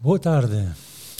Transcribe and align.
Boa 0.00 0.16
tarde. 0.16 0.64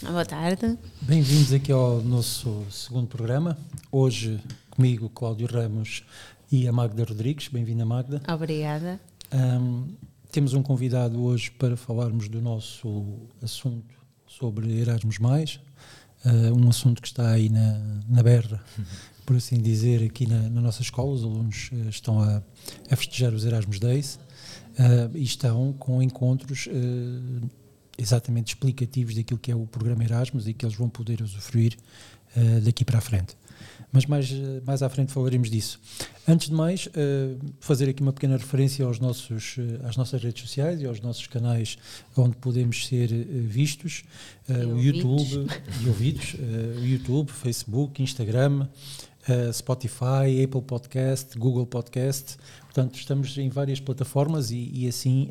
Boa 0.02 0.24
tarde. 0.24 0.78
Bem-vindos 1.02 1.52
aqui 1.52 1.72
ao 1.72 2.00
nosso 2.00 2.64
segundo 2.70 3.08
programa. 3.08 3.58
Hoje 3.90 4.40
comigo, 4.70 5.08
Cláudio 5.08 5.48
Ramos 5.48 6.04
e 6.50 6.68
a 6.68 6.72
Magda 6.72 7.02
Rodrigues. 7.02 7.48
Bem-vinda, 7.48 7.84
Magda. 7.84 8.22
Obrigada. 8.32 9.00
Um, 9.34 9.88
temos 10.30 10.54
um 10.54 10.62
convidado 10.62 11.20
hoje 11.20 11.50
para 11.50 11.76
falarmos 11.76 12.28
do 12.28 12.40
nosso 12.40 13.04
assunto 13.42 13.96
sobre 14.28 14.78
Erasmus, 14.78 15.16
uh, 15.18 16.54
um 16.56 16.68
assunto 16.68 17.02
que 17.02 17.08
está 17.08 17.32
aí 17.32 17.48
na, 17.48 17.80
na 18.08 18.22
berra, 18.22 18.62
por 19.26 19.34
assim 19.34 19.60
dizer, 19.60 20.04
aqui 20.04 20.24
na, 20.24 20.48
na 20.48 20.60
nossa 20.60 20.82
escola. 20.82 21.10
Os 21.10 21.24
alunos 21.24 21.68
uh, 21.72 21.88
estão 21.88 22.22
a, 22.22 22.40
a, 22.88 22.94
festejar 22.94 23.34
os 23.34 23.44
Erasmus 23.44 23.80
Days 23.80 24.20
uh, 24.78 25.16
e 25.16 25.24
estão 25.24 25.72
com 25.72 26.00
encontros 26.00 26.68
exatamente 27.98 28.54
explicativos 28.54 29.14
daquilo 29.14 29.38
que 29.38 29.50
é 29.50 29.56
o 29.56 29.66
programa 29.66 30.04
Erasmus 30.04 30.46
e 30.46 30.54
que 30.54 30.64
eles 30.64 30.76
vão 30.76 30.88
poder 30.88 31.20
usufruir 31.20 31.76
uh, 32.36 32.60
daqui 32.60 32.84
para 32.84 32.98
a 32.98 33.00
frente. 33.00 33.36
Mas 33.90 34.06
mais, 34.06 34.30
mais 34.64 34.82
à 34.82 34.88
frente 34.88 35.12
falaremos 35.12 35.50
disso. 35.50 35.80
Antes 36.26 36.48
de 36.48 36.54
mais, 36.54 36.86
uh, 36.86 37.38
fazer 37.58 37.88
aqui 37.88 38.00
uma 38.00 38.12
pequena 38.12 38.36
referência 38.36 38.84
aos 38.84 39.00
nossos, 39.00 39.56
uh, 39.56 39.86
às 39.86 39.96
nossas 39.96 40.22
redes 40.22 40.42
sociais 40.42 40.80
e 40.80 40.86
aos 40.86 41.00
nossos 41.00 41.26
canais 41.26 41.76
onde 42.16 42.36
podemos 42.36 42.86
ser 42.86 43.08
vistos, 43.08 44.04
o 44.48 44.78
YouTube 44.80 45.46
e 45.82 45.88
ouvidos, 45.88 46.36
o 46.78 46.84
YouTube, 46.84 47.30
Facebook, 47.32 48.02
Instagram, 48.02 48.68
Spotify, 49.52 50.42
Apple 50.42 50.62
Podcast, 50.62 51.38
Google 51.38 51.66
Podcast. 51.66 52.36
Portanto, 52.62 52.96
estamos 52.96 53.36
em 53.36 53.48
várias 53.50 53.78
plataformas 53.78 54.50
e, 54.50 54.70
e 54.72 54.88
assim 54.88 55.30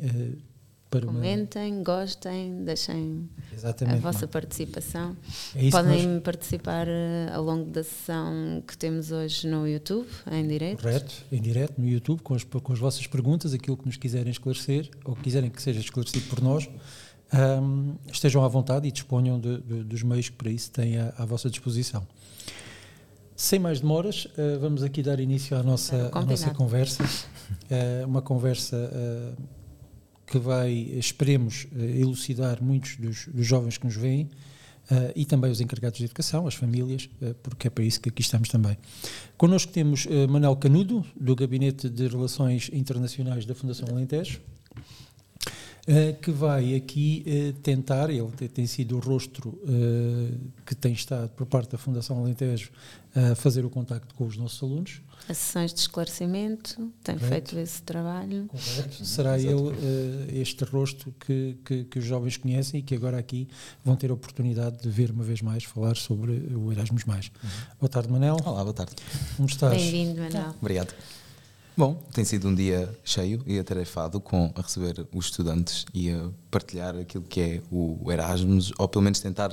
para 0.90 1.06
Comentem, 1.06 1.74
uma... 1.74 1.84
gostem, 1.84 2.64
deixem 2.64 3.28
Exatamente, 3.52 3.96
a 3.96 4.00
vossa 4.00 4.26
participação. 4.26 5.16
É 5.54 5.70
Podem 5.70 6.06
nós... 6.06 6.22
participar 6.22 6.86
uh, 6.86 7.34
ao 7.34 7.42
longo 7.42 7.70
da 7.70 7.84
sessão 7.84 8.62
que 8.66 8.76
temos 8.76 9.10
hoje 9.10 9.46
no 9.46 9.66
YouTube, 9.66 10.08
em 10.30 10.46
direto. 10.46 10.82
Correto, 10.82 11.14
em 11.30 11.40
direto 11.40 11.78
no 11.78 11.88
YouTube, 11.88 12.22
com 12.22 12.34
as, 12.34 12.44
com 12.44 12.72
as 12.72 12.78
vossas 12.78 13.06
perguntas, 13.06 13.52
aquilo 13.52 13.76
que 13.76 13.86
nos 13.86 13.96
quiserem 13.96 14.30
esclarecer 14.30 14.90
ou 15.04 15.14
que 15.14 15.22
quiserem 15.22 15.50
que 15.50 15.60
seja 15.60 15.80
esclarecido 15.80 16.26
por 16.28 16.40
nós. 16.40 16.68
Um, 17.30 17.96
estejam 18.10 18.42
à 18.42 18.48
vontade 18.48 18.88
e 18.88 18.90
disponham 18.90 19.38
de, 19.38 19.58
de, 19.60 19.84
dos 19.84 20.02
meios 20.02 20.30
que 20.30 20.36
para 20.36 20.50
isso 20.50 20.70
têm 20.70 20.96
à, 20.98 21.12
à 21.18 21.26
vossa 21.26 21.50
disposição. 21.50 22.06
Sem 23.36 23.58
mais 23.58 23.80
demoras, 23.80 24.24
uh, 24.24 24.58
vamos 24.58 24.82
aqui 24.82 25.02
dar 25.02 25.20
início 25.20 25.56
à 25.56 25.62
nossa, 25.62 26.10
à 26.12 26.24
nossa 26.24 26.50
conversa. 26.54 27.04
Uh, 27.04 28.06
uma 28.06 28.22
conversa 28.22 28.76
uh, 28.76 29.57
que 30.30 30.38
vai, 30.38 30.72
esperemos, 30.72 31.66
eh, 31.74 32.00
elucidar 32.00 32.62
muitos 32.62 32.96
dos, 32.96 33.26
dos 33.26 33.46
jovens 33.46 33.78
que 33.78 33.86
nos 33.86 33.96
veem 33.96 34.28
Uh, 34.90 35.12
e 35.14 35.26
também 35.26 35.50
os 35.50 35.60
encarregados 35.60 35.98
de 35.98 36.06
educação, 36.06 36.46
as 36.46 36.54
famílias, 36.54 37.10
uh, 37.20 37.34
porque 37.42 37.66
é 37.66 37.70
para 37.70 37.84
isso 37.84 38.00
que 38.00 38.08
aqui 38.08 38.22
estamos 38.22 38.48
também. 38.48 38.74
Connosco 39.36 39.70
temos 39.70 40.06
uh, 40.06 40.26
Manuel 40.26 40.56
Canudo, 40.56 41.04
do 41.14 41.36
Gabinete 41.36 41.90
de 41.90 42.08
Relações 42.08 42.70
Internacionais 42.72 43.44
da 43.44 43.54
Fundação 43.54 43.86
Alentejo, 43.90 44.40
que 46.20 46.30
vai 46.30 46.74
aqui 46.74 47.54
tentar, 47.62 48.10
ele 48.10 48.30
tem 48.48 48.66
sido 48.66 48.96
o 48.96 49.00
rostro 49.00 49.58
que 50.66 50.74
tem 50.74 50.92
estado 50.92 51.30
por 51.30 51.46
parte 51.46 51.70
da 51.70 51.78
Fundação 51.78 52.18
Alentejo 52.18 52.70
a 53.14 53.34
fazer 53.34 53.64
o 53.64 53.70
contacto 53.70 54.14
com 54.14 54.26
os 54.26 54.36
nossos 54.36 54.62
alunos, 54.62 55.00
as 55.28 55.36
sessões 55.36 55.74
de 55.74 55.80
esclarecimento, 55.80 56.90
tem 57.04 57.18
Correto. 57.18 57.50
feito 57.50 57.58
esse 57.58 57.82
trabalho. 57.82 58.46
Correto. 58.46 59.04
Será 59.04 59.38
ele 59.38 59.52
uh, 59.52 59.74
este 60.32 60.64
rosto 60.64 61.14
que, 61.20 61.58
que, 61.62 61.84
que, 61.84 61.98
os 61.98 62.04
jovens 62.04 62.38
conhecem 62.38 62.80
e 62.80 62.82
que 62.82 62.94
agora 62.94 63.18
aqui 63.18 63.46
vão 63.84 63.94
ter 63.94 64.10
a 64.10 64.14
oportunidade 64.14 64.78
de 64.78 64.88
ver 64.88 65.10
uma 65.10 65.22
vez 65.22 65.42
mais 65.42 65.64
falar 65.64 65.96
sobre 65.96 66.32
o 66.32 66.72
Erasmus. 66.72 67.04
Mais. 67.04 67.26
Uhum. 67.26 67.50
Boa 67.80 67.90
tarde, 67.90 68.10
Manel. 68.10 68.38
Olá, 68.42 68.62
boa 68.62 68.72
tarde. 68.72 68.94
Como 69.36 69.46
estás? 69.46 69.76
Bem-vindo, 69.76 70.18
Manel. 70.18 70.54
Obrigado. 70.60 70.94
Bom, 71.78 71.94
tem 72.12 72.24
sido 72.24 72.48
um 72.48 72.54
dia 72.56 72.92
cheio 73.04 73.40
e 73.46 73.56
atarefado 73.56 74.20
com 74.20 74.52
a 74.56 74.62
receber 74.62 75.06
os 75.14 75.26
estudantes 75.26 75.86
e 75.94 76.10
a 76.10 76.28
partilhar 76.50 76.96
aquilo 76.96 77.22
que 77.22 77.40
é 77.40 77.62
o 77.70 78.10
Erasmus, 78.10 78.72
ou 78.76 78.88
pelo 78.88 79.04
menos 79.04 79.20
tentar 79.20 79.52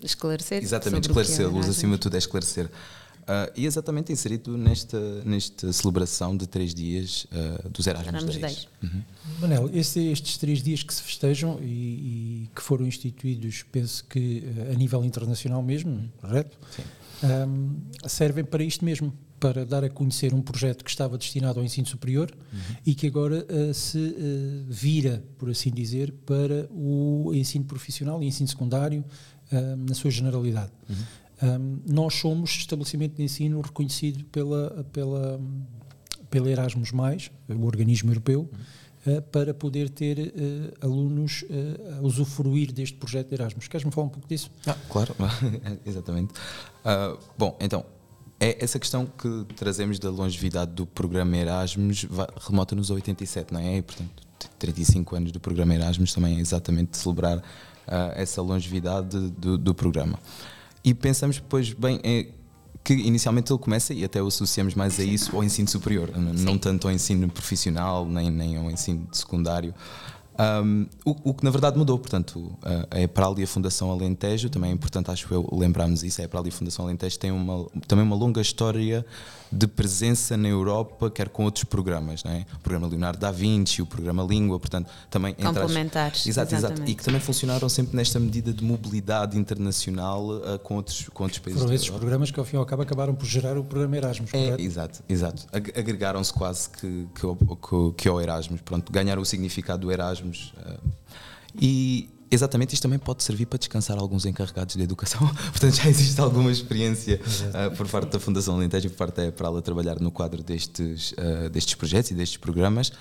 esclarecer. 0.00 0.62
Exatamente, 0.62 1.08
é 1.08 1.10
esclarecê-los, 1.10 1.66
é 1.66 1.68
acima 1.68 1.96
de 1.96 2.00
tudo 2.00 2.14
é 2.14 2.18
esclarecer. 2.18 2.64
Uh, 2.64 3.52
e 3.54 3.66
exatamente 3.66 4.10
inserido 4.10 4.56
nesta, 4.56 4.98
nesta 5.26 5.70
celebração 5.74 6.34
de 6.34 6.46
três 6.46 6.72
dias 6.72 7.26
uh, 7.26 7.68
dos 7.68 7.86
Erasmus, 7.86 8.14
Erasmus 8.14 8.36
Days. 8.38 8.68
Uhum. 8.82 9.02
Manel, 9.38 9.70
esse, 9.74 10.00
estes 10.06 10.38
três 10.38 10.62
dias 10.62 10.82
que 10.82 10.94
se 10.94 11.02
festejam 11.02 11.58
e, 11.60 11.64
e, 12.44 12.50
que 12.54 12.62
foram 12.62 12.86
instituídos, 12.86 13.62
penso 13.70 14.02
que 14.04 14.42
uh, 14.56 14.72
a 14.72 14.74
nível 14.74 15.04
internacional 15.04 15.62
mesmo, 15.62 16.10
correto? 16.18 16.56
Sim. 16.74 16.82
Um, 17.22 17.76
servem 18.08 18.44
para 18.44 18.64
isto 18.64 18.84
mesmo, 18.84 19.12
para 19.38 19.64
dar 19.64 19.84
a 19.84 19.90
conhecer 19.90 20.32
um 20.34 20.40
projeto 20.40 20.84
que 20.84 20.90
estava 20.90 21.18
destinado 21.18 21.58
ao 21.58 21.64
ensino 21.64 21.86
superior 21.86 22.30
uhum. 22.52 22.76
e 22.84 22.94
que 22.94 23.06
agora 23.06 23.46
uh, 23.50 23.74
se 23.74 23.98
uh, 23.98 24.64
vira, 24.68 25.22
por 25.38 25.50
assim 25.50 25.70
dizer, 25.70 26.12
para 26.24 26.66
o 26.70 27.32
ensino 27.34 27.64
profissional 27.64 28.22
e 28.22 28.26
ensino 28.26 28.48
secundário 28.48 29.04
uh, 29.52 29.76
na 29.76 29.94
sua 29.94 30.10
generalidade. 30.10 30.72
Uhum. 30.88 30.96
Um, 31.42 31.78
nós 31.86 32.14
somos 32.14 32.50
estabelecimento 32.50 33.16
de 33.16 33.22
ensino 33.22 33.60
reconhecido 33.60 34.24
pela, 34.24 34.86
pela, 34.90 35.38
pela 36.30 36.50
Erasmus, 36.50 36.90
o 36.92 37.66
organismo 37.66 38.10
europeu, 38.10 38.50
uh, 39.06 39.20
para 39.30 39.52
poder 39.52 39.90
ter 39.90 40.32
alunos 40.80 41.44
a 41.98 42.00
usufruir 42.00 42.72
deste 42.72 42.96
projeto 42.96 43.28
de 43.28 43.34
Erasmus. 43.34 43.68
Queres-me 43.68 43.92
falar 43.92 44.06
um 44.06 44.10
pouco 44.10 44.26
disso? 44.26 44.50
Ah, 44.66 44.74
claro, 44.88 45.14
exatamente. 45.84 46.32
bom, 47.36 47.54
então, 47.60 47.84
é 48.38 48.62
essa 48.62 48.78
questão 48.78 49.06
que 49.06 49.46
trazemos 49.54 49.98
da 49.98 50.10
longevidade 50.10 50.72
do 50.72 50.86
programa 50.86 51.36
Erasmus 51.36 52.06
remota-nos 52.46 52.90
a 52.90 52.94
87, 52.94 53.52
não 53.52 53.60
é? 53.60 53.78
E, 53.78 53.82
portanto, 53.82 54.10
35 54.58 55.16
anos 55.16 55.32
do 55.32 55.40
programa 55.40 55.74
Erasmus 55.74 56.12
também 56.12 56.36
é 56.36 56.40
exatamente 56.40 56.96
celebrar 56.96 57.42
essa 58.14 58.42
longevidade 58.42 59.30
do, 59.30 59.56
do 59.56 59.74
programa. 59.74 60.18
E 60.84 60.92
pensamos 60.92 61.36
depois 61.36 61.72
bem 61.72 62.00
é, 62.02 62.26
que 62.82 62.94
inicialmente 62.94 63.52
ele 63.52 63.58
começa 63.58 63.94
e 63.94 64.04
até 64.04 64.22
o 64.22 64.26
associamos 64.26 64.74
mais 64.74 64.98
a 65.00 65.04
isso 65.04 65.34
ao 65.34 65.42
ensino 65.42 65.68
superior, 65.68 66.10
Sim. 66.14 66.44
não 66.44 66.58
tanto 66.58 66.88
ao 66.88 66.94
ensino 66.94 67.28
profissional 67.28 68.06
nem, 68.06 68.30
nem 68.30 68.56
ao 68.56 68.70
ensino 68.70 69.06
secundário. 69.12 69.74
Um, 70.38 70.86
o, 71.04 71.30
o, 71.30 71.34
que 71.34 71.44
na 71.44 71.50
verdade 71.50 71.78
mudou, 71.78 71.98
portanto, 71.98 72.56
a 72.90 73.00
EPRAL 73.00 73.38
e 73.38 73.44
a 73.44 73.46
Fundação 73.46 73.90
Alentejo, 73.90 74.50
também 74.50 74.70
é 74.70 74.74
importante, 74.74 75.10
acho 75.10 75.32
eu, 75.32 75.48
lembrarmos 75.52 76.02
isso, 76.02 76.20
a 76.20 76.24
EPRAL 76.24 76.44
e 76.46 76.48
a 76.48 76.52
Fundação 76.52 76.84
Alentejo 76.84 77.18
têm 77.18 77.30
uma, 77.30 77.66
também 77.86 78.04
uma 78.04 78.16
longa 78.16 78.40
história 78.40 79.04
de 79.50 79.66
presença 79.66 80.36
na 80.36 80.48
Europa, 80.48 81.10
quer 81.10 81.28
com 81.28 81.44
outros 81.44 81.64
programas, 81.64 82.24
não 82.24 82.32
é? 82.32 82.44
o 82.54 82.58
programa 82.58 82.88
Leonardo 82.88 83.18
da 83.18 83.30
Vinci, 83.30 83.80
o 83.80 83.86
programa 83.86 84.22
Língua, 84.22 84.58
portanto, 84.58 84.90
também 85.08 85.34
complementares. 85.34 86.20
As... 86.20 86.26
Exato, 86.26 86.54
exato, 86.54 86.82
e 86.84 86.94
que 86.94 87.04
também 87.04 87.20
funcionaram 87.20 87.68
sempre 87.68 87.96
nesta 87.96 88.18
medida 88.18 88.52
de 88.52 88.64
mobilidade 88.64 89.38
internacional 89.38 90.26
uh, 90.28 90.58
com, 90.58 90.76
outros, 90.76 91.08
com 91.12 91.22
outros 91.22 91.40
países. 91.40 91.62
Foram 91.62 91.74
esses 91.74 91.88
programas 91.88 92.30
que 92.30 92.38
ao 92.38 92.44
fim 92.44 92.56
e 92.56 92.58
ao 92.58 92.66
cabo 92.66 92.82
acabaram 92.82 93.14
por 93.14 93.26
gerar 93.26 93.56
o 93.56 93.64
programa 93.64 93.96
Erasmus, 93.96 94.30
é, 94.34 94.60
Exato, 94.60 95.02
exato. 95.08 95.46
Agregaram-se 95.52 96.32
quase 96.32 96.68
que, 96.70 97.06
que, 97.14 97.20
que, 97.22 97.92
que 97.96 98.08
ao 98.08 98.20
Erasmus, 98.20 98.60
pronto, 98.62 98.90
ganharam 98.92 99.22
o 99.22 99.24
significado 99.24 99.82
do 99.82 99.92
Erasmus. 99.92 100.25
Uh, 100.30 100.78
e, 101.58 102.08
Exatamente, 102.28 102.74
isto 102.74 102.82
também 102.82 102.98
pode 102.98 103.22
servir 103.22 103.46
para 103.46 103.58
descansar 103.58 103.98
alguns 103.98 104.26
encarregados 104.26 104.74
de 104.74 104.82
educação. 104.82 105.20
Portanto, 105.52 105.74
já 105.74 105.88
existe 105.88 106.20
alguma 106.20 106.50
experiência 106.50 107.20
uh, 107.20 107.76
por 107.76 107.88
parte 107.88 108.10
da 108.10 108.18
Fundação 108.18 108.56
Alentejo 108.56 108.88
e 108.88 108.90
por 108.90 108.96
parte 108.96 109.16
da 109.16 109.26
EPRAL 109.26 109.56
a 109.56 109.62
trabalhar 109.62 110.00
no 110.00 110.10
quadro 110.10 110.42
destes, 110.42 111.12
uh, 111.12 111.48
destes 111.50 111.74
projetos 111.76 112.10
e 112.10 112.14
destes 112.14 112.36
programas. 112.36 112.92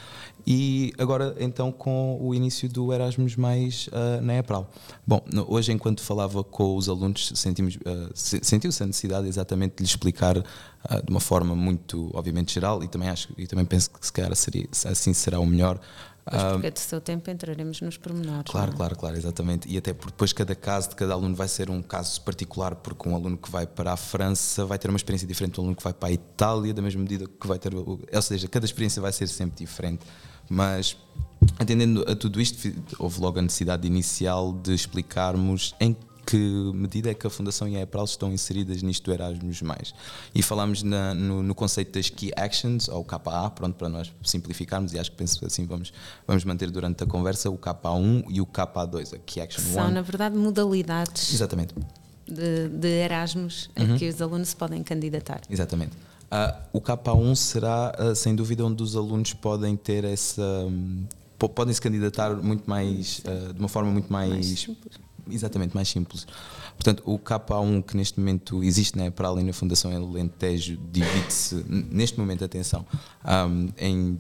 E 0.46 0.94
agora, 1.00 1.36
então, 1.40 1.72
com 1.72 2.20
o 2.22 2.36
início 2.36 2.70
do 2.70 2.94
Erasmus 2.94 3.36
Mais 3.36 3.88
uh, 3.88 4.22
na 4.22 4.36
EPRAL. 4.36 4.70
Bom, 5.08 5.26
hoje, 5.48 5.72
enquanto 5.72 6.02
falava 6.04 6.44
com 6.44 6.78
os 6.78 6.88
alunos, 6.88 7.32
sentimos, 7.34 7.80
sentiu-se 8.14 8.84
a 8.84 8.86
necessidade 8.86 9.28
exatamente 9.28 9.78
de 9.78 9.84
lhes 9.84 9.90
explicar 9.90 10.36
de 10.36 11.10
uma 11.10 11.20
forma 11.20 11.56
muito, 11.56 12.12
obviamente, 12.14 12.54
geral 12.54 12.84
e 12.84 12.88
também, 12.88 13.10
acho, 13.10 13.30
e 13.40 13.48
também 13.48 13.66
penso 13.66 13.90
que 13.90 14.06
se 14.06 14.14
calhar 14.14 14.36
seria, 14.36 14.68
assim 14.86 15.14
será 15.14 15.40
o 15.40 15.46
melhor 15.46 15.80
Pois 16.28 16.44
porque 16.44 16.72
do 16.72 16.80
seu 16.80 17.00
tempo 17.00 17.30
entraremos 17.30 17.82
nos 17.82 17.98
pormenores. 17.98 18.52
Claro? 18.52 18.72
É? 18.72 18.76
claro, 18.76 18.96
claro, 18.98 19.16
exatamente. 19.16 19.70
E 19.70 19.78
até 19.78 19.94
porque 19.94 20.12
depois 20.12 20.34
cada 20.34 20.56
caso 20.56 20.90
de 20.90 20.96
cada 20.96 21.14
aluno 21.14 21.36
vai 21.36 21.48
ser 21.48 21.70
um 21.70 21.84
caso 21.84 22.20
particular, 22.22 22.76
porque 22.76 23.08
um 23.08 23.16
aluno 23.16 23.38
que 23.38 23.50
vai 23.52 23.68
para 23.68 23.94
a 23.94 23.98
França 23.98 24.66
vai 24.66 24.80
ter 24.80 24.90
uma 24.90 24.98
experiência 24.98 25.28
diferente 25.28 25.54
do 25.54 25.62
aluno 25.62 25.76
que 25.76 25.84
vai 25.84 25.94
para 25.94 26.10
a 26.10 26.12
Itália, 26.12 26.74
da 26.74 26.82
mesma 26.82 27.02
medida 27.02 27.28
que 27.28 27.48
vai 27.48 27.60
ter. 27.60 27.76
Ou 27.76 28.00
seja, 28.24 28.48
cada 28.48 28.66
experiência 28.66 29.00
vai 29.00 29.12
ser 29.12 29.28
sempre 29.28 29.64
diferente. 29.64 30.04
Mas 30.50 30.98
atendendo 31.60 32.04
a 32.10 32.16
tudo 32.16 32.42
isto, 32.42 32.74
houve 32.98 33.22
logo 33.22 33.38
a 33.38 33.42
necessidade 33.44 33.86
inicial 33.86 34.52
de 34.52 34.74
explicarmos 34.74 35.76
em 35.80 35.94
que 35.94 36.15
medida 36.34 37.12
é 37.12 37.14
que 37.14 37.28
a 37.28 37.30
Fundação 37.30 37.68
e 37.68 37.76
a 37.76 37.82
EPRAL 37.82 38.06
estão 38.06 38.32
inseridas 38.32 38.82
nisto 38.82 39.04
do 39.04 39.14
Erasmus+. 39.14 39.62
E 40.34 40.42
falámos 40.42 40.82
na, 40.82 41.14
no, 41.14 41.44
no, 41.44 41.54
conceito 41.54 41.94
das 41.94 42.10
Key 42.10 42.32
Actions, 42.36 42.88
ou 42.88 43.04
KA, 43.04 43.50
pronto, 43.50 43.76
para 43.76 43.90
nós 43.90 44.12
simplificarmos, 44.24 44.94
e 44.94 45.00
acho 45.00 45.12
que 45.12 45.18
penso 45.18 45.46
assim 45.46 45.66
vamos, 45.66 45.94
vamos 46.26 46.44
manter 46.46 46.72
durante 46.72 47.04
a 47.04 47.08
conversa 47.08 47.50
o 47.50 47.58
KA1 47.58 48.26
e 48.30 48.42
o 48.42 48.46
KA2, 48.46 49.16
a 49.16 49.18
Key 49.20 49.42
Action 49.42 49.62
São, 49.62 49.86
one. 49.86 49.94
na 49.94 50.02
verdade, 50.02 50.36
modalidades 50.38 51.34
Exatamente. 51.34 51.76
De, 52.28 52.70
de 52.70 52.88
Erasmus 52.88 53.70
uhum. 53.78 53.96
a 53.96 53.98
que 53.98 54.08
os 54.08 54.22
alunos 54.22 54.50
se 54.50 54.56
podem 54.56 54.82
candidatar. 54.82 55.42
Exatamente. 55.50 55.96
Uh, 56.26 56.78
o 56.78 56.82
K1 56.82 57.36
será, 57.36 57.94
uh, 58.00 58.16
sem 58.16 58.36
dúvida, 58.36 58.66
onde 58.66 58.82
os 58.82 58.96
alunos 58.96 59.34
podem 59.34 59.76
ter 59.78 60.04
essa. 60.04 60.42
Um, 60.42 61.06
podem 61.38 61.74
se 61.74 61.80
candidatar 61.80 62.36
muito 62.36 62.68
mais. 62.68 63.20
Uh, 63.20 63.54
de 63.54 63.60
uma 63.60 63.70
forma 63.70 63.92
muito 63.92 64.12
mais. 64.12 64.32
mais 64.32 64.70
exatamente, 65.30 65.74
mais 65.74 65.88
simples. 65.88 66.28
Portanto, 66.76 67.04
o 67.06 67.18
K1 67.18 67.84
que 67.84 67.98
neste 67.98 68.20
momento 68.20 68.64
existe 68.64 68.98
né, 68.98 69.10
para 69.10 69.28
além 69.28 69.46
da 69.46 69.54
Fundação 69.54 69.96
Alentejo 69.96 70.78
divide-se, 70.92 71.66
neste 71.68 72.20
momento, 72.20 72.44
atenção, 72.44 72.86
um, 73.26 73.70
em 73.78 74.20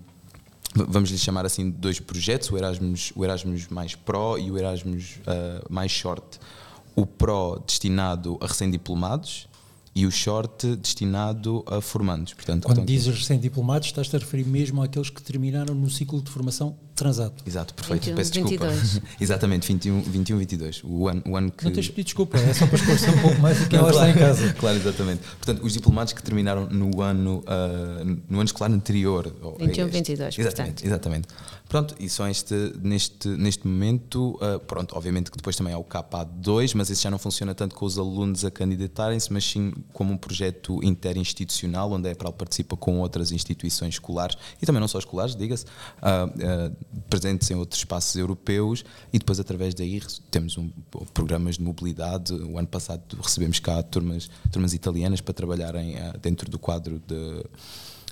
vamos 0.75 1.09
lhe 1.09 1.17
chamar 1.17 1.45
assim 1.45 1.69
dois 1.69 1.99
projetos, 1.99 2.51
o 2.51 2.57
Erasmus, 2.57 3.13
o 3.15 3.23
Erasmus 3.23 3.67
mais 3.69 3.95
Pro 3.95 4.37
e 4.37 4.51
o 4.51 4.57
Erasmus 4.57 5.19
uh, 5.21 5.65
mais 5.69 5.91
Short. 5.91 6.39
O 6.95 7.05
Pro 7.05 7.61
destinado 7.65 8.37
a 8.41 8.47
recém-diplomados 8.47 9.47
e 9.95 10.05
o 10.05 10.11
short 10.11 10.75
destinado 10.75 11.63
a 11.65 11.79
formandos. 11.79 12.33
Portanto, 12.33 12.65
Quando 12.65 12.85
dizes 12.85 13.17
recém-diplomados, 13.17 13.87
estás-te 13.87 14.13
a 14.15 14.19
referir 14.19 14.43
mesmo 14.43 14.83
àqueles 14.83 15.09
que 15.09 15.23
terminaram 15.23 15.73
no 15.73 15.89
ciclo 15.89 16.21
de 16.21 16.29
formação 16.29 16.77
transato. 16.95 17.43
Exato, 17.45 17.73
perfeito. 17.73 18.05
21, 18.05 18.15
Peço 18.15 18.31
desculpa. 18.31 18.67
22. 18.67 19.01
Exatamente, 19.19 19.67
21, 19.67 20.01
21, 20.01 20.37
22. 20.37 20.81
O 20.83 21.07
ano, 21.07 21.23
o 21.27 21.37
ano 21.37 21.51
que. 21.51 21.65
Não 21.65 21.71
tens 21.71 21.89
pedido 21.89 22.05
desculpa, 22.05 22.37
é 22.37 22.53
só 22.53 22.65
para 22.65 22.75
esclarecer 22.75 23.13
um 23.13 23.21
pouco 23.21 23.41
mais 23.41 23.59
do 23.59 23.67
que 23.67 23.75
ela 23.77 23.89
está 23.89 24.09
em 24.09 24.13
casa. 24.13 24.53
Claro, 24.53 24.77
exatamente. 24.77 25.21
Portanto, 25.23 25.63
os 25.63 25.73
diplomados 25.73 26.13
que 26.13 26.23
terminaram 26.23 26.67
no 26.67 27.01
ano, 27.01 27.39
uh, 27.39 28.05
no 28.29 28.39
ano 28.39 28.45
escolar 28.45 28.71
anterior. 28.71 29.33
21, 29.59 29.87
22. 29.87 30.39
Exatamente, 30.39 30.55
portanto. 30.55 30.85
exatamente. 30.85 31.27
Pronto, 31.67 31.95
e 31.99 32.07
só 32.07 32.27
este, 32.27 32.73
neste, 32.81 33.27
neste 33.27 33.67
momento, 33.67 34.39
uh, 34.41 34.59
pronto, 34.59 34.95
obviamente 34.95 35.31
que 35.31 35.37
depois 35.37 35.55
também 35.55 35.73
há 35.73 35.77
o 35.77 35.83
KA2, 35.83 36.73
mas 36.75 36.89
esse 36.91 37.01
já 37.01 37.09
não 37.09 37.17
funciona 37.17 37.55
tanto 37.55 37.75
com 37.75 37.85
os 37.85 37.97
alunos 37.97 38.45
a 38.45 38.51
candidatarem-se, 38.51 39.33
mas 39.33 39.43
sim 39.43 39.73
como 39.91 40.13
um 40.13 40.17
projeto 40.17 40.79
interinstitucional, 40.83 41.91
onde 41.91 42.07
a 42.07 42.11
EPRAL 42.11 42.33
participa 42.33 42.77
com 42.77 42.99
outras 42.99 43.31
instituições 43.31 43.95
escolares, 43.95 44.37
e 44.61 44.65
também 44.65 44.79
não 44.79 44.87
só 44.87 44.99
escolares, 44.99 45.35
diga-se, 45.35 45.65
uh, 45.65 46.69
uh, 46.69 46.75
presentes 47.09 47.49
em 47.51 47.55
outros 47.55 47.79
espaços 47.81 48.15
europeus, 48.15 48.83
e 49.11 49.19
depois 49.19 49.39
através 49.39 49.73
daí 49.73 50.01
temos 50.31 50.57
um, 50.57 50.69
programas 51.13 51.55
de 51.55 51.63
mobilidade. 51.63 52.33
O 52.33 52.57
ano 52.57 52.67
passado 52.67 53.01
recebemos 53.21 53.59
cá 53.59 53.81
turmas, 53.83 54.29
turmas 54.51 54.73
italianas 54.73 55.21
para 55.21 55.33
trabalharem 55.33 55.95
dentro 56.21 56.49
do 56.49 56.59
quadro 56.59 57.01
de 57.07 57.43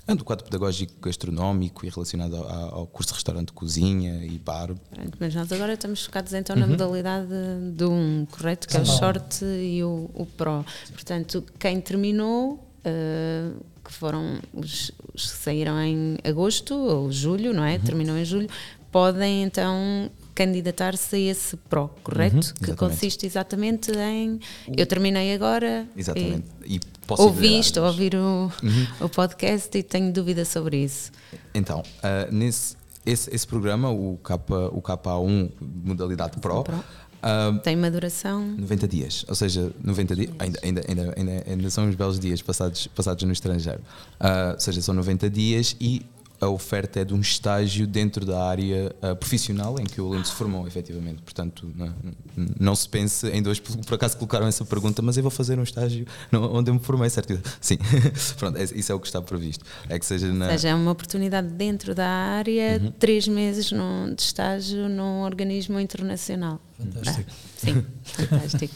é 0.06 0.14
do 0.14 0.22
quadro 0.22 0.44
pedagógico 0.44 0.92
gastronómico 1.00 1.86
e 1.86 1.88
relacionado 1.88 2.36
ao, 2.36 2.74
ao, 2.74 2.86
curso 2.86 3.08
de 3.08 3.14
restaurante 3.14 3.52
cozinha 3.52 4.22
e 4.22 4.38
bar. 4.38 4.70
Mas 5.18 5.34
nós 5.34 5.50
agora 5.50 5.72
estamos 5.72 6.04
focados 6.04 6.34
então 6.34 6.54
na 6.54 6.66
uhum. 6.66 6.72
modalidade 6.72 7.28
do 7.72 7.90
um, 7.90 8.26
correto? 8.26 8.68
Que 8.68 8.76
é 8.76 8.80
o 8.80 8.84
short 8.84 9.42
e 9.44 9.82
o, 9.82 10.10
o 10.12 10.26
pro. 10.26 10.64
Portanto, 10.92 11.42
quem 11.58 11.80
terminou, 11.80 12.62
uh, 12.84 13.64
que 13.84 13.92
foram 13.92 14.38
os, 14.52 14.90
os, 15.12 15.30
que 15.30 15.38
saíram 15.38 15.80
em 15.80 16.16
agosto 16.24 16.74
ou 16.74 17.12
julho, 17.12 17.52
não 17.52 17.64
é? 17.64 17.74
Uhum. 17.74 17.80
Terminou 17.80 18.16
em 18.16 18.24
julho, 18.24 18.48
podem 18.90 19.42
então 19.42 20.10
candidatar-se 20.34 21.14
a 21.14 21.18
esse 21.18 21.56
PRO, 21.56 21.90
correto? 22.02 22.36
Uhum, 22.36 22.64
que 22.64 22.74
consiste 22.74 23.24
exatamente 23.24 23.92
em 23.92 24.40
eu 24.76 24.86
terminei 24.86 25.34
agora. 25.34 25.86
Exatamente. 25.96 26.46
E, 26.64 26.76
e 26.76 26.80
ouvi 27.08 27.58
estou 27.58 27.84
a 27.84 27.88
ouvir 27.88 28.16
o, 28.16 28.50
uhum. 28.62 28.86
o 29.00 29.08
podcast 29.08 29.76
e 29.76 29.82
tenho 29.82 30.12
dúvida 30.12 30.44
sobre 30.44 30.78
isso. 30.78 31.12
Então, 31.54 31.80
uh, 31.80 32.32
nesse 32.32 32.76
esse, 33.06 33.34
esse 33.34 33.46
programa, 33.46 33.90
o, 33.90 34.18
K, 34.22 34.34
o 34.72 34.80
KA1 34.80 35.50
modalidade 35.60 36.38
Pro, 36.38 36.64
Pro. 36.64 36.84
Uh, 37.24 37.58
tem 37.60 37.74
uma 37.74 37.90
duração 37.90 38.46
90 38.58 38.86
dias, 38.86 39.24
ou 39.26 39.34
seja, 39.34 39.72
90 39.82 40.14
dias, 40.14 40.30
ainda, 40.38 40.60
ainda, 40.62 41.14
ainda, 41.16 41.44
ainda, 41.46 41.70
são 41.70 41.88
uns 41.88 41.94
belos 41.94 42.20
dias 42.20 42.42
passados, 42.42 42.86
passados 42.88 43.24
no 43.24 43.32
estrangeiro. 43.32 43.80
Uh, 44.20 44.52
ou 44.52 44.60
seja, 44.60 44.82
são 44.82 44.94
90 44.94 45.30
dias 45.30 45.74
e 45.80 46.02
a 46.40 46.48
oferta 46.48 47.00
é 47.00 47.04
de 47.04 47.14
um 47.14 47.20
estágio 47.20 47.86
dentro 47.86 48.24
da 48.24 48.44
área 48.44 48.94
uh, 49.02 49.16
profissional 49.16 49.78
em 49.78 49.84
que 49.84 50.00
o 50.00 50.06
aluno 50.06 50.24
se 50.24 50.32
formou, 50.32 50.66
efetivamente. 50.66 51.22
Portanto, 51.22 51.72
não, 51.74 51.94
não, 52.58 52.74
se 52.74 52.88
pense 52.88 53.26
em 53.28 53.42
dois, 53.42 53.60
por 53.60 53.94
acaso 53.94 54.16
colocaram 54.16 54.46
essa 54.46 54.64
pergunta, 54.64 55.00
mas 55.00 55.16
eu 55.16 55.22
vou 55.22 55.30
fazer 55.30 55.58
um 55.58 55.62
estágio 55.62 56.06
onde 56.32 56.70
eu 56.70 56.74
me 56.74 56.80
formei, 56.80 57.08
certo? 57.08 57.40
Sim, 57.60 57.78
pronto, 58.36 58.58
é, 58.58 58.64
isso 58.64 58.92
é 58.92 58.94
o 58.94 59.00
que 59.00 59.06
está 59.06 59.22
previsto. 59.22 59.64
É 59.88 59.98
que 59.98 60.04
seja 60.04 60.32
na... 60.32 60.46
Ou 60.46 60.52
seja, 60.52 60.68
é 60.68 60.74
uma 60.74 60.90
oportunidade 60.90 61.48
dentro 61.48 61.94
da 61.94 62.08
área, 62.08 62.80
uhum. 62.82 62.90
três 62.92 63.26
meses 63.28 63.70
num, 63.72 64.14
de 64.14 64.22
estágio 64.22 64.88
num 64.88 65.22
organismo 65.22 65.78
internacional. 65.80 66.60
Fantástico. 66.78 67.30
Ah, 67.30 67.58
sim, 67.58 67.84
fantástico. 68.02 68.74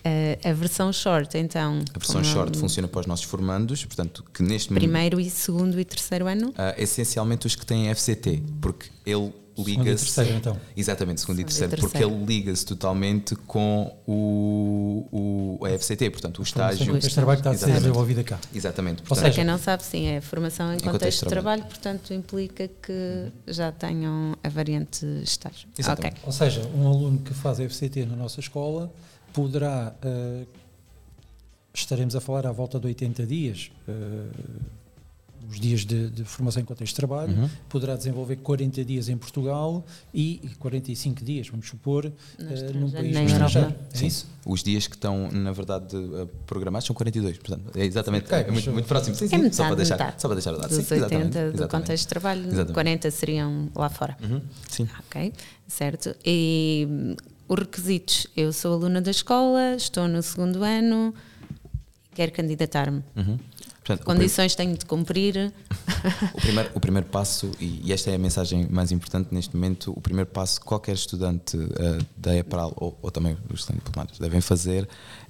Uh, 0.00 0.48
a 0.48 0.52
versão 0.52 0.92
short, 0.92 1.36
então. 1.36 1.80
A 1.94 1.98
versão 1.98 2.24
short 2.24 2.58
funciona 2.58 2.88
para 2.88 3.00
os 3.00 3.06
nossos 3.06 3.24
formandos, 3.24 3.84
portanto, 3.84 4.24
que 4.32 4.42
neste 4.42 4.72
Primeiro 4.72 5.16
momento, 5.16 5.28
e 5.28 5.30
segundo 5.30 5.78
e 5.78 5.84
terceiro 5.84 6.26
ano? 6.26 6.48
Uh, 6.48 6.74
essencialmente 6.78 7.46
os 7.46 7.54
que 7.54 7.66
têm 7.66 7.94
FCT, 7.94 8.42
porque 8.60 8.88
ele 9.04 9.32
liga-se. 9.58 10.04
terceiro, 10.04 10.38
então. 10.38 10.60
Exatamente, 10.76 11.20
segundo, 11.20 11.36
segundo 11.36 11.40
e, 11.40 11.44
terceiro, 11.44 11.72
e 11.72 11.76
terceiro, 11.76 12.08
porque 12.08 12.14
ele 12.14 12.24
liga-se 12.24 12.64
totalmente 12.64 13.36
com 13.36 13.94
o, 14.06 15.58
o 15.60 15.66
a 15.66 15.78
FCT, 15.78 16.10
portanto, 16.10 16.38
o 16.38 16.42
estágio. 16.42 16.96
Este 16.96 17.14
trabalho 17.14 17.38
está 17.38 17.50
a 17.50 17.56
ser 17.56 17.72
desenvolvido 17.72 18.24
cá. 18.24 18.38
Exatamente. 18.54 19.02
Portanto, 19.02 19.24
Para 19.24 19.34
quem 19.34 19.44
não 19.44 19.58
sabe, 19.58 19.82
sim, 19.82 20.06
é 20.06 20.20
formação 20.20 20.72
em, 20.72 20.76
em 20.76 20.78
contexto, 20.78 20.92
contexto, 20.92 21.24
de 21.24 21.28
trabalho, 21.28 21.62
trabalho, 21.62 21.82
portanto, 21.82 22.14
implica 22.14 22.68
que 22.68 23.30
já 23.46 23.72
tenham 23.72 24.36
a 24.42 24.48
variante 24.48 25.04
estágio. 25.22 25.68
Exatamente. 25.78 26.14
Okay. 26.14 26.26
Ou 26.26 26.32
seja, 26.32 26.66
um 26.74 26.86
aluno 26.86 27.18
que 27.18 27.34
faz 27.34 27.58
FCT 27.58 28.06
na 28.06 28.16
nossa 28.16 28.40
escola 28.40 28.92
poderá, 29.32 29.94
uh, 30.04 30.46
estaremos 31.72 32.14
a 32.16 32.20
falar 32.20 32.46
à 32.46 32.52
volta 32.52 32.78
de 32.78 32.86
80 32.86 33.26
dias, 33.26 33.70
uh, 33.88 34.80
os 35.50 35.58
dias 35.58 35.84
de, 35.84 36.10
de, 36.10 36.24
formação 36.24 36.62
em 36.62 36.64
contexto 36.64 36.92
de 36.92 36.96
trabalho, 36.96 37.32
uhum. 37.36 37.50
poderá 37.68 37.96
desenvolver 37.96 38.36
40 38.36 38.84
dias 38.84 39.08
em 39.08 39.16
Portugal 39.16 39.84
e 40.14 40.40
45 40.60 41.24
dias, 41.24 41.48
vamos 41.48 41.66
supor, 41.66 42.06
uh, 42.06 42.78
num 42.78 42.90
país 42.90 43.16
estrangeiro. 43.16 43.74
É 43.92 44.06
isso? 44.06 44.28
Os 44.46 44.62
dias 44.62 44.86
que 44.86 44.94
estão, 44.94 45.30
na 45.30 45.50
verdade, 45.50 45.96
programados 46.46 46.86
são 46.86 46.94
42, 46.94 47.38
portanto, 47.38 47.76
é 47.76 47.84
exatamente, 47.84 48.26
okay, 48.26 48.38
é 48.38 48.50
muito, 48.50 48.70
muito, 48.70 48.86
próximo. 48.86 49.16
Sim, 49.16 49.26
sim, 49.26 49.34
é 49.34 49.38
metade, 49.38 49.56
só, 49.56 49.66
para 49.66 49.76
deixar, 49.76 49.98
metade 49.98 50.22
só 50.22 50.28
para 50.28 50.34
deixar 50.36 50.54
o 50.54 50.58
dado. 50.58 50.68
Dos 50.68 50.86
sim, 50.86 50.94
80 50.94 50.96
exatamente, 50.96 51.56
do 51.56 51.68
contexto 51.68 52.02
de 52.04 52.08
trabalho, 52.08 52.42
exatamente. 52.46 52.72
40 52.72 53.10
seriam 53.10 53.68
lá 53.74 53.88
fora. 53.88 54.16
Uhum, 54.22 54.40
sim. 54.68 54.88
Ok, 55.06 55.32
certo. 55.66 56.14
E 56.24 57.16
os 57.50 57.58
requisitos: 57.58 58.26
eu 58.36 58.52
sou 58.52 58.74
aluna 58.74 59.00
da 59.00 59.10
escola, 59.10 59.74
estou 59.74 60.06
no 60.06 60.22
segundo 60.22 60.62
ano, 60.62 61.12
quero 62.14 62.32
candidatar-me. 62.32 63.02
Uhum. 63.16 63.38
Portanto, 63.84 64.04
Condições 64.04 64.54
tenho 64.54 64.76
de 64.76 64.86
cumprir. 64.86 65.52
O 66.32 66.40
primeiro, 66.40 66.70
o 66.74 66.80
primeiro 66.80 67.08
passo, 67.08 67.50
e 67.60 67.92
esta 67.92 68.10
é 68.10 68.14
a 68.14 68.18
mensagem 68.18 68.66
mais 68.70 68.90
importante 68.90 69.34
neste 69.34 69.54
momento, 69.54 69.92
o 69.94 70.00
primeiro 70.00 70.30
passo 70.30 70.58
que 70.58 70.64
qualquer 70.64 70.94
estudante 70.94 71.58
uh, 71.58 71.68
da 72.16 72.34
EPRAL 72.34 72.72
ou, 72.76 72.98
ou, 73.02 73.10
também 73.10 73.36
os 73.52 73.60
estudantes 73.60 73.84
diplomados 73.84 74.18
devem 74.18 74.40
fazer 74.40 74.88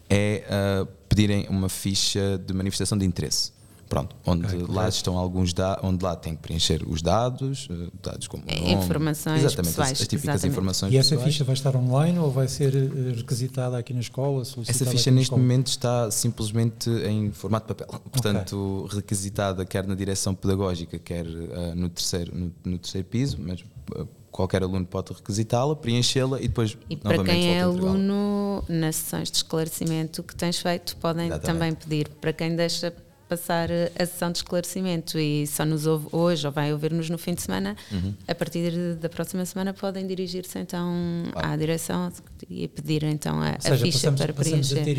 é 0.09 0.45
uh, 0.47 0.87
pedirem 1.09 1.49
uma 1.49 1.68
ficha 1.68 2.38
de 2.38 2.54
manifestação 2.54 2.97
de 2.97 3.04
interesse. 3.04 3.52
Pronto, 3.90 4.14
onde 4.25 4.47
okay, 4.47 4.64
lá 4.68 4.88
estão 4.88 5.18
alguns 5.18 5.52
dados, 5.52 5.82
onde 5.82 6.04
lá 6.04 6.14
tem 6.14 6.37
que 6.37 6.42
preencher 6.42 6.80
os 6.88 7.02
dados, 7.02 7.66
eh, 7.68 7.88
dados 8.00 8.28
como 8.28 8.44
nome, 8.47 8.73
informações 8.73 9.42
exatamente, 9.42 9.70
pessoais, 9.70 9.90
as, 9.90 10.00
as 10.02 10.06
típicas 10.06 10.35
exatamente. 10.37 10.52
informações. 10.52 10.92
E 10.92 10.97
essa 10.97 11.09
pessoais. 11.09 11.32
ficha 11.32 11.42
vai 11.42 11.54
estar 11.54 11.75
online 11.75 12.16
ou 12.20 12.30
vai 12.30 12.47
ser 12.47 12.73
eh, 12.73 13.12
requisitada 13.16 13.76
aqui 13.76 13.92
na 13.92 13.99
escola? 13.99 14.42
Essa 14.42 14.87
ficha 14.87 15.11
neste 15.11 15.32
momento 15.32 15.66
está 15.66 16.09
simplesmente 16.09 16.88
em 16.88 17.32
formato 17.32 17.66
de 17.66 17.75
papel, 17.75 18.00
portanto 18.12 18.85
okay. 18.85 18.99
requisitada 18.99 19.64
quer 19.64 19.85
na 19.85 19.97
direção 19.97 20.37
pedagógica, 20.37 20.97
quer 20.97 21.26
uh, 21.26 21.75
no 21.75 21.88
terceiro 21.88 22.32
no, 22.32 22.52
no, 22.64 22.78
terceiro 22.78 23.09
piso, 23.09 23.38
mas 23.40 23.61
uh, 23.61 24.06
qualquer 24.30 24.62
aluno 24.62 24.87
pode 24.87 25.12
requisitá-la, 25.12 25.75
preenchê-la 25.75 26.38
e 26.38 26.47
depois 26.47 26.78
e 26.88 26.94
para 26.94 27.25
quem 27.25 27.56
é 27.56 27.62
aluno 27.62 28.62
nas 28.68 28.94
sessões 28.94 29.32
de 29.32 29.38
esclarecimento 29.38 30.23
que 30.23 30.37
tens 30.37 30.61
feito 30.61 30.97
podem 30.99 31.26
Exatamente. 31.26 31.59
também 31.59 31.75
pedir 31.75 32.09
para 32.20 32.32
quem 32.32 32.54
deixa 32.54 32.94
passar 33.30 33.68
a 33.70 34.04
sessão 34.04 34.32
de 34.32 34.38
esclarecimento 34.38 35.16
e 35.16 35.46
só 35.46 35.64
nos 35.64 35.87
ouve 35.87 36.08
hoje 36.10 36.44
ou 36.44 36.52
vai 36.52 36.72
ouvir-nos 36.72 37.08
no 37.08 37.16
fim 37.16 37.32
de 37.32 37.42
semana, 37.42 37.76
uhum. 37.92 38.12
a 38.26 38.34
partir 38.34 38.96
da 38.96 39.08
próxima 39.08 39.46
semana 39.46 39.72
podem 39.72 40.04
dirigir-se 40.04 40.58
então 40.58 40.92
à 41.37 41.56
direção 41.56 42.12
e 42.49 42.66
pedir 42.66 43.04
então 43.04 43.40
a, 43.40 43.60
seja, 43.60 43.75
a 43.76 43.78
ficha 43.78 43.99
passamos, 43.99 44.20
para 44.20 44.32
preencher. 44.32 44.78
Passamos 44.78 44.80
a 44.80 44.84
ter 44.84 44.99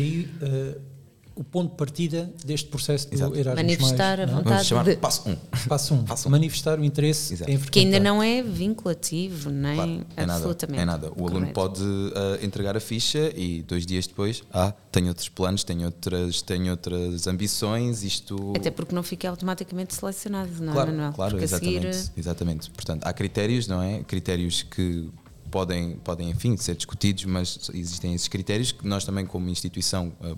uh, 0.78 0.91
o 1.34 1.42
ponto 1.42 1.70
de 1.70 1.76
partida 1.76 2.30
deste 2.44 2.68
processo 2.68 3.08
do 3.08 3.14
Exato. 3.14 3.34
Erasmus+. 3.36 3.56
Manifestar 3.62 4.20
a 4.20 4.26
não 4.26 4.32
é? 4.32 4.36
vontade. 4.36 4.48
Vamos 4.54 4.66
chamar 4.66 4.84
de- 4.84 4.96
passo 4.96 5.28
1. 5.28 5.32
Um. 5.32 5.36
Passo 5.68 5.94
um, 5.94 6.04
Passo 6.04 6.28
um. 6.28 6.30
manifestar 6.30 6.78
o 6.78 6.84
interesse 6.84 7.34
Exato. 7.34 7.50
em 7.50 7.58
Que 7.58 7.78
ainda 7.80 7.92
frequentar. 7.96 8.00
não 8.00 8.22
é 8.22 8.42
vinculativo, 8.42 9.50
nem 9.50 9.74
Claro, 9.74 10.06
é 10.16 10.26
nada, 10.26 10.34
absolutamente. 10.34 10.80
é 10.80 10.84
nada. 10.84 11.12
O 11.16 11.26
aluno 11.26 11.52
correto. 11.52 11.52
pode 11.54 11.82
ah, 12.14 12.38
entregar 12.44 12.76
a 12.76 12.80
ficha 12.80 13.32
e 13.36 13.62
dois 13.62 13.86
dias 13.86 14.06
depois, 14.06 14.42
ah, 14.52 14.72
tenho 14.90 15.08
outros 15.08 15.28
planos, 15.28 15.64
tenho 15.64 15.86
outras, 15.86 16.42
tenho 16.42 16.70
outras 16.70 17.26
ambições, 17.26 18.02
isto... 18.02 18.52
Até 18.56 18.70
porque 18.70 18.94
não 18.94 19.02
fica 19.02 19.28
automaticamente 19.30 19.94
selecionado, 19.94 20.50
não 20.60 20.72
claro, 20.72 20.90
é, 20.90 20.92
Manuel? 20.92 21.12
claro, 21.12 21.30
porque 21.32 21.44
a 21.44 21.46
exatamente, 21.46 21.96
seguir 21.96 22.12
exatamente. 22.20 22.70
Portanto, 22.70 23.04
há 23.06 23.12
critérios, 23.12 23.66
não 23.66 23.82
é? 23.82 24.02
Critérios 24.02 24.62
que 24.62 25.08
podem, 25.50 25.96
podem, 25.96 26.30
enfim, 26.30 26.56
ser 26.56 26.74
discutidos, 26.74 27.24
mas 27.26 27.70
existem 27.74 28.14
esses 28.14 28.26
critérios 28.28 28.72
que 28.72 28.86
nós 28.86 29.04
também, 29.04 29.26
como 29.26 29.48
instituição 29.50 30.12
ah, 30.22 30.34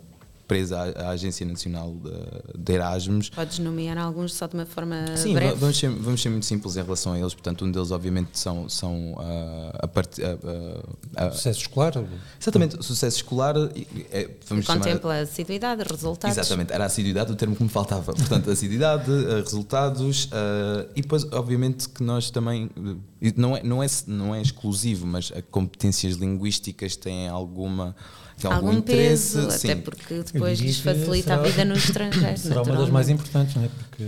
presa 0.47 0.79
à, 0.79 1.07
à 1.07 1.09
Agência 1.11 1.45
Nacional 1.47 1.93
de, 1.95 2.59
de 2.63 2.73
Erasmus, 2.73 3.31
podes 3.31 3.59
nomear 3.59 3.97
alguns 3.99 4.35
só 4.35 4.47
de 4.47 4.55
uma 4.55 4.67
forma 4.67 5.17
Sim, 5.17 5.35
breve. 5.35 5.53
va- 5.53 5.59
vamos 5.59 5.79
ser, 5.79 5.91
vamos 5.91 6.23
ser 6.23 6.29
muito 6.29 6.47
simples 6.47 6.77
em 6.77 6.83
relação 6.83 7.13
a 7.13 7.19
eles. 7.19 7.33
Portanto, 7.35 7.65
um 7.65 7.71
deles, 7.71 7.91
obviamente, 7.91 8.39
são, 8.39 8.69
são 8.69 9.15
ah, 9.19 9.79
a 9.85 9.89
parte. 9.89 10.23
ah, 10.23 10.37
ah, 11.17 11.31
Sucesso 11.31 11.61
escolar, 11.61 11.93
exatamente, 12.41 12.77
o 12.79 12.83
sucesso 12.83 13.17
escolar. 13.17 13.55
é, 14.13 14.31
vamos 14.49 14.65
chamar- 14.67 14.79
Contempla 14.85 15.21
assiduidade, 15.21 15.83
resultados. 15.91 16.37
Exatamente, 16.37 16.73
era 16.73 16.85
a 16.85 16.87
assiduidade 16.87 17.33
o 17.33 17.37
termo 17.37 17.57
que 17.57 17.63
me 17.63 17.69
faltava. 17.69 18.13
Portanto, 18.15 18.51
assiduidade, 18.51 19.11
resultados 19.43 20.29
e 20.95 21.01
depois, 21.03 21.25
obviamente, 21.33 21.89
que 21.89 22.03
nós 22.03 22.31
também. 22.31 22.71
não, 23.37 23.57
é, 23.57 23.63
não, 23.63 23.83
é, 23.83 23.87
não 24.07 24.35
é 24.35 24.41
exclusivo, 24.43 25.07
mas 25.07 25.33
as 25.35 25.43
competências 25.51 26.17
linguísticas 26.17 26.97
têm 26.97 27.29
alguma. 27.29 27.95
Têm 28.39 28.51
algum, 28.51 28.67
Algum 28.69 28.79
interesse. 28.79 29.37
peso, 29.37 29.51
sim. 29.53 29.71
até 29.71 29.81
porque 29.81 30.23
depois 30.33 30.59
lhes 30.59 30.81
facilita 30.81 31.35
a 31.35 31.43
vida 31.43 31.65
no 31.65 31.75
estrangeiro. 31.75 32.37
será 32.39 32.63
uma 32.63 32.77
das 32.77 32.91
mais 32.91 33.09
importantes, 33.09 33.55
não 33.55 33.65
é? 33.65 33.69
Porque 33.69 34.05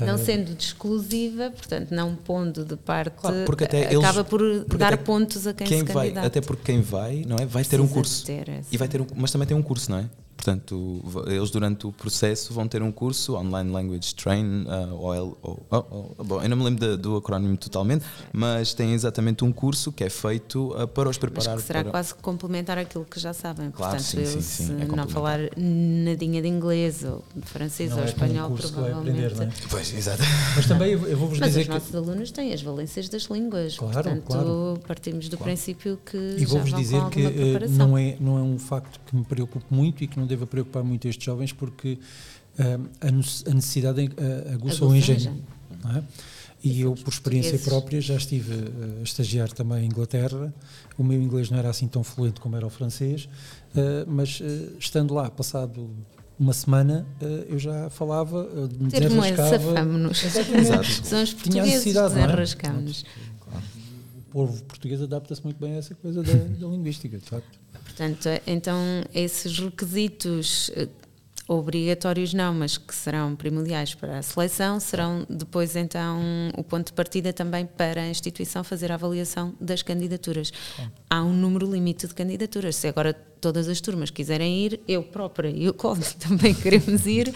Não 0.00 0.14
eh, 0.14 0.18
sendo 0.18 0.54
de 0.54 0.64
exclusiva, 0.64 1.50
portanto, 1.50 1.90
não 1.92 2.14
pondo 2.14 2.64
de 2.64 2.76
parte, 2.76 3.14
Claro, 3.16 3.44
porque 3.46 3.64
até 3.64 3.84
acaba 3.86 4.18
eles- 4.20 4.28
por 4.28 4.40
porque 4.64 4.76
dar 4.76 4.92
até 4.94 4.96
pontos 5.02 5.46
a 5.46 5.54
quem, 5.54 5.66
quem 5.66 5.78
se 5.86 5.92
vai, 5.92 6.04
candidata. 6.08 6.26
até 6.26 6.40
porque 6.40 6.62
quem 6.72 6.80
vai, 6.82 7.24
não 7.26 7.36
é? 7.36 7.46
Vai 7.46 7.64
ter 7.64 7.80
um 7.80 7.88
curso. 7.88 8.24
ter 8.26 8.48
essa- 8.48 8.68
E 8.70 8.76
vai 8.76 8.88
ter 8.88 9.00
um, 9.00 9.06
mas 9.16 9.30
também 9.30 9.46
tem 9.48 9.56
um 9.56 9.62
curso, 9.62 9.90
não 9.90 9.98
é? 9.98 10.04
Portanto, 10.36 11.00
eles 11.26 11.50
durante 11.50 11.86
o 11.86 11.92
processo 11.92 12.52
vão 12.52 12.66
ter 12.68 12.82
um 12.82 12.92
curso, 12.92 13.34
Online 13.34 13.70
Language 13.70 14.14
Train, 14.14 14.64
uh, 14.64 14.94
OL, 14.94 15.38
oh, 15.42 15.56
oh, 15.70 15.84
oh, 16.18 16.24
bom, 16.24 16.42
eu 16.42 16.48
não 16.48 16.56
me 16.56 16.64
lembro 16.64 16.86
da- 16.86 16.96
do 16.96 17.16
acrónimo 17.16 17.56
totalmente, 17.56 18.04
mas 18.32 18.74
tem 18.74 18.92
exatamente 18.92 19.44
um 19.44 19.52
curso 19.52 19.90
que 19.92 20.04
é 20.04 20.10
feito 20.10 20.72
uh, 20.74 20.86
para 20.88 21.08
os 21.08 21.16
Mas 21.16 21.18
preparar 21.18 21.56
que 21.56 21.62
será 21.62 21.82
para... 21.82 21.90
quase 21.92 22.14
complementar 22.16 22.76
aquilo 22.78 23.04
que 23.04 23.18
já 23.18 23.32
sabem. 23.32 23.70
Claro, 23.70 23.94
Portanto, 23.96 24.10
sim, 24.10 24.20
eu, 24.20 24.26
sim, 24.26 24.40
se 24.40 24.62
sim, 24.64 24.64
é 24.64 24.66
não 24.74 24.80
complementar. 24.86 25.08
falar 25.08 25.38
nadinha 25.56 26.42
de 26.42 26.48
inglês 26.48 27.04
ou 27.04 27.24
de 27.34 27.46
francês 27.46 27.90
não 27.90 27.98
ou 27.98 28.02
é 28.04 28.06
espanhol, 28.06 28.46
um 28.46 28.50
curso 28.50 28.68
que 28.72 28.80
vai 28.80 28.90
provavelmente. 28.90 29.26
aprender, 29.26 29.46
não 29.46 29.52
é? 29.52 29.68
Pois, 29.70 29.94
exato. 29.94 30.22
Mas 30.56 30.66
também 30.66 30.90
eu, 30.92 31.16
vou-vos 31.16 31.38
Mas 31.38 31.48
dizer 31.50 31.60
os 31.62 31.66
que. 31.68 31.72
nossos 31.72 31.94
alunos 31.94 32.30
têm 32.30 32.52
as 32.52 32.60
valências 32.60 33.08
das 33.08 33.22
línguas, 33.24 33.76
Claro, 33.78 33.94
portanto 33.94 34.24
claro. 34.26 34.78
partimos 34.86 35.28
do 35.28 35.38
princípio 35.38 35.98
que 36.04 36.16
E 36.16 36.40
já 36.40 36.46
vou-vos 36.48 36.70
vão 36.70 36.80
dizer 36.80 37.00
com 37.00 37.10
que 37.10 37.22
eh, 37.24 37.68
não 37.70 37.96
é, 37.96 38.16
não 38.20 38.38
é 38.38 38.42
um 38.42 38.58
facto 38.58 39.00
que 39.06 39.16
me 39.16 39.24
preocupe 39.24 39.64
muito 39.70 40.02
e 40.04 40.06
que 40.06 40.18
não 40.18 40.23
deva 40.26 40.46
preocupar 40.46 40.82
muito 40.84 41.06
estes 41.08 41.24
jovens, 41.24 41.52
porque 41.52 41.98
eh, 42.58 42.78
a 43.00 43.10
nece- 43.10 43.44
a 43.48 43.54
necessidade 43.54 44.00
eh, 44.16 44.52
aguça 44.54 44.84
o 44.84 44.94
engenho. 44.94 45.44
não 45.82 45.96
é? 45.96 46.02
E 46.62 46.80
eu, 46.80 46.94
por 46.94 47.12
experiência 47.12 47.58
própria, 47.58 48.00
já 48.00 48.14
estive 48.16 48.54
eh, 48.54 49.00
a 49.00 49.02
estagiar 49.02 49.52
também 49.52 49.82
em 49.84 49.86
Inglaterra. 49.86 50.52
O 50.96 51.04
meu 51.04 51.20
inglês 51.20 51.50
não 51.50 51.58
era 51.58 51.68
assim 51.68 51.86
tão 51.86 52.02
fluente 52.02 52.40
como 52.40 52.56
era 52.56 52.66
o 52.66 52.70
francês, 52.70 53.28
eh, 53.76 54.04
mas 54.06 54.40
estando 54.78 55.12
lá, 55.14 55.30
passado 55.30 55.90
uma 56.38 56.52
semana, 56.52 57.06
eu 57.48 57.58
já 57.60 57.88
falava, 57.90 58.42
desenrascava. 59.36 59.50
safamo-nos. 59.74 60.24
Exato. 60.24 60.84
São 61.06 61.22
os 61.22 61.28
Tinha 61.34 61.62
portugueses 61.62 61.84
não 61.94 62.22
é? 62.22 62.26
O 64.18 64.22
povo 64.32 64.62
português 64.64 65.00
adapta-se 65.00 65.44
muito 65.44 65.60
bem 65.60 65.74
a 65.74 65.76
essa 65.76 65.94
coisa 65.94 66.24
da, 66.24 66.32
da 66.32 66.66
linguística, 66.66 67.16
de 67.18 67.24
facto. 67.24 67.56
Portanto, 67.96 68.28
então, 68.44 68.76
esses 69.14 69.56
requisitos 69.56 70.68
eh, 70.74 70.88
obrigatórios 71.46 72.34
não, 72.34 72.52
mas 72.52 72.76
que 72.76 72.92
serão 72.94 73.36
primordiais 73.36 73.94
para 73.94 74.18
a 74.18 74.22
seleção, 74.22 74.80
serão 74.80 75.24
depois 75.30 75.76
então 75.76 76.20
o 76.56 76.64
ponto 76.64 76.86
de 76.86 76.92
partida 76.92 77.32
também 77.32 77.64
para 77.66 78.02
a 78.02 78.08
instituição 78.08 78.64
fazer 78.64 78.90
a 78.90 78.96
avaliação 78.96 79.54
das 79.60 79.80
candidaturas. 79.82 80.52
Há 81.08 81.22
um 81.22 81.32
número 81.32 81.70
limite 81.70 82.08
de 82.08 82.14
candidaturas. 82.14 82.74
Se 82.74 82.88
agora 82.88 83.12
todas 83.12 83.68
as 83.68 83.80
turmas 83.80 84.10
quiserem 84.10 84.64
ir, 84.64 84.80
eu 84.88 85.02
própria 85.02 85.48
e 85.48 85.68
o 85.68 85.74
Cláudio 85.74 86.12
também 86.18 86.52
queremos 86.52 87.06
ir, 87.06 87.32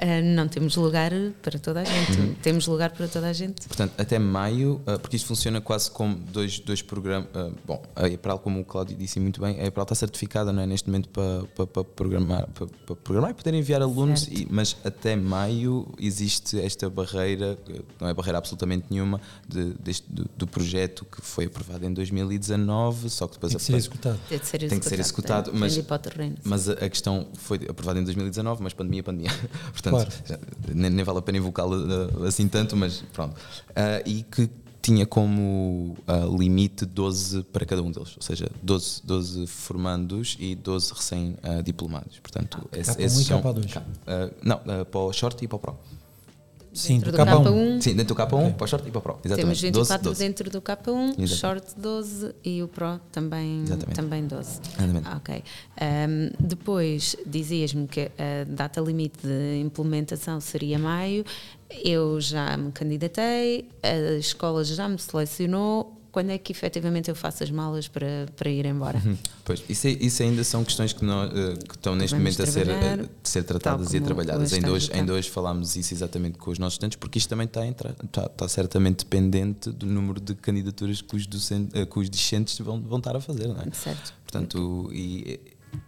eh, 0.00 0.22
não 0.22 0.48
temos 0.48 0.76
lugar 0.76 1.12
para 1.42 1.58
toda 1.58 1.80
a 1.80 1.84
gente. 1.84 2.34
Temos 2.42 2.66
lugar 2.66 2.90
para 2.90 3.06
toda 3.06 3.28
a 3.28 3.32
gente. 3.32 3.66
Portanto, 3.68 3.92
até 3.98 4.18
maio, 4.18 4.80
uh, 4.86 4.98
porque 4.98 5.16
isto 5.16 5.26
funciona 5.26 5.60
quase 5.60 5.90
como 5.90 6.14
dois, 6.16 6.58
dois 6.58 6.80
programas. 6.82 7.28
uh, 7.34 7.52
bom, 7.66 7.82
a 7.94 8.08
EPRAL, 8.08 8.38
como 8.38 8.60
o 8.60 8.64
Cláudio 8.64 8.96
disse 8.96 9.20
muito 9.20 9.40
bem, 9.40 9.60
a 9.60 9.66
EPRAL 9.66 9.84
está 9.84 9.94
certificada 9.94 10.52
não 10.52 10.62
é, 10.62 10.66
neste 10.66 10.88
momento 10.88 11.08
para, 11.10 11.44
para, 11.54 11.66
para 11.66 11.84
programar, 11.84 12.48
para, 12.48 12.66
para 12.86 12.96
programar 12.96 13.30
e 13.32 13.34
poder 13.34 13.54
enviar 13.54 13.82
alunos, 13.82 14.26
e- 14.28 14.46
mas 14.50 14.76
até 14.84 15.14
maio 15.16 15.86
existe 15.98 16.58
esta 16.58 16.88
barreira, 16.88 17.58
que 17.64 17.80
não 18.00 18.08
é 18.08 18.14
barreira 18.14 18.38
absolutamente 18.38 18.86
nenhuma, 18.90 19.20
de, 19.48 19.74
deste, 19.74 20.10
do, 20.10 20.28
do 20.36 20.46
projeto 20.46 21.04
que 21.04 21.20
foi 21.20 21.44
aprovado 21.44 21.84
em 21.84 21.92
2019, 21.92 23.10
só 23.10 23.26
que 23.26 23.34
depois 23.34 23.52
Tem 23.52 23.58
que 23.58 23.64
ser 23.64 23.74
a- 23.74 23.76
executado. 23.78 24.20
Tem 24.28 24.38
de 24.38 24.46
ser 24.46 24.58
Tem 24.68 24.78
que 24.78 24.86
ser 24.88 24.98
executado, 25.00 25.50
tem- 25.50 25.60
mas- 25.60 25.74
tem 25.76 26.34
mas 26.44 26.68
a, 26.68 26.72
a 26.72 26.88
questão 26.88 27.26
foi 27.34 27.58
aprovada 27.68 27.98
em 28.00 28.04
2019, 28.04 28.62
mas 28.62 28.72
pandemia, 28.72 29.02
pandemia. 29.02 29.30
Portanto, 29.72 29.89
Claro. 29.90 30.10
já- 30.24 30.38
nem, 30.74 30.90
nem 30.90 31.04
vale 31.04 31.18
a 31.18 31.22
pena 31.22 31.38
invocá-la 31.38 31.76
uh, 31.76 32.24
assim 32.24 32.48
tanto, 32.48 32.76
mas 32.76 33.02
pronto. 33.12 33.34
Uh, 33.36 34.02
e 34.08 34.22
que 34.22 34.48
tinha 34.82 35.04
como 35.04 35.94
uh, 36.08 36.36
limite 36.38 36.86
12 36.86 37.42
para 37.44 37.66
cada 37.66 37.82
um 37.82 37.90
deles, 37.90 38.16
ou 38.16 38.22
seja, 38.22 38.50
12, 38.62 39.02
12 39.04 39.46
formandos 39.46 40.36
e 40.40 40.54
12 40.54 40.92
recém-diplomados. 40.94 42.18
Portanto, 42.20 42.66
esse- 42.72 42.92
K1 42.92 43.00
esses 43.04 43.18
e 43.20 43.24
são. 43.24 43.42
K2. 43.42 43.72
K- 43.72 43.80
uh, 43.80 44.34
não, 44.42 44.56
uh, 44.56 44.84
para 44.86 45.00
o 45.00 45.12
short 45.12 45.44
e 45.44 45.48
para 45.48 45.56
o 45.56 45.58
pro. 45.58 45.76
Sim, 46.72 47.00
Dentro 47.00 47.12
do 47.12 47.18
do 47.18 47.24
K1. 47.24 47.42
K1. 47.44 47.80
Sim, 47.82 47.94
dentro 47.96 48.14
do 48.14 48.20
K1, 48.22 48.54
para 48.54 48.64
o 48.64 48.68
short 48.68 48.88
e 48.88 48.90
para 48.90 48.98
o 48.98 49.02
pro. 49.02 49.12
Exatamente. 49.24 49.36
Temos 49.42 49.60
24 49.60 50.04
12, 50.04 50.04
12. 50.04 50.18
dentro 50.24 50.50
do 50.50 50.62
K1, 50.62 51.18
Exato. 51.22 51.40
short 51.40 51.66
12 51.76 52.34
e 52.44 52.62
o 52.62 52.68
Pro 52.68 53.00
também, 53.10 53.62
Exatamente. 53.62 53.94
também 53.96 54.26
12. 54.26 54.60
Exatamente. 54.78 55.06
Ah, 55.08 55.16
Ok. 55.16 55.42
Ahm, 55.80 56.30
depois 56.38 57.16
dizias-me 57.26 57.86
que 57.88 58.02
a 58.02 58.44
data 58.46 58.80
limite 58.80 59.18
de 59.26 59.60
implementação 59.60 60.40
seria 60.40 60.78
maio. 60.78 61.24
Eu 61.84 62.20
já 62.20 62.56
me 62.56 62.72
candidatei, 62.72 63.68
a 63.82 64.16
escola 64.18 64.62
já 64.64 64.88
me 64.88 64.98
selecionou. 64.98 65.96
Quando 66.12 66.30
é 66.30 66.38
que 66.38 66.50
efetivamente 66.52 67.08
eu 67.08 67.14
faço 67.14 67.44
as 67.44 67.50
malas 67.50 67.86
para, 67.86 68.26
para 68.36 68.50
ir 68.50 68.66
embora? 68.66 69.00
Hum, 69.06 69.16
Pois, 69.44 69.62
isso, 69.68 69.86
é- 69.86 69.90
isso 69.90 70.22
ainda 70.22 70.42
são 70.42 70.64
questões 70.64 70.92
que, 70.92 71.04
nós, 71.04 71.30
eh, 71.32 71.54
que 71.68 71.76
estão 71.76 71.94
neste 71.94 72.16
Vamos 72.16 72.36
momento 72.36 72.42
a 72.48 72.52
ser, 72.52 72.68
eh, 72.68 72.96
de 73.22 73.28
ser 73.28 73.44
tratadas 73.44 73.94
e 73.94 74.00
trabalhadas. 74.00 74.50
hoje 74.52 74.58
Em 74.60 74.62
dois, 74.62 74.82
estamos 74.84 75.02
em 75.02 75.06
cá. 75.06 75.12
dois 75.12 75.26
falámos 75.28 75.76
isso 75.76 75.94
exatamente 75.94 76.36
com 76.38 76.50
os 76.50 76.58
nossos 76.58 76.74
estudantes, 76.74 76.96
porque 76.96 77.18
isto 77.18 77.28
também 77.28 77.46
está, 77.46 77.60
a 77.62 77.66
entrar, 77.66 77.94
está, 78.04 78.26
está 78.26 78.48
certamente 78.48 79.04
dependente 79.04 79.70
do 79.70 79.86
número 79.86 80.20
de 80.20 80.34
candidaturas 80.34 81.00
que 81.00 81.14
os, 81.14 81.26
docentes, 81.26 81.80
eh, 81.80 81.86
que 81.86 81.98
os 81.98 82.10
discentes 82.10 82.58
vão, 82.58 82.80
vão 82.80 82.98
estar 82.98 83.14
a 83.14 83.20
fazer, 83.20 83.46
não 83.46 83.60
é? 83.60 83.70
Certo. 83.72 84.12
Portanto, 84.24 84.90
e 84.92 85.40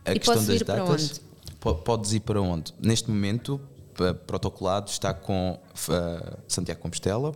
a 0.05 0.12
E 0.12 0.19
questão 0.21 0.37
das 0.45 0.49
ir 0.61 0.64
para 0.64 0.85
datas. 0.85 1.21
po- 1.59 1.75
Podes 1.75 2.12
ir 2.12 2.21
para 2.21 2.41
onde? 2.41 2.73
Neste 2.81 3.11
momento, 3.11 3.61
protocolado 4.26 4.88
está 4.91 5.12
com 5.12 5.59
eh, 5.91 6.37
Santiago 6.49 6.81
Compostela. 6.81 7.33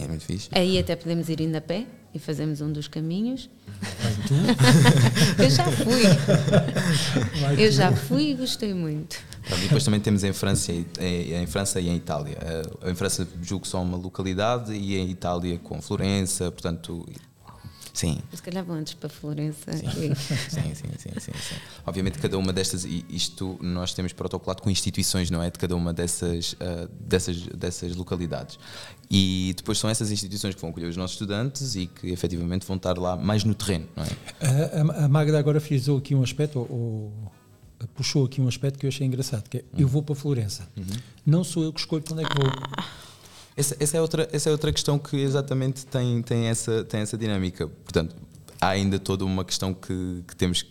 É 0.00 0.06
muito 0.08 0.24
fixe. 0.24 0.48
Aí 0.52 0.78
até 0.78 0.94
podemos 0.96 1.28
ir 1.28 1.40
indo 1.40 1.56
a 1.56 1.60
pé 1.60 1.86
e 2.14 2.18
fazemos 2.18 2.60
um 2.60 2.72
dos 2.72 2.88
caminhos. 2.88 3.48
eu 5.38 5.50
já 5.50 5.64
fui. 5.70 6.02
Eu 7.62 7.72
já 7.72 7.92
fui 7.94 8.30
e 8.30 8.34
gostei 8.34 8.74
muito. 8.74 9.16
Pronto, 9.46 9.60
e 9.60 9.62
depois 9.64 9.84
também 9.84 10.00
temos 10.00 10.24
em 10.24 10.32
França, 10.32 10.72
e- 10.72 10.86
em, 11.00 11.42
em 11.42 11.46
França 11.46 11.80
e 11.80 11.88
em 11.88 11.96
Itália. 11.96 12.36
Eh, 12.40 12.90
Em 12.90 12.94
França 12.94 13.26
julgo 13.42 13.66
só 13.66 13.82
uma 13.82 13.96
localidade 13.96 14.72
e 14.74 14.96
em 14.96 15.08
Itália 15.10 15.58
com 15.58 15.80
Florença, 15.80 16.50
portanto, 16.52 17.06
sim. 17.94 18.18
Se 18.34 18.42
calhar 18.42 18.62
vão 18.64 18.76
antes 18.76 18.94
para 18.94 19.08
Florença. 19.08 19.70
e- 19.72 20.14
Sim, 20.50 20.74
sim, 20.74 20.88
sim, 20.98 21.10
sim, 21.18 21.32
sim. 21.32 21.54
Obviamente 21.86 22.18
cada 22.18 22.36
uma 22.36 22.52
destas, 22.52 22.84
e 22.84 23.04
isto 23.08 23.58
nós 23.62 23.94
temos 23.94 24.12
protocolado 24.12 24.60
com 24.62 24.68
instituições, 24.70 25.30
não 25.30 25.42
é? 25.42 25.50
De 25.50 25.58
cada 25.58 25.74
uma 25.74 25.92
dessas, 25.94 26.54
ah, 26.60 26.86
dessas, 27.00 27.36
dessas 27.46 27.96
localidades. 27.96 28.58
E 29.10 29.54
depois 29.56 29.78
são 29.78 29.88
essas 29.88 30.10
instituições 30.10 30.54
que 30.54 30.60
vão 30.60 30.68
acolher 30.70 30.86
os 30.86 30.96
nossos 30.96 31.14
estudantes 31.14 31.74
e 31.76 31.86
que 31.86 32.08
efetivamente 32.10 32.66
vão 32.66 32.76
estar 32.76 32.98
lá 32.98 33.16
mais 33.16 33.42
no 33.42 33.54
terreno, 33.54 33.86
não 33.96 34.04
é? 34.04 34.08
A, 35.00 35.04
a- 35.04 35.08
Magda 35.08 35.38
agora 35.38 35.60
frisou 35.60 35.96
aqui 35.98 36.14
um 36.14 36.22
aspecto, 36.22 36.58
ou, 36.58 36.68
ou 36.70 37.32
puxou 37.94 38.26
aqui 38.26 38.40
um 38.40 38.46
aspecto 38.48 38.78
que 38.78 38.84
eu 38.84 38.88
achei 38.88 39.06
engraçado, 39.06 39.48
que 39.48 39.58
é 39.58 39.64
eu 39.78 39.88
vou 39.88 40.02
para 40.02 40.14
Florença. 40.14 40.68
Não 41.24 41.42
sou 41.42 41.62
eu 41.64 41.72
que 41.72 41.80
escolho 41.80 42.02
para 42.02 42.14
onde 42.14 42.24
é 42.24 42.28
que 42.28 42.34
vou. 42.34 42.50
Essa, 43.56 43.76
essa 43.80 43.96
é 43.96 44.00
outra, 44.00 44.28
essa 44.30 44.48
é 44.50 44.52
outra 44.52 44.70
questão 44.72 44.98
que 44.98 45.16
exatamente 45.16 45.86
tem, 45.86 46.22
tem, 46.22 46.46
essa, 46.46 46.84
tem 46.84 47.00
essa 47.00 47.16
dinâmica. 47.16 47.66
Portanto, 47.66 48.14
há 48.60 48.68
ainda 48.68 48.98
toda 48.98 49.24
uma 49.24 49.44
questão 49.44 49.72
que, 49.74 50.22
que 50.28 50.36
temos 50.36 50.62
que 50.62 50.70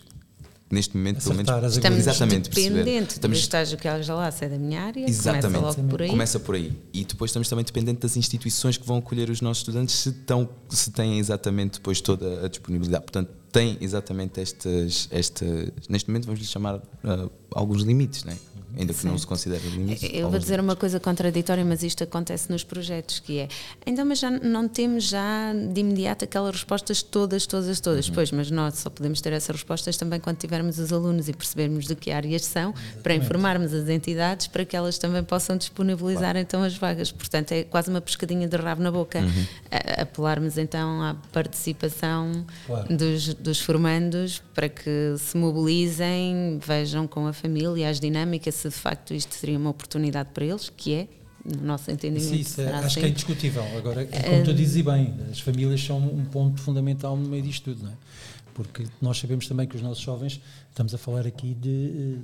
neste 0.70 0.96
momento, 0.96 1.22
pelo 1.22 1.34
menos, 1.34 1.76
Estamos 1.76 1.98
exatamente 1.98 2.50
dependente 2.50 3.12
Estamos 3.12 3.38
do 3.38 3.40
estágio 3.40 3.78
que 3.78 3.88
ela 3.88 4.02
já 4.02 4.14
lá 4.14 4.30
sai 4.30 4.48
da 4.48 4.58
minha 4.58 4.82
área, 4.82 5.08
Exatamente. 5.08 5.46
começa 5.46 5.80
logo 5.80 5.88
por 5.88 6.02
aí. 6.02 6.08
Começa 6.08 6.40
por 6.40 6.54
aí. 6.54 6.72
E 6.92 7.04
depois 7.04 7.30
estamos 7.30 7.48
também 7.48 7.64
dependentes 7.64 8.02
das 8.02 8.16
instituições 8.16 8.76
que 8.76 8.86
vão 8.86 8.98
acolher 8.98 9.30
os 9.30 9.40
nossos 9.40 9.62
estudantes 9.62 9.94
se, 9.94 10.10
estão, 10.10 10.48
se 10.68 10.90
têm 10.90 11.18
exatamente 11.18 11.74
depois 11.74 12.00
toda 12.00 12.44
a 12.44 12.48
disponibilidade. 12.48 13.04
Portanto, 13.04 13.30
tem 13.50 13.78
exatamente 13.80 14.40
estas, 14.40 15.08
estas 15.10 15.70
neste 15.88 16.08
momento 16.08 16.26
vamos 16.26 16.40
lhe 16.40 16.46
chamar 16.46 16.76
uh, 16.76 17.30
alguns 17.50 17.82
limites, 17.82 18.24
né? 18.24 18.36
Ainda 18.78 18.92
que 18.94 19.00
Sim. 19.00 19.08
não 19.08 19.18
se 19.18 19.26
considere 19.26 19.68
limites. 19.68 20.08
Eu 20.12 20.30
vou 20.30 20.38
dizer 20.38 20.60
uma 20.60 20.76
coisa 20.76 21.00
contraditória, 21.00 21.64
mas 21.64 21.82
isto 21.82 22.04
acontece 22.04 22.50
nos 22.50 22.62
projetos, 22.64 23.18
que 23.18 23.40
é, 23.40 23.48
então, 23.86 24.04
mas 24.06 24.18
já 24.20 24.30
não 24.30 24.68
temos 24.68 25.04
já 25.04 25.52
de 25.52 25.80
imediato 25.80 26.24
aquelas 26.24 26.52
respostas 26.54 27.02
todas, 27.02 27.46
todas, 27.46 27.80
todas. 27.80 28.08
Uhum. 28.08 28.14
Pois, 28.14 28.30
mas 28.32 28.50
nós 28.50 28.74
só 28.78 28.88
podemos 28.88 29.20
ter 29.20 29.32
essas 29.32 29.54
respostas 29.56 29.96
também 29.96 30.20
quando 30.20 30.36
tivermos 30.38 30.78
os 30.78 30.92
alunos 30.92 31.28
e 31.28 31.32
percebermos 31.32 31.86
de 31.86 31.94
que 31.94 32.10
áreas 32.12 32.44
são, 32.44 32.72
para 33.02 33.14
informarmos 33.14 33.74
as 33.74 33.88
entidades, 33.88 34.46
para 34.46 34.64
que 34.64 34.76
elas 34.76 34.96
também 34.98 35.22
possam 35.24 35.56
disponibilizar 35.56 36.36
então 36.36 36.62
as 36.62 36.76
vagas. 36.76 37.10
Portanto, 37.10 37.52
é 37.52 37.64
quase 37.64 37.90
uma 37.90 38.00
pescadinha 38.00 38.46
de 38.46 38.56
rabo 38.56 38.82
na 38.82 38.90
boca. 38.92 39.18
Uhum. 39.18 39.46
A- 39.70 40.02
Apelarmos 40.02 40.56
então 40.58 41.02
à 41.02 41.14
participação 41.32 42.44
Claro. 42.66 42.96
dos, 42.96 43.34
dos 43.34 43.60
formandos 43.60 44.42
para 44.54 44.68
que 44.68 45.14
se 45.18 45.36
mobilizem, 45.36 46.58
vejam 46.64 47.06
com 47.06 47.26
a 47.26 47.32
família 47.32 47.88
as 47.88 47.98
dinâmicas, 48.00 48.54
se 48.54 48.67
de 48.68 48.74
facto 48.74 49.14
isto 49.14 49.34
seria 49.34 49.58
uma 49.58 49.70
oportunidade 49.70 50.30
para 50.32 50.44
eles, 50.44 50.70
que 50.74 50.94
é, 50.94 51.08
no 51.44 51.62
nosso 51.66 51.90
entendimento. 51.90 52.28
Sim, 52.28 52.40
isso 52.40 52.60
é- 52.60 52.72
acho 52.72 52.98
que 52.98 53.04
é 53.06 53.08
indiscutível. 53.08 53.62
Agora, 53.76 54.04
como 54.06 54.44
tu 54.44 54.54
dizes 54.54 54.84
bem, 54.84 55.14
as 55.30 55.40
famílias 55.40 55.82
são 55.82 55.98
um 55.98 56.24
ponto 56.24 56.60
fundamental 56.60 57.16
no 57.16 57.28
meio 57.28 57.42
disto 57.42 57.64
tudo, 57.72 57.84
não 57.84 57.90
é? 57.92 57.94
Porque 58.54 58.84
nós 59.00 59.18
sabemos 59.18 59.46
também 59.46 59.66
que 59.68 59.76
os 59.76 59.82
nossos 59.82 60.02
jovens, 60.02 60.40
estamos 60.70 60.92
a 60.92 60.98
falar 60.98 61.26
aqui 61.26 61.54
de. 61.54 62.18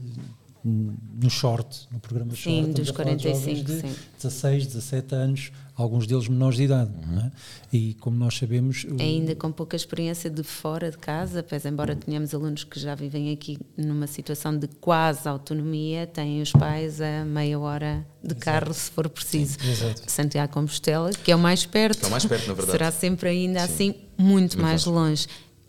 No 0.64 1.28
short, 1.28 1.87
no 1.92 2.00
programa 2.00 2.30
short, 2.35 2.42
Sim, 2.44 2.71
estamos 2.71 2.75
dos 2.75 2.88
a 2.90 2.92
falar 2.94 3.14
de 3.16 3.23
45, 3.23 3.38
jovens 3.59 3.64
de 3.83 3.88
sim. 3.88 3.97
16, 4.23 4.66
17 4.68 5.14
anos, 5.14 5.52
alguns 5.76 6.06
deles 6.06 6.26
menores 6.26 6.56
de 6.56 6.62
idade, 6.64 6.90
não 7.06 7.18
é? 7.21 7.33
E 7.73 7.94
como 7.94 8.16
nós 8.16 8.37
sabemos, 8.38 8.85
o- 8.85 9.02
Ainda 9.02 9.35
com 9.35 9.52
pouca 9.52 9.76
experiência 9.76 10.30
de 10.30 10.42
fora 10.42 10.90
de 10.90 10.97
casa, 10.97 11.42
pese 11.42 11.68
embora 11.68 11.94
tenhamos 11.94 12.33
alunos 12.35 12.64
que 12.64 12.80
já 12.80 12.94
vivem 12.94 13.30
aqui 13.33 13.59
numa 13.76 14.06
situação 14.06 14.56
de 14.56 14.66
quase 14.80 15.28
autonomia, 15.28 16.06
têm 16.06 16.40
os 16.40 16.52
pais 16.52 16.99
a 17.00 17.25
meia 17.26 17.59
hora 17.59 18.06
de 18.23 18.35
carro, 18.35 18.73
se 18.73 18.90
for 18.90 19.06
preciso. 19.11 19.59
Exato. 19.62 20.02
Santiago 20.11 20.50
Compostela, 20.52 21.11
que 21.11 21.30
é 21.30 21.37
o 21.37 21.38
mais 21.38 21.66
perto, 21.66 21.99
Que 21.99 22.04
é 22.06 22.09
o 22.09 22.11
mais 22.11 22.25
perto, 22.25 22.47
na 22.49 22.54
verdade. 22.54 22.71
será 22.73 22.90
sempre 22.90 23.28
ainda 23.28 23.62
assim 23.62 23.88
muito, 24.16 24.56
Muito 24.56 24.59
mais 24.62 24.85
longe. 24.87 25.26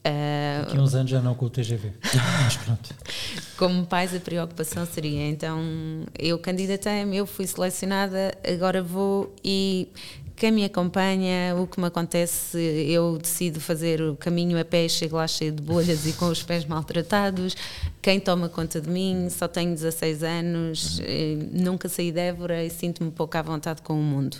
Ah, 0.07 0.61
daqui 0.61 0.77
a 0.77 0.81
uns 0.81 0.93
anos 0.93 1.09
já 1.09 1.19
não 1.19 1.33
com 1.33 1.45
o 1.45 1.49
TGV. 1.49 1.91
Mas 2.43 2.57
pronto. 2.57 2.95
Como 3.57 3.85
pais, 3.87 4.13
a 4.13 4.19
preocupação 4.19 4.85
seria: 4.85 5.27
então, 5.27 5.59
eu 6.17 6.37
candidatei-me, 6.37 7.17
eu 7.17 7.25
fui 7.25 7.47
selecionada, 7.47 8.31
agora 8.47 8.83
vou 8.83 9.33
e 9.43 9.89
quem 10.35 10.51
me 10.51 10.63
acompanha, 10.63 11.55
o 11.55 11.65
que 11.65 11.79
me 11.79 11.87
acontece, 11.87 12.59
eu 12.87 13.17
decido 13.17 13.59
fazer 13.59 13.99
o 14.01 14.15
caminho 14.15 14.59
a 14.59 14.65
pé, 14.65 14.87
chego 14.87 15.15
lá 15.15 15.27
cheio 15.27 15.53
de 15.53 15.61
bolhas 15.63 16.05
e 16.05 16.13
com 16.13 16.27
os 16.27 16.43
pés 16.43 16.65
maltratados. 16.65 17.55
Quem 17.99 18.19
toma 18.19 18.47
conta 18.47 18.79
de 18.79 18.89
mim? 18.89 19.27
Só 19.31 19.47
tenho 19.47 19.73
16 19.73 20.23
anos, 20.23 21.01
eh, 21.03 21.37
nunca 21.51 21.89
saí 21.89 22.11
de 22.11 22.19
Évora 22.19 22.63
e 22.63 22.69
sinto-me 22.69 23.09
pouco 23.09 23.35
à 23.37 23.41
vontade 23.41 23.81
com 23.81 23.93
o 23.93 24.03
mundo. 24.03 24.37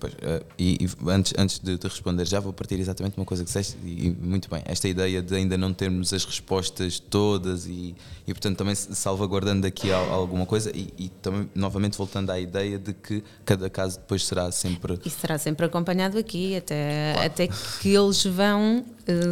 Pois, 0.00 0.12
eh, 0.22 0.42
e, 0.58 0.84
e 0.84 1.10
antes, 1.10 1.32
antes 1.36 1.58
de 1.58 1.76
te 1.76 1.84
responder, 1.88 2.24
já 2.26 2.38
vou 2.38 2.52
partir 2.52 2.78
exatamente 2.78 3.16
uma 3.16 3.24
coisa 3.26 3.42
que 3.42 3.48
disseste, 3.48 3.76
e, 3.84 4.10
muito 4.20 4.48
bem, 4.48 4.62
esta 4.64 4.86
ideia 4.88 5.20
de 5.20 5.34
ainda 5.34 5.58
não 5.58 5.72
termos 5.74 6.12
as 6.12 6.24
respostas 6.24 7.00
todas 7.00 7.66
e, 7.66 7.94
e 8.26 8.32
portanto, 8.32 8.56
também 8.58 8.74
salvaguardando 8.74 9.66
aqui 9.66 9.90
al- 9.90 10.10
alguma 10.12 10.46
coisa 10.46 10.70
e, 10.74 10.92
e 10.96 11.08
também, 11.08 11.50
novamente, 11.54 11.98
voltando 11.98 12.30
à 12.30 12.38
ideia 12.38 12.78
de 12.78 12.92
que 12.92 13.24
cada 13.44 13.68
caso 13.68 13.98
depois 13.98 14.24
será 14.24 14.50
sempre. 14.52 14.98
E 15.04 15.10
será 15.10 15.36
sempre 15.36 15.66
acompanhado 15.66 16.16
aqui, 16.16 16.54
até, 16.56 17.14
até 17.24 17.48
que 17.48 17.88
eles 17.94 18.22
vão, 18.24 18.84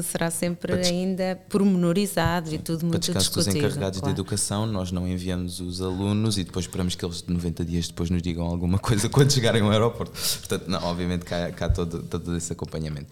será 0.02 0.30
sempre 0.30 0.72
Para 0.76 0.86
ainda 0.86 1.38
pormenorizado 1.48 2.52
e 2.54 2.58
tudo 2.58 2.78
Para 2.80 2.88
muito 2.88 3.12
dos 3.12 3.22
discutido. 3.24 3.58
encarregados 3.58 3.96
de 3.96 4.00
claro. 4.00 4.14
educação, 4.14 4.66
nós 4.66 4.90
não 4.92 5.06
enviamos 5.06 5.60
os 5.60 5.80
alunos 5.82 6.38
e 6.38 6.44
depois 6.44 6.64
esperamos 6.64 6.94
que 6.94 7.04
eles 7.04 7.22
90 7.26 7.64
dias 7.64 7.88
depois 7.88 8.10
nos 8.10 8.22
digam 8.22 8.46
alguma 8.46 8.78
coisa 8.80 9.08
quando 9.08 9.32
chegarem 9.32 9.62
ao 9.62 9.70
aeroporto. 9.70 10.12
Portanto, 10.38 10.64
não, 10.68 10.82
obviamente 10.84 11.24
cá, 11.24 11.50
cá 11.52 11.68
todo, 11.68 12.02
todo 12.04 12.36
esse 12.36 12.52
acompanhamento. 12.52 13.08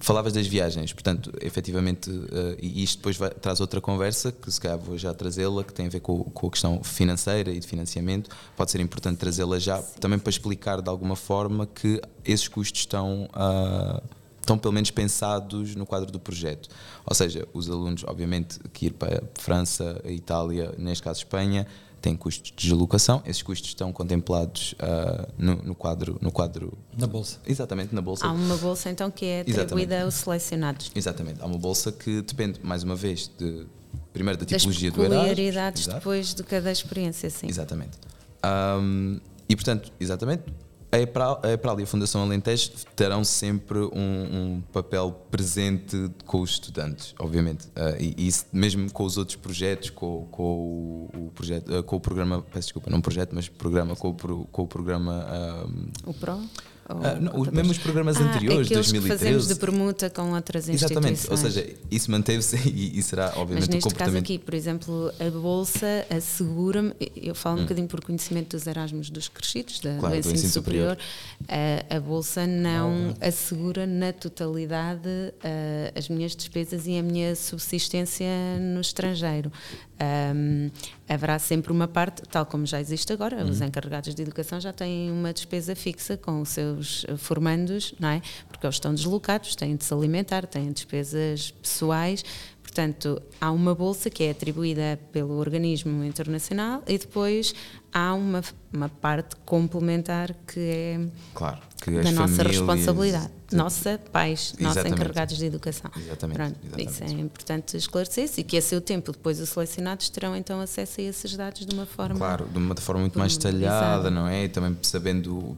Falavas 0.00 0.32
das 0.32 0.46
viagens, 0.46 0.92
portanto, 0.92 1.32
efetivamente, 1.40 2.10
eh, 2.10 2.56
e 2.60 2.82
isto 2.82 2.98
depois 2.98 3.16
vai- 3.16 3.30
traz 3.30 3.60
outra 3.60 3.80
conversa, 3.80 4.32
que 4.32 4.50
se 4.50 4.60
calhar 4.60 4.78
vou 4.78 4.96
já 4.98 5.12
trazê-la, 5.14 5.62
que 5.64 5.72
tem 5.72 5.86
a 5.86 5.88
ver 5.90 6.00
com, 6.00 6.24
com 6.24 6.46
a 6.46 6.50
questão 6.50 6.82
financeira 6.82 7.50
e 7.52 7.58
de 7.60 7.66
financiamento. 7.66 8.30
Pode 8.56 8.70
ser 8.70 8.80
importante 8.80 9.18
trazê-la 9.18 9.58
já, 9.58 9.78
também 10.00 10.18
para 10.18 10.30
explicar 10.30 10.80
de 10.80 10.88
alguma 10.88 11.16
forma 11.16 11.66
que 11.66 12.00
esses 12.24 12.48
custos 12.48 12.80
estão. 12.80 13.28
ah, 13.32 14.02
estão 14.48 14.58
pelo 14.58 14.72
menos 14.72 14.90
pensados 14.90 15.74
no 15.74 15.84
quadro 15.84 16.10
do 16.10 16.18
projeto. 16.18 16.68
Ou 17.04 17.14
seja, 17.14 17.46
os 17.52 17.68
alunos, 17.68 18.02
obviamente, 18.06 18.58
que 18.72 18.86
ir 18.86 18.92
para 18.94 19.18
a 19.18 19.40
França, 19.40 20.00
a 20.04 20.10
Itália, 20.10 20.74
neste 20.78 21.02
caso 21.02 21.18
Espanha, 21.20 21.66
têm 22.00 22.16
custos 22.16 22.50
de 22.50 22.56
deslocação. 22.68 23.22
Esses 23.26 23.42
custos 23.42 23.68
estão 23.68 23.92
contemplados 23.92 24.74
ah, 24.78 25.28
no, 25.36 25.56
no 25.56 25.74
quadro, 25.74 26.16
no 26.22 26.32
quadro, 26.32 26.78
Na 26.96 27.06
bolsa. 27.06 27.38
exatamente 27.46 27.94
na 27.94 28.00
bolsa. 28.00 28.26
Há 28.26 28.32
uma 28.32 28.56
bolsa 28.56 28.88
então 28.88 29.10
que 29.10 29.26
é 29.26 29.40
atribuída 29.40 29.62
Exatamente. 29.62 29.94
aos 30.04 30.14
selecionados. 30.14 30.90
Exatamente, 30.94 31.42
há 31.42 31.46
uma 31.46 31.58
bolsa 31.58 31.92
que 31.92 32.22
depende 32.22 32.60
mais 32.62 32.82
uma 32.82 32.94
vez 32.96 33.30
de 33.36 33.66
primeiro 34.12 34.38
da 34.38 34.44
Das 34.46 34.62
tipologia 34.62 34.90
do 34.90 35.00
Erasmus. 35.02 35.22
peculiaridades 35.24 35.82
Exato. 35.82 35.98
depois 35.98 36.34
de 36.34 36.42
cada 36.44 36.70
experiência, 36.72 37.28
sim. 37.30 37.46
Exatamente. 37.48 37.98
Ahm, 38.42 39.18
e 39.48 39.54
portanto, 39.56 39.92
exatamente, 39.98 40.44
a 40.90 40.98
EPRAL, 40.98 41.40
a 41.42 41.50
EPRAL 41.52 41.80
e 41.80 41.82
a 41.82 41.86
Fundação 41.86 42.22
Alentejo 42.22 42.70
terão 42.96 43.22
sempre 43.22 43.78
um, 43.78 43.90
um 43.92 44.62
papel 44.72 45.12
presente 45.30 46.10
com 46.24 46.40
os 46.40 46.50
estudantes, 46.52 47.14
obviamente. 47.18 47.68
Ah, 47.76 47.94
e 47.98 48.14
e 48.18 48.30
mesmo 48.52 48.90
com 48.92 49.04
os 49.04 49.16
outros 49.18 49.36
projetos, 49.36 49.90
com, 49.90 50.26
com 50.30 50.42
o, 50.42 51.26
o 51.26 51.30
projeto, 51.34 51.74
ah, 51.74 51.82
com 51.82 51.96
o 51.96 52.00
programa, 52.00 52.42
peço 52.42 52.68
desculpa, 52.68 52.90
não 52.90 53.00
projeto, 53.00 53.34
mas 53.34 53.48
programa, 53.48 53.94
com 53.94 54.10
o, 54.10 54.46
com 54.46 54.62
o 54.62 54.66
programa. 54.66 55.26
ahm, 55.28 55.90
O 56.06 56.14
PRO? 56.14 56.40
Ou 56.88 56.96
ah, 57.04 57.14
não, 57.20 57.40
os, 57.40 57.48
mesmo 57.48 57.70
os 57.72 57.78
programas 57.78 58.16
Ah, 58.16 58.20
anteriores, 58.22 58.66
aqueles 58.66 58.86
que 58.86 58.92
2013. 58.98 59.18
fazemos 59.18 59.48
de 59.48 59.54
permuta 59.56 60.08
com 60.08 60.32
outras 60.32 60.68
Exatamente, 60.68 61.12
instituições. 61.14 61.44
ou 61.44 61.50
seja, 61.62 61.74
isso 61.90 62.10
manteve-se 62.10 62.56
e, 62.68 62.98
e 62.98 63.02
será, 63.02 63.26
Mas 63.26 63.36
obviamente, 63.36 63.68
o 63.68 63.72
neste 63.72 63.82
caso 63.82 63.88
comportamento. 63.94 64.24
aqui, 64.24 64.38
por 64.38 64.54
exemplo, 64.54 65.12
a 65.20 65.30
Bolsa 65.30 66.06
assegura-me, 66.10 66.92
eu 67.16 67.34
falo 67.34 67.56
Hum. 67.56 67.60
um 67.60 67.62
bocadinho 67.64 67.88
por 67.88 68.00
conhecimento 68.02 68.56
dos 68.56 68.66
Erasmus 68.66 69.10
dos 69.10 69.28
crescidos, 69.28 69.80
da, 69.80 69.96
Claro, 69.98 70.14
do 70.16 70.16
do 70.16 70.18
ensino, 70.20 70.34
ensino 70.34 70.52
superior. 70.52 70.96
superior, 70.96 71.84
a, 71.90 71.96
a 71.96 72.00
Bolsa 72.00 72.46
não 72.46 73.14
assegura 73.20 73.86
na 73.86 74.12
totalidade 74.12 75.08
ah, 75.44 75.92
as 75.94 76.08
minhas 76.08 76.34
despesas 76.34 76.86
e 76.86 76.98
a 76.98 77.02
minha 77.02 77.34
subsistência 77.36 78.26
no 78.60 78.80
estrangeiro. 78.80 79.52
Ahm, 80.00 80.70
haverá 81.08 81.38
sempre 81.38 81.72
uma 81.72 81.88
parte, 81.88 82.22
tal 82.30 82.46
como 82.46 82.64
já 82.64 82.80
existe 82.80 83.12
agora, 83.12 83.36
Uhum. 83.42 83.50
os 83.50 83.60
encarregados 83.60 84.14
de 84.14 84.22
educação 84.22 84.60
já 84.60 84.72
têm 84.72 85.10
uma 85.10 85.32
despesa 85.32 85.74
fixa 85.74 86.16
com 86.16 86.40
os 86.40 86.50
seus 86.50 87.04
eh, 87.08 87.16
formandos, 87.16 87.94
não 87.98 88.08
é? 88.10 88.22
Porque 88.48 88.64
eles 88.64 88.76
estão 88.76 88.94
deslocados, 88.94 89.56
têm 89.56 89.74
de 89.76 89.84
se 89.84 89.92
alimentar, 89.92 90.46
têm 90.46 90.70
despesas 90.72 91.50
pessoais. 91.50 92.24
Portanto, 92.62 93.20
há 93.40 93.50
uma 93.50 93.74
bolsa 93.74 94.10
que 94.10 94.22
é 94.24 94.30
atribuída 94.30 95.00
pelo 95.10 95.38
organismo 95.38 96.04
internacional 96.04 96.82
e 96.86 96.98
depois 96.98 97.54
há 97.92 98.12
uma, 98.14 98.42
uma 98.72 98.88
parte 98.90 99.34
complementar 99.44 100.34
que 100.46 100.60
é 100.60 101.00
Claro, 101.34 101.58
que 101.96 102.02
da 102.02 102.08
as 102.08 102.14
nossa 102.14 102.34
famílias- 102.36 102.56
responsabilidade. 102.56 103.30
Nossa, 103.52 104.00
pais, 104.12 104.54
nossos 104.60 104.84
encarregados 104.84 105.38
de 105.38 105.46
educação. 105.46 105.90
Exatamente, 105.96 106.36
Pronto, 106.36 106.56
exatamente. 106.64 106.90
Isso 106.92 107.02
é 107.04 107.10
importante 107.20 107.76
esclarecer-se 107.76 108.40
e 108.40 108.44
que 108.44 108.56
a 108.58 108.62
seu 108.62 108.80
tempo 108.80 109.10
depois 109.12 109.40
os 109.40 109.48
selecionados 109.48 110.08
terão 110.10 110.36
então 110.36 110.60
acesso 110.60 111.00
a 111.00 111.04
esses 111.04 111.34
dados 111.36 111.64
de 111.64 111.74
uma 111.74 111.86
forma. 111.86 112.16
Claro, 112.16 112.46
de 112.46 112.58
uma 112.58 112.74
forma 112.76 113.00
muito 113.02 113.18
mais 113.18 113.36
pormenorizada. 113.36 113.80
detalhada, 114.04 114.10
não 114.10 114.26
é? 114.28 114.44
E 114.44 114.48
também 114.48 114.76
sabendo. 114.82 115.56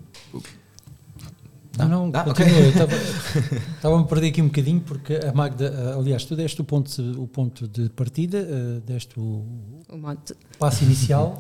Não, 1.79 1.89
não, 1.89 2.11
Ah, 2.13 2.25
continua. 2.25 2.51
ok. 2.51 2.65
Eu 2.65 2.69
estava- 2.71 2.97
Estava-me 3.77 4.03
a 4.05 4.07
perder 4.07 4.27
aqui 4.29 4.43
um 4.43 4.47
bocadinho, 4.47 4.81
porque 4.81 5.15
a 5.15 5.33
Magda, 5.33 5.95
aliás, 5.97 6.25
tu 6.25 6.35
deste 6.37 6.61
o 6.61 6.65
ponto, 6.65 6.91
o 7.21 7.27
ponto 7.29 7.67
de 7.69 7.89
partida, 7.91 8.39
ah, 8.49 8.81
deste 8.85 9.19
o 9.19 9.45
O 9.89 10.59
passo 10.59 10.85
inicial, 10.85 11.39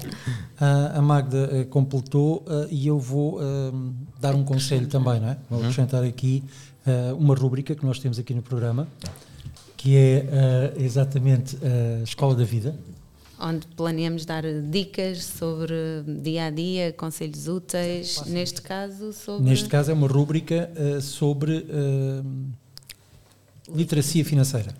a 0.95 1.03
Magda 1.03 1.51
ah, 1.53 1.65
completou 1.67 2.45
ah, 2.49 2.67
e 2.71 2.87
eu 2.87 2.99
vou 2.99 3.39
dar 4.21 4.35
um 4.35 4.45
conselho 4.45 4.87
também, 4.87 5.21
não 5.21 5.31
é? 5.31 5.37
Vou 5.49 5.61
acrescentar 5.61 6.05
aqui 6.05 6.45
ah, 6.87 7.15
uma 7.15 7.35
rúbrica 7.35 7.75
que 7.75 7.85
nós 7.85 7.99
temos 7.99 8.19
aqui 8.19 8.35
no 8.35 8.43
programa, 8.43 8.87
que 9.77 9.97
é 9.97 10.27
ah, 10.31 10.81
exatamente 10.81 11.57
a 11.63 12.03
Escola 12.03 12.35
da 12.35 12.45
Vida. 12.45 12.75
onde 13.39 13.67
planeamos 13.69 14.27
dar 14.27 14.45
dicas 14.71 15.25
sobre 15.25 15.75
dia 16.23 16.45
a 16.45 16.51
dia, 16.51 16.93
conselhos 16.93 17.49
úteis, 17.49 18.23
neste 18.27 18.61
caso 18.61 19.13
sobre 19.15 19.49
Neste 19.49 19.69
caso 19.69 19.91
é 19.91 19.95
uma 19.95 20.07
rúbrica 20.07 20.71
ah, 20.77 21.01
sobre 21.01 21.67
ah, 21.71 22.23
literacia 23.75 24.25
financeira. 24.25 24.75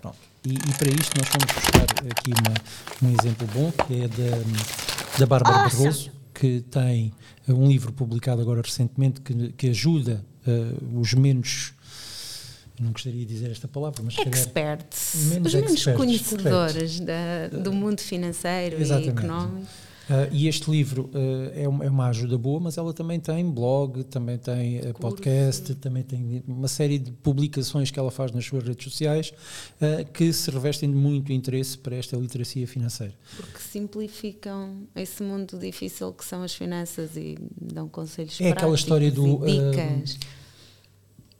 Pronto. 0.00 0.18
E, 0.44 0.52
e, 0.52 0.74
para 0.78 0.90
isto 0.90 1.18
nós 1.18 1.28
vamos 1.28 1.52
buscar 1.54 1.86
aqui 2.10 2.30
uma, 2.30 3.10
um 3.10 3.16
exemplo 3.18 3.48
bom, 3.54 3.72
que 3.72 4.02
é 4.02 4.08
da, 4.08 5.18
da 5.18 5.26
Bárbara 5.26 5.68
Barroso, 5.68 6.10
que 6.44 6.60
tem 6.70 7.10
um 7.48 7.66
livro 7.66 7.90
publicado 7.90 8.42
agora 8.42 8.60
recentemente 8.60 9.22
que, 9.22 9.52
que 9.52 9.70
ajuda 9.70 10.22
uh, 10.46 11.00
os 11.00 11.14
menos 11.14 11.72
não 12.78 12.90
gostaria 12.90 13.20
de 13.20 13.26
dizer 13.26 13.50
esta 13.52 13.68
palavra, 13.68 14.02
mas 14.02 14.18
experts, 14.18 15.28
menos 15.30 15.54
os 15.54 15.60
menos 15.60 15.84
conhecedores 15.96 16.98
da, 16.98 17.46
do 17.48 17.72
mundo 17.72 18.00
financeiro 18.00 18.80
Exatamente. 18.80 19.06
e 19.06 19.10
económico. 19.10 19.66
Uh, 20.08 20.28
e 20.30 20.48
este 20.48 20.70
livro 20.70 21.10
uh, 21.14 21.50
é, 21.54 21.66
uma, 21.66 21.84
é, 21.84 21.88
uma, 21.88 22.08
ajuda 22.08 22.36
boa, 22.36 22.60
mas 22.60 22.76
ela 22.76 22.92
também 22.92 23.18
tem 23.18 23.50
blog, 23.50 24.04
também 24.04 24.36
tem 24.36 24.80
uh, 24.80 24.92
podcast, 25.00 25.74
também 25.76 26.02
tem 26.02 26.42
uma 26.46 26.68
série 26.68 26.98
de 26.98 27.10
publicações 27.10 27.90
que 27.90 27.98
ela 27.98 28.10
faz 28.10 28.30
nas 28.30 28.44
suas 28.44 28.64
redes 28.64 28.84
sociais 28.84 29.32
que 30.12 30.32
se 30.32 30.50
revestem 30.50 30.90
de 30.90 30.96
muito 30.96 31.32
interesse 31.32 31.78
para 31.78 31.96
esta 31.96 32.16
literacia 32.16 32.66
financeira. 32.66 33.14
Porque 33.36 33.58
simplificam 33.58 34.86
esse 34.94 35.22
mundo 35.22 35.58
difícil 35.58 36.12
que 36.12 36.24
são 36.24 36.42
as 36.42 36.54
finanças 36.54 37.16
e 37.16 37.36
dão 37.60 37.88
conselhos 37.88 38.38
É 38.40 38.50
aquela 38.50 38.74
história 38.74 39.10
do. 39.10 39.38
dicas. 39.44 40.18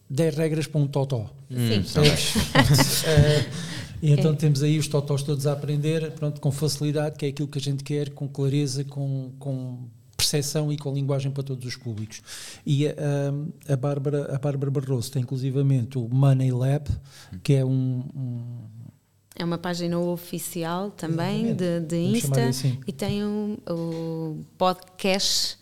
10 0.09 0.37
regras 0.37 0.66
para 0.66 0.81
um 0.81 0.87
totó. 0.87 1.31
Sim. 1.50 1.83
E 4.05 4.12
então 4.12 4.33
é. 4.33 4.37
temos 4.37 4.62
aí 4.62 4.79
os 4.79 4.87
totós 4.87 5.23
todos 5.23 5.47
a 5.47 5.55
aprender, 5.55 6.12
pronto, 6.12 6.38
com 6.38 6.53
facilidade, 6.53 7.17
que 7.17 7.25
é 7.25 7.31
aquilo 7.31 7.49
que 7.49 7.57
a 7.57 7.61
gente 7.61 7.83
quer, 7.83 8.11
com 8.11 8.29
clareza, 8.29 8.85
com, 8.85 9.33
com 9.38 9.88
percepção 10.14 10.71
e 10.71 10.77
com 10.77 10.93
linguagem 10.93 11.33
para 11.33 11.43
todos 11.43 11.64
os 11.64 11.75
públicos. 11.75 12.21
E 12.67 12.87
a, 12.87 12.93
a, 13.73 13.77
Bárbara, 13.77 14.35
a 14.35 14.38
Bárbara 14.38 14.71
Barroso 14.71 15.11
tem 15.11 15.23
inclusivamente 15.23 15.97
o 15.97 16.07
Money 16.07 16.53
Lab, 16.53 16.87
que 17.43 17.55
é 17.55 17.64
um, 17.64 18.05
um 18.14 18.40
é 19.35 19.43
uma 19.43 19.57
página 19.57 19.99
oficial 19.99 20.90
também 20.90 21.55
de, 21.57 21.81
de 21.81 21.97
Insta 21.97 22.49
assim. 22.49 22.79
e 22.87 22.93
tem 22.93 23.25
o, 23.25 23.59
o 23.67 24.45
podcast 24.59 25.57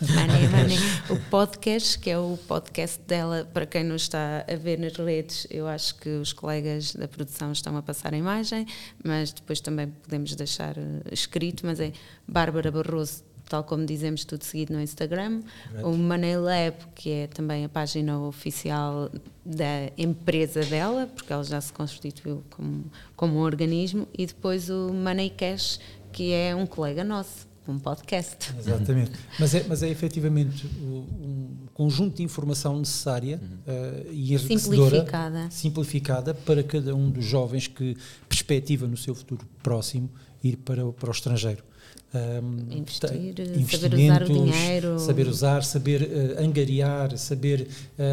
Money, 0.00 0.48
money. 0.48 0.78
O 1.10 1.16
podcast, 1.28 1.98
que 1.98 2.08
é 2.08 2.18
o 2.18 2.38
podcast 2.48 3.00
dela, 3.02 3.46
para 3.52 3.66
quem 3.66 3.84
não 3.84 3.96
está 3.96 4.46
a 4.50 4.56
ver 4.56 4.78
nas 4.78 4.96
redes, 4.96 5.46
eu 5.50 5.68
acho 5.68 5.94
que 5.96 6.08
os 6.08 6.32
colegas 6.32 6.94
da 6.94 7.06
produção 7.06 7.52
estão 7.52 7.76
a 7.76 7.82
passar 7.82 8.14
a 8.14 8.16
imagem, 8.16 8.66
mas 9.04 9.30
depois 9.32 9.60
também 9.60 9.88
podemos 9.88 10.34
deixar 10.34 10.78
eh, 10.78 11.02
escrito, 11.12 11.66
mas 11.66 11.80
é 11.80 11.92
Bárbara 12.26 12.70
Barroso, 12.70 13.22
tal 13.46 13.62
como 13.62 13.84
dizemos, 13.84 14.24
tudo 14.24 14.42
seguido 14.42 14.72
no 14.72 14.80
Instagram. 14.80 15.42
O 15.82 15.92
Money 15.92 16.36
Lab, 16.36 16.76
que 16.94 17.10
é 17.10 17.26
também 17.26 17.64
a 17.64 17.68
página 17.68 18.18
oficial 18.20 19.10
da 19.44 19.90
empresa 19.98 20.64
dela, 20.64 21.08
porque 21.14 21.30
ela 21.30 21.44
já 21.44 21.60
se 21.60 21.72
constituiu 21.72 22.42
como, 22.48 22.84
como 23.16 23.38
um 23.38 23.42
organismo, 23.42 24.08
e 24.16 24.24
depois 24.24 24.70
o 24.70 24.94
Money 24.94 25.28
Cash, 25.28 25.78
que 26.12 26.32
é 26.32 26.54
um 26.54 26.64
colega 26.64 27.04
nosso 27.04 27.49
um 27.68 27.78
podcast. 27.78 28.52
Exatamente. 28.58 29.12
mas, 29.38 29.54
é, 29.54 29.64
mas 29.68 29.82
é 29.82 29.88
efetivamente 29.88 30.66
um 30.66 31.66
conjunto 31.74 32.16
de 32.16 32.22
informação 32.22 32.78
necessária 32.78 33.40
uh, 33.66 34.12
e 34.12 34.38
simplificada. 34.38 35.48
simplificada 35.50 36.34
para 36.34 36.62
cada 36.62 36.94
um 36.94 37.10
dos 37.10 37.24
jovens 37.24 37.66
que 37.66 37.96
perspectiva 38.28 38.86
no 38.86 38.96
seu 38.96 39.14
futuro 39.14 39.46
próximo 39.62 40.10
ir 40.42 40.56
para, 40.56 40.84
para 40.92 41.08
o 41.08 41.12
estrangeiro. 41.12 41.64
Um, 42.12 42.76
investir, 42.76 43.34
saber 43.70 43.94
usar 43.94 44.22
o 44.22 44.26
dinheiro, 44.26 44.98
saber 44.98 45.28
usar, 45.28 45.62
saber 45.62 46.02
uh, 46.02 46.42
angariar, 46.42 47.16
saber 47.16 47.68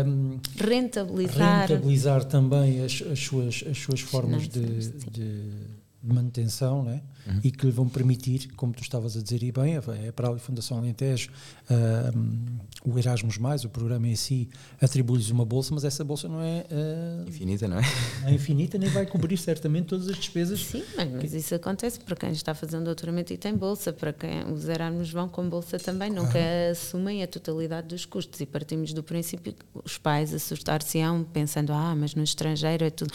um, 0.06 0.38
rentabilizar. 0.56 1.68
rentabilizar 1.68 2.24
também 2.26 2.84
as, 2.84 3.04
as, 3.12 3.20
suas, 3.20 3.64
as 3.68 3.78
suas 3.78 4.02
formas 4.02 4.48
de, 4.48 4.62
de 5.10 5.78
de 6.08 6.14
manutenção 6.14 6.84
né? 6.84 7.02
Uhum. 7.28 7.42
e 7.44 7.52
que 7.52 7.66
lhe 7.66 7.72
vão 7.72 7.90
permitir, 7.90 8.50
como 8.56 8.74
tu 8.74 8.82
estavas 8.82 9.18
a 9.18 9.22
dizer 9.22 9.44
e 9.44 9.52
bem, 9.52 9.76
é 9.76 10.12
para 10.12 10.30
a 10.30 10.38
Fundação 10.38 10.78
Alentejo, 10.78 11.30
uh, 11.70 12.90
o 12.90 12.98
Erasmus, 12.98 13.38
Mais, 13.38 13.66
o 13.66 13.70
programa 13.70 14.08
em 14.08 14.16
si, 14.16 14.50
atribui-lhes 14.82 15.30
uma 15.30 15.44
bolsa, 15.44 15.74
mas 15.74 15.84
essa 15.84 16.04
bolsa 16.04 16.30
não 16.30 16.42
é. 16.42 16.66
Uh, 16.72 17.28
infinita, 17.28 17.68
não 17.68 17.80
é? 17.80 17.82
Não 18.22 18.30
é 18.30 18.34
infinita, 18.34 18.78
nem 18.78 18.90
vai 18.90 19.06
cobrir 19.06 19.38
certamente 19.38 19.88
todas 19.88 20.08
as 20.08 20.16
despesas. 20.16 20.60
Sim, 20.62 20.84
mas, 20.96 21.12
mas 21.12 21.34
isso 21.34 21.54
acontece 21.54 22.00
para 22.00 22.16
quem 22.16 22.32
está 22.32 22.54
fazendo 22.54 22.86
doutoramento 22.86 23.34
e 23.34 23.38
tem 23.38 23.54
bolsa, 23.54 23.92
para 23.92 24.14
quem 24.14 24.46
os 24.52 24.68
Erasmus 24.70 25.12
vão 25.12 25.28
com 25.28 25.50
bolsa 25.50 25.78
também, 25.78 26.10
nunca 26.10 26.38
ah. 26.38 26.72
assumem 26.72 27.24
a 27.24 27.28
totalidade 27.28 27.88
dos 27.88 28.06
custos 28.06 28.40
e 28.40 28.46
partimos 28.46 28.94
do 28.94 29.04
princípio 29.04 29.54
que 29.54 29.66
os 29.74 29.98
pais 29.98 30.34
assustar-se-ão 30.34 31.24
pensando, 31.24 31.74
ah, 31.74 31.94
mas 31.96 32.16
no 32.16 32.24
estrangeiro 32.24 32.86
é 32.86 32.90
tudo. 32.90 33.14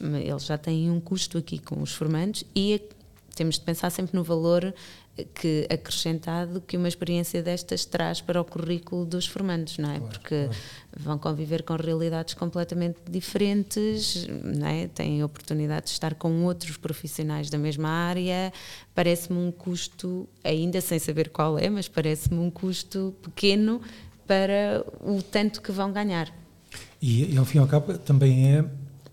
Eles 0.00 0.44
já 0.44 0.58
têm 0.58 0.90
um 0.90 1.00
custo 1.00 1.38
aqui 1.38 1.58
com 1.58 1.80
os 1.80 1.92
formandos 1.92 2.44
e 2.56 2.80
temos 3.34 3.58
de 3.58 3.62
pensar 3.62 3.90
sempre 3.90 4.16
no 4.16 4.24
valor 4.24 4.74
que 5.34 5.66
acrescentado 5.70 6.60
que 6.62 6.76
uma 6.76 6.88
experiência 6.88 7.42
destas 7.42 7.84
traz 7.84 8.22
para 8.22 8.40
o 8.40 8.44
currículo 8.44 9.04
dos 9.04 9.26
formandos, 9.26 9.76
não 9.76 9.90
é? 9.90 9.98
Claro, 9.98 10.12
Porque 10.12 10.44
claro. 10.44 10.58
vão 10.96 11.18
conviver 11.18 11.62
com 11.62 11.76
realidades 11.76 12.32
completamente 12.32 12.98
diferentes, 13.10 14.26
não 14.42 14.66
é? 14.66 14.88
Têm 14.88 15.22
oportunidade 15.22 15.86
de 15.86 15.92
estar 15.92 16.14
com 16.14 16.44
outros 16.44 16.78
profissionais 16.78 17.50
da 17.50 17.58
mesma 17.58 17.88
área. 17.88 18.52
Parece-me 18.94 19.38
um 19.38 19.52
custo, 19.52 20.26
ainda 20.42 20.80
sem 20.80 20.98
saber 20.98 21.28
qual 21.28 21.58
é, 21.58 21.68
mas 21.68 21.88
parece-me 21.88 22.38
um 22.38 22.50
custo 22.50 23.14
pequeno 23.22 23.82
para 24.26 24.82
o 25.00 25.22
tanto 25.22 25.60
que 25.60 25.70
vão 25.70 25.92
ganhar. 25.92 26.32
E, 27.02 27.36
ao 27.36 27.44
fim 27.44 27.58
e 27.58 27.60
ao 27.60 27.66
cabo, 27.66 27.98
também 27.98 28.56
é 28.56 28.64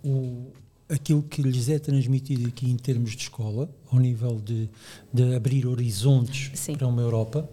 o, 0.03 0.45
aquilo 0.89 1.21
que 1.21 1.41
lhes 1.41 1.69
é 1.69 1.77
transmitido 1.77 2.47
aqui 2.47 2.69
em 2.69 2.75
termos 2.75 3.11
de 3.11 3.23
escola, 3.23 3.69
ao 3.91 3.99
nível 3.99 4.41
de, 4.43 4.69
de 5.13 5.35
abrir 5.35 5.67
horizontes 5.67 6.51
Sim. 6.55 6.75
para 6.75 6.87
uma 6.87 7.01
Europa, 7.01 7.47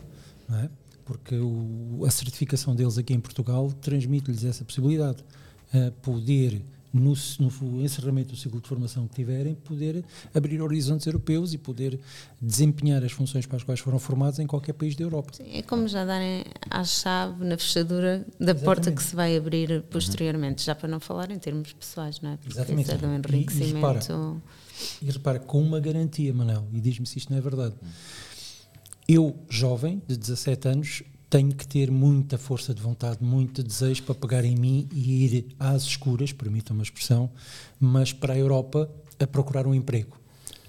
é? 0.51 0.69
porque 1.05 1.37
o, 1.37 2.05
a 2.07 2.11
certificação 2.11 2.75
deles 2.75 2.99
aqui 2.99 3.13
em 3.13 3.21
Portugal 3.21 3.71
transmite-lhes 3.81 4.45
essa 4.45 4.65
possibilidade, 4.65 5.23
uh, 5.75 5.93
poder 6.03 6.63
no, 7.01 7.15
no, 7.41 7.85
encerramento 7.85 8.31
do 8.31 8.37
ciclo 8.37 8.61
de 8.61 8.69
formação 8.69 9.07
que 9.07 9.15
tiverem, 9.15 9.55
poder 9.55 10.05
abrir 10.35 10.61
horizontes 10.61 11.07
europeus 11.07 11.53
e 11.53 11.59
poder 11.59 11.99
desempenhar 12.41 13.05
as 13.05 13.13
funções 13.13 13.47
para 13.47 13.57
as 13.57 13.63
quais 13.63 13.81
foram 13.81 13.99
formados 13.99 14.39
em 14.39 14.47
qualquer 14.47 14.73
país 14.73 14.97
da 14.97 15.05
Europa. 15.05 15.33
Sim, 15.35 15.51
é 15.53 15.63
como 15.63 15.87
já 15.89 16.05
darem 16.05 16.45
a 16.71 16.85
chave 16.85 17.45
na 17.45 17.57
fechadura 17.57 18.19
da 18.19 18.53
Exatamente. 18.53 18.65
porta 18.65 18.93
que 18.93 19.03
se 19.03 19.15
vai 19.15 19.37
abrir 19.37 19.83
posteriormente, 19.91 20.65
já 20.65 20.75
para 20.75 20.89
não 20.89 21.01
falar 21.01 21.31
em 21.31 21.39
termos 21.39 21.73
pessoais, 21.73 22.21
não 22.21 22.31
é? 22.31 22.37
Porque 22.37 22.53
Exatamente. 22.53 22.91
É 22.91 23.07
um 23.07 23.15
enriquecimento. 23.15 23.67
E, 23.67 23.71
e, 23.71 23.75
repara, 23.75 24.43
e 25.03 25.11
repara, 25.11 25.39
com 25.39 25.63
uma 25.63 25.81
garantia, 25.81 26.33
Manel, 26.33 26.67
e 26.73 26.81
diz-me 26.81 27.07
se 27.07 27.19
isto 27.19 27.31
não 27.31 27.39
é 27.39 27.41
verdade. 27.41 27.75
Eu, 29.09 29.37
jovem, 29.49 30.03
de 30.09 30.17
17 30.17 30.69
anos, 30.69 31.03
tenho 31.37 31.55
que 31.55 31.69
ter 31.69 31.91
muita 31.91 32.39
força 32.39 32.73
de 32.73 32.81
vontade, 32.81 33.19
muito 33.23 33.63
desejo 33.63 34.03
para 34.05 34.15
pegar 34.15 34.43
em 34.43 34.57
mim 34.57 34.89
e 34.91 35.27
ir 35.27 35.47
às 35.59 35.83
escuras, 35.83 36.33
permitam 36.33 36.75
uma 36.75 36.83
expressão, 36.83 37.31
mas 37.79 38.11
para 38.11 38.33
a 38.33 38.39
Europa 38.39 38.91
a 39.21 39.27
procurar 39.27 39.67
um 39.67 39.75
emprego. 39.75 40.19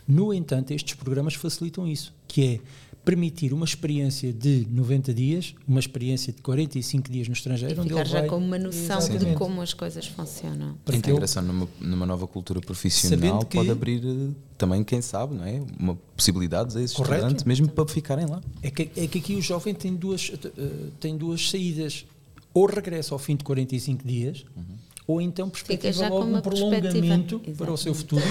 No 0.06 0.34
entanto, 0.34 0.72
estes 0.72 0.96
programas 0.96 1.36
facilitam 1.36 1.88
isso, 1.88 2.14
que 2.28 2.46
é 2.46 2.60
permitir 3.08 3.54
uma 3.54 3.64
experiência 3.64 4.34
de 4.34 4.68
90 4.70 5.14
dias, 5.14 5.56
uma 5.66 5.80
experiência 5.80 6.34
de 6.34 6.42
45 6.42 7.10
dias 7.10 7.30
no 7.30 7.34
estrangeiro. 7.34 7.82
E 7.82 7.88
ficar 7.88 8.04
já 8.04 8.20
vai... 8.20 8.28
com 8.28 8.36
uma 8.36 8.60
noção 8.60 8.98
Exatamente. 8.98 9.26
de 9.28 9.36
como 9.36 9.62
as 9.62 9.74
coisas 9.74 10.06
funcionam. 10.08 10.76
A 10.86 10.94
integração 10.94 11.42
numa, 11.42 11.70
numa 11.80 12.06
nova 12.06 12.28
cultura 12.28 12.60
profissional 12.60 13.46
que, 13.46 13.56
pode 13.56 13.72
abrir 13.72 14.04
eh, 14.06 14.36
também, 14.58 14.84
quem 14.84 15.02
sabe, 15.02 15.36
não 15.36 15.46
é? 15.46 15.64
uma 15.80 15.96
possibilidades 16.18 16.76
a 16.76 16.82
esses 16.82 16.98
correto. 16.98 17.16
estudantes, 17.16 17.46
mesmo 17.46 17.70
para 17.70 17.88
ficarem 17.88 18.26
lá. 18.26 18.42
É 18.62 18.70
que, 18.70 18.92
é 18.98 19.08
que 19.08 19.20
aqui 19.20 19.36
o 19.36 19.42
jovem 19.42 19.74
tem 19.74 19.96
duas, 19.96 20.28
uh, 20.28 20.92
tem 21.00 21.16
duas 21.16 21.50
saídas. 21.50 22.06
Ou 22.54 22.66
regressa 22.66 23.16
ao 23.16 23.20
fim 23.20 23.38
de 23.38 23.46
45 23.46 24.06
dias, 24.06 24.44
uhum 24.54 24.87
ou 25.08 25.22
então 25.22 25.50
perspectiva 25.50 26.10
logo 26.10 26.26
um 26.26 26.42
prolongamento 26.42 27.40
para 27.58 27.72
o 27.72 27.78
seu 27.78 27.96
futuro, 27.96 28.24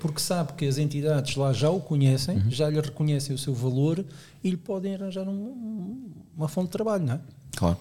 porque 0.00 0.18
sabe 0.18 0.54
que 0.54 0.64
as 0.64 0.78
entidades 0.78 1.36
lá 1.36 1.52
já 1.52 1.68
o 1.68 1.78
conhecem, 1.78 2.38
uhum. 2.38 2.50
já 2.50 2.70
lhe 2.70 2.80
reconhecem 2.80 3.34
o 3.34 3.38
seu 3.38 3.52
valor 3.52 4.02
e 4.42 4.50
lhe 4.50 4.56
podem 4.56 4.94
arranjar 4.94 5.28
um, 5.28 6.10
uma 6.34 6.48
fonte 6.48 6.68
de 6.68 6.72
trabalho, 6.72 7.04
não 7.04 7.14
é? 7.14 7.20
Claro. 7.54 7.76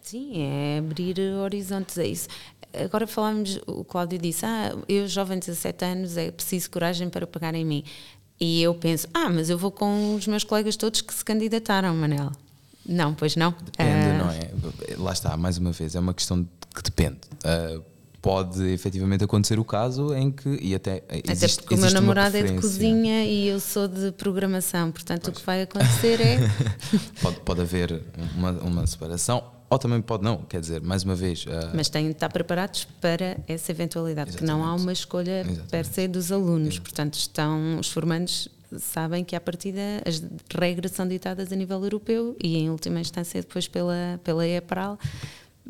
Sim, 0.00 0.42
é 0.42 0.78
abrir 0.78 1.20
horizontes, 1.20 1.98
é 1.98 2.06
isso. 2.06 2.28
Agora 2.72 3.06
falamos, 3.06 3.60
o 3.66 3.84
Cláudio 3.84 4.18
disse, 4.18 4.46
ah, 4.46 4.74
eu 4.88 5.06
jovem 5.06 5.38
de 5.38 5.46
17 5.46 5.84
anos, 5.84 6.16
é 6.16 6.30
preciso 6.30 6.70
coragem 6.70 7.10
para 7.10 7.26
pegar 7.26 7.54
em 7.54 7.64
mim. 7.64 7.84
E 8.38 8.62
eu 8.62 8.74
penso, 8.74 9.08
ah, 9.12 9.28
mas 9.28 9.50
eu 9.50 9.58
vou 9.58 9.70
com 9.70 10.14
os 10.14 10.26
meus 10.26 10.44
colegas 10.44 10.76
todos 10.76 11.00
que 11.00 11.12
se 11.12 11.24
candidataram, 11.24 11.94
Manel. 11.94 12.32
Não, 12.88 13.14
pois 13.14 13.34
não. 13.34 13.52
Depende, 13.62 13.90
uh... 13.90 14.18
não 14.18 14.30
é? 14.30 14.50
Lá 14.96 15.12
está, 15.12 15.36
mais 15.36 15.58
uma 15.58 15.72
vez, 15.72 15.94
é 15.94 16.00
uma 16.00 16.14
questão 16.14 16.42
de 16.42 16.48
que 16.76 16.82
depende. 16.82 17.18
Uh, 17.44 17.82
pode 18.20 18.60
efetivamente 18.72 19.22
acontecer 19.22 19.58
o 19.58 19.64
caso 19.64 20.12
em 20.12 20.32
que 20.32 20.58
e 20.60 20.74
até 20.74 21.04
existe, 21.30 21.60
até 21.60 21.62
porque 21.62 21.74
o 21.74 21.78
meu 21.78 21.90
namorado 21.92 22.36
é 22.36 22.42
de 22.42 22.54
cozinha 22.54 23.24
e 23.24 23.46
eu 23.46 23.60
sou 23.60 23.86
de 23.86 24.10
programação 24.10 24.90
portanto 24.90 25.26
pois. 25.26 25.36
o 25.36 25.40
que 25.40 25.46
vai 25.46 25.62
acontecer 25.62 26.20
é 26.20 26.38
pode, 27.22 27.36
pode 27.40 27.60
haver 27.60 28.02
uma, 28.36 28.50
uma 28.50 28.86
separação 28.86 29.44
ou 29.70 29.78
também 29.78 30.00
pode 30.00 30.22
não, 30.22 30.38
quer 30.42 30.60
dizer, 30.60 30.80
mais 30.80 31.02
uma 31.02 31.14
vez. 31.14 31.44
Uh, 31.44 31.50
Mas 31.74 31.88
têm 31.88 32.04
de 32.06 32.12
estar 32.12 32.28
preparados 32.28 32.86
para 33.00 33.36
essa 33.48 33.72
eventualidade, 33.72 34.30
Exatamente. 34.30 34.52
que 34.52 34.58
não 34.58 34.64
há 34.64 34.74
uma 34.74 34.92
escolha 34.92 35.40
Exatamente. 35.40 35.70
per 35.70 35.84
se 35.84 36.06
dos 36.06 36.30
alunos. 36.30 36.74
Exatamente. 36.74 36.80
Portanto, 36.82 37.14
estão 37.14 37.78
os 37.80 37.90
formandos 37.90 38.48
sabem 38.78 39.24
que 39.24 39.36
à 39.36 39.40
partida 39.40 39.80
as 40.04 40.22
regras 40.52 40.92
são 40.92 41.06
ditadas 41.06 41.52
a 41.52 41.56
nível 41.56 41.82
europeu 41.82 42.36
e 42.42 42.56
em 42.56 42.70
última 42.70 43.00
instância 43.00 43.40
depois 43.40 43.68
pela, 43.68 44.20
pela 44.24 44.46
EPRAL 44.46 44.98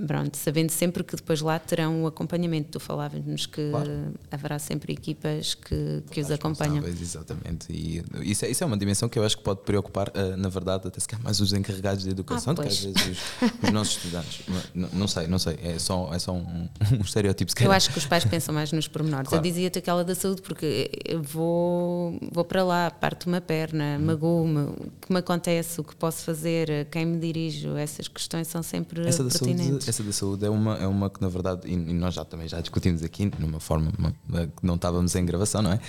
Pronto, 0.05 0.37
sabendo 0.37 0.71
sempre 0.71 1.03
que 1.03 1.17
depois 1.17 1.41
lá 1.41 1.59
terão 1.59 2.03
o 2.03 2.07
acompanhamento. 2.07 2.73
Tu 2.73 2.81
falavas-nos 2.81 3.47
que 3.47 3.71
claro. 3.71 4.13
haverá 4.31 4.59
sempre 4.59 4.93
equipas 4.93 5.55
que, 5.55 6.03
que 6.11 6.21
os 6.21 6.31
acompanham. 6.31 6.85
Exatamente. 6.87 7.73
E 7.73 8.03
isso 8.23 8.45
é, 8.45 8.51
isso 8.51 8.63
é 8.63 8.67
uma 8.67 8.77
dimensão 8.77 9.09
que 9.09 9.19
eu 9.19 9.25
acho 9.25 9.39
que 9.39 9.43
pode 9.43 9.61
preocupar, 9.61 10.09
uh, 10.11 10.37
na 10.37 10.51
verdade, 10.51 10.89
até 10.89 11.01
se 11.01 11.09
calhar 11.09 11.25
mais 11.25 11.41
os 11.41 11.55
encarregados 11.55 12.05
de 12.05 12.11
educação 12.11 12.51
ah, 12.51 12.55
do 12.55 12.63
que 12.63 12.69
às 12.69 12.79
vezes 12.79 12.95
os, 13.41 13.63
os 13.63 13.71
nossos 13.71 13.97
estudantes. 13.97 14.43
Não, 14.75 14.89
não, 14.93 15.09
sei, 15.09 15.27
não 15.29 15.39
sei. 15.39 15.59
É 15.63 15.79
só, 15.79 16.13
é 16.13 16.19
só 16.19 16.33
um, 16.33 16.69
um 16.93 17.01
estereótipo. 17.01 17.51
Eu 17.59 17.73
acho 17.73 17.91
que 17.91 17.97
os 17.97 18.05
pais 18.05 18.25
pensam 18.25 18.55
mais 18.55 18.73
nos 18.73 18.87
pormenores. 18.87 19.29
Claro. 19.31 19.45
Eu 19.45 19.51
dizia-te 19.51 19.79
aquela 19.79 20.05
da 20.05 20.15
saúde, 20.15 20.43
porque 20.43 20.91
vou, 21.23 22.19
vou 22.31 22.45
para 22.45 22.63
lá, 22.63 22.91
parto 22.91 23.29
uma 23.29 23.41
perna, 23.41 23.97
hum. 23.99 24.05
magoo-me, 24.05 24.61
o 24.61 24.93
que 25.01 25.11
me 25.11 25.21
acontece, 25.21 25.81
o 25.81 25.85
que 25.85 25.97
posso 25.97 26.23
fazer, 26.23 26.87
quem 26.91 27.07
me 27.07 27.19
dirijo, 27.19 27.77
essas 27.77 28.09
questões 28.09 28.47
são 28.49 28.63
sempre 28.63 29.07
Essa 29.07 29.25
pertinentes. 29.25 29.86
Essa 29.87 30.03
da 30.03 30.12
saúde 30.12 30.44
é 30.44 30.51
uma, 30.51 30.77
é 30.77 30.87
uma 30.87 31.09
que, 31.11 31.20
na 31.20 31.29
verdade, 31.29 31.62
e, 31.66 31.77
nós 31.77 32.14
já 32.14 32.25
também 32.25 32.49
já 32.49 32.61
discutimos 32.61 33.03
aqui, 33.03 33.31
numa 33.38 33.61
forma 33.61 33.92
que 33.92 34.66
não 34.66 34.75
estávamos 34.75 35.14
em 35.14 35.25
gravação, 35.25 35.62
não 35.62 35.72
é? 35.72 35.81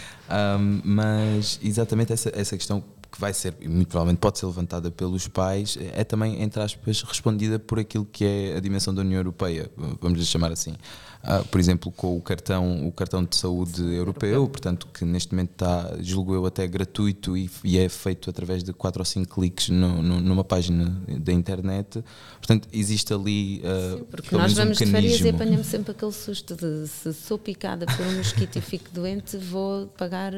Um, 0.60 0.82
mas 0.84 1.60
exatamente 1.64 2.14
essa, 2.14 2.32
essa 2.34 2.56
questão 2.58 2.84
que 3.12 3.20
vai 3.20 3.34
ser, 3.34 3.56
e 3.60 3.68
muito 3.68 3.88
provavelmente 3.88 4.20
pode 4.20 4.38
ser 4.38 4.46
levantada 4.46 4.92
pelos 4.92 5.28
pais, 5.28 5.78
é 5.94 6.04
também, 6.04 6.42
entre 6.42 6.62
aspas, 6.62 7.02
respondida 7.02 7.58
por 7.58 7.80
aquilo 7.80 8.06
que 8.06 8.26
é 8.26 8.58
a 8.58 8.60
dimensão 8.60 8.94
da 8.94 9.02
União 9.02 9.20
Europeia, 9.20 9.72
vamos 10.02 10.20
lhe 10.20 10.26
chamar 10.26 10.52
assim. 10.52 10.76
Uh, 11.24 11.46
por 11.48 11.60
exemplo, 11.60 11.92
com 11.92 12.16
o 12.16 12.22
cartão, 12.22 12.88
o 12.88 12.92
cartão 12.92 13.24
de 13.24 13.36
saúde 13.36 13.82
europeu, 13.82 14.48
portanto, 14.48 14.88
que 14.94 15.04
neste 15.04 15.34
momento 15.34 15.52
está, 15.52 15.96
julgo 16.00 16.34
eu, 16.34 16.46
até 16.46 16.66
gratuito 16.68 17.36
e, 17.36 17.50
e 17.64 17.78
é 17.78 17.90
feito 17.90 18.30
através 18.30 18.64
de 18.64 18.72
4 18.72 19.02
ou 19.02 19.06
5 19.06 19.34
cliques 19.34 19.70
no, 19.70 20.02
no, 20.02 20.22
numa 20.22 20.44
página 20.44 21.02
da 21.20 21.34
internet. 21.34 22.04
Portanto, 22.38 22.68
existe 22.72 23.14
ali. 23.14 23.62
Uh, 23.62 23.98
Sim, 23.98 24.04
porque 24.10 24.36
nós 24.36 24.54
vamos 24.54 24.80
um 24.80 24.86
de 24.86 24.92
férias 24.92 25.20
e 25.20 25.30
apanhamos 25.30 25.68
sempre 25.68 25.92
aquele 25.92 26.12
susto 26.12 26.56
de 26.56 26.88
se 26.88 27.14
sou 27.14 27.38
picada 27.38 27.86
por 27.86 28.06
um 28.06 28.18
mosquito 28.18 28.56
e 28.58 28.62
fico 28.62 28.90
doente, 28.94 29.38
vou 29.38 29.88
pagar 29.98 30.34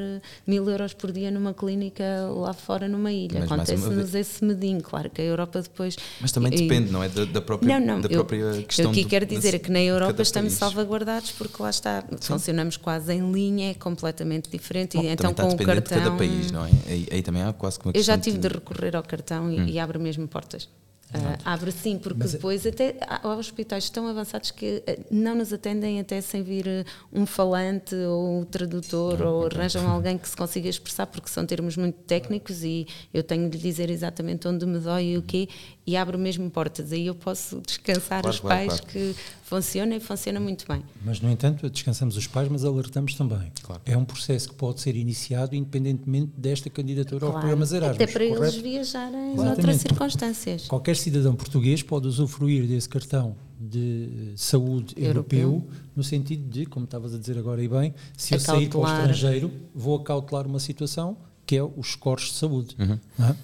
mil 0.46 0.68
euros 0.68 0.92
por 0.92 1.12
dia 1.12 1.30
numa 1.30 1.54
clínica 1.54 2.04
lá 2.34 2.52
fora 2.52 2.88
numa 2.88 3.12
ilha. 3.12 3.44
Acontece-nos 3.44 4.14
esse 4.14 4.44
medinho, 4.44 4.82
claro 4.82 5.10
que 5.10 5.20
a 5.20 5.24
Europa 5.24 5.62
depois. 5.62 5.96
Mas 6.20 6.32
também 6.32 6.52
e, 6.52 6.56
depende, 6.56 6.90
não 6.90 7.02
é? 7.02 7.08
Da, 7.08 7.24
da 7.24 7.40
própria, 7.40 7.78
não, 7.78 7.86
não, 7.86 8.00
da 8.00 8.08
própria 8.08 8.38
eu, 8.38 8.62
questão. 8.64 8.86
Eu 8.86 8.90
aqui 8.90 9.04
quero 9.04 9.26
dizer 9.26 9.58
que 9.58 9.70
na 9.70 9.80
Europa 9.80 10.22
estamos 10.22 10.54
salvaguardados 10.70 11.32
porque 11.32 11.62
lá 11.62 11.70
está, 11.70 12.02
Sim. 12.02 12.16
funcionamos 12.20 12.76
quase 12.76 13.12
em 13.12 13.32
linha, 13.32 13.70
é 13.70 13.74
completamente 13.74 14.50
diferente. 14.50 14.96
Bom, 14.96 15.04
e 15.04 15.08
então 15.08 15.34
com 15.34 15.48
o 15.48 15.56
cartão. 15.56 15.98
De 15.98 16.04
cada 16.04 16.16
país, 16.16 16.50
não 16.50 16.64
é? 16.64 16.70
Aí, 16.86 17.08
aí, 17.10 17.22
também 17.22 17.42
há 17.42 17.52
quase 17.52 17.78
como 17.78 17.92
Eu 17.94 18.02
já 18.02 18.16
tive 18.18 18.38
de... 18.38 18.48
de 18.48 18.54
recorrer 18.54 18.96
ao 18.96 19.02
cartão 19.02 19.50
e, 19.50 19.60
hum. 19.60 19.66
e 19.66 19.78
abre 19.78 19.98
mesmo 19.98 20.26
portas. 20.26 20.68
Uh, 21.12 21.36
abre 21.44 21.72
sim, 21.72 21.98
porque 21.98 22.20
Mas, 22.20 22.34
é- 22.34 22.36
depois 22.36 22.64
até 22.64 22.96
há 23.00 23.34
hospitais 23.34 23.90
tão 23.90 24.06
avançados 24.06 24.52
que 24.52 24.76
uh, 24.76 25.04
não 25.10 25.34
nos 25.34 25.52
atendem 25.52 25.98
até 25.98 26.20
sem 26.20 26.40
vir 26.40 26.66
uh, 26.68 26.84
um 27.12 27.26
falante 27.26 27.96
ou 27.96 28.38
um 28.38 28.44
tradutor 28.44 29.18
não, 29.18 29.26
ou 29.26 29.46
arranjam 29.46 29.84
alguém 29.90 30.16
que 30.16 30.28
se 30.28 30.36
consiga 30.36 30.68
expressar 30.68 31.06
porque 31.06 31.28
são 31.28 31.44
termos 31.44 31.76
muito 31.76 31.96
técnicos 32.02 32.62
e 32.62 32.86
eu 33.12 33.24
tenho 33.24 33.50
de 33.50 33.56
lhe 33.56 33.62
dizer 33.62 33.90
exatamente 33.90 34.46
onde 34.46 34.64
me 34.64 34.78
dói 34.78 35.06
e 35.06 35.18
o 35.18 35.22
quê 35.22 35.48
e 35.86 35.96
abre 35.96 36.16
mesmo 36.16 36.50
portas. 36.50 36.92
Aí 36.92 37.06
eu 37.06 37.14
posso 37.14 37.60
descansar 37.66 38.22
claro, 38.22 38.28
os 38.28 38.40
claro, 38.40 38.56
pais 38.56 38.80
claro. 38.80 38.86
que 38.86 39.16
funciona 39.42 39.96
e 39.96 40.00
funciona 40.00 40.38
muito 40.38 40.64
bem. 40.68 40.82
Mas, 41.04 41.20
no 41.20 41.30
entanto, 41.30 41.68
descansamos 41.68 42.16
os 42.16 42.26
pais, 42.26 42.48
mas 42.48 42.64
alertamos 42.64 43.14
também. 43.14 43.50
É 43.84 43.96
um 43.96 44.04
processo 44.04 44.50
que 44.50 44.54
pode 44.54 44.80
ser 44.80 44.94
iniciado 44.94 45.56
independentemente 45.56 46.32
desta 46.36 46.70
candidatura 46.70 47.20
claro. 47.20 47.34
ao 47.34 47.40
programa 47.40 47.64
Erasmus. 47.64 47.96
Até 47.96 48.06
para 48.06 48.26
correto? 48.26 48.44
eles 48.44 48.56
viajarem 48.56 49.34
em 49.34 49.38
outras 49.38 49.76
circunstâncias. 49.76 50.66
Qualquer 50.68 50.96
cidadão 50.96 51.34
português 51.34 51.82
pode 51.82 52.06
usufruir 52.06 52.66
desse 52.66 52.88
cartão 52.88 53.36
de 53.60 54.32
saúde 54.36 54.94
europeu, 54.96 55.40
europeu, 55.40 55.70
no 55.94 56.02
sentido 56.02 56.48
de, 56.48 56.64
como 56.64 56.84
estavas 56.84 57.14
a 57.14 57.18
dizer 57.18 57.36
agora 57.36 57.62
e 57.62 57.68
bem, 57.68 57.94
se 58.16 58.34
eu 58.34 58.40
sair 58.40 58.68
para 58.68 58.78
o 58.78 58.84
estrangeiro, 58.84 59.50
vou 59.74 59.96
acautelar 59.96 60.46
uma 60.46 60.58
situação 60.58 61.16
que 61.44 61.56
é 61.56 61.62
os 61.62 61.92
scores 61.92 62.26
de 62.26 62.34
saúde. 62.34 62.76
Uhum. 62.78 62.98
É? 63.18 63.34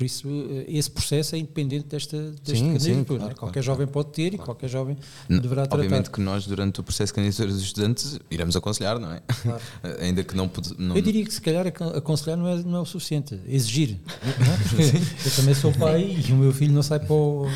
Por 0.00 0.06
isso, 0.06 0.26
eh, 0.26 0.64
esse 0.66 0.90
processo 0.90 1.36
é 1.36 1.38
independente 1.38 1.84
desta, 1.84 2.16
deste 2.16 2.56
sim, 2.56 2.72
candidatura. 2.72 2.88
Sim, 2.88 3.04
claro, 3.04 3.34
qualquer 3.36 3.62
claro, 3.62 3.66
jovem 3.66 3.86
pode 3.86 4.08
ter 4.08 4.32
e 4.32 4.38
qualquer 4.38 4.70
jovem 4.70 4.96
deverá 5.28 5.66
tratar. 5.66 5.76
Obviamente 5.76 6.10
que 6.10 6.22
nós, 6.22 6.46
durante 6.46 6.80
o 6.80 6.82
processo 6.82 7.12
de 7.12 7.16
candidatura 7.16 7.48
dos 7.52 7.62
estudantes, 7.62 8.18
iremos 8.30 8.56
aconselhar, 8.56 8.98
não 8.98 9.12
é? 9.12 9.20
Ainda 10.00 10.24
que 10.24 10.34
não, 10.34 10.50
não, 10.78 10.96
Eu 10.96 11.02
diria 11.02 11.22
que 11.22 11.34
se 11.34 11.42
calhar 11.42 11.66
aconselhar 11.66 12.38
não 12.38 12.48
é, 12.48 12.62
não 12.62 12.78
é 12.78 12.80
o 12.80 12.86
suficiente, 12.86 13.38
exigir. 13.46 13.98
Não 14.38 14.54
é? 14.54 14.88
eu 15.28 15.36
também 15.36 15.54
sou 15.54 15.70
pai 15.70 16.16
e 16.26 16.32
o 16.32 16.36
meu 16.36 16.54
filho 16.54 16.72
não 16.72 16.82
sai 16.82 17.00
para 17.00 17.12
o 17.12 17.46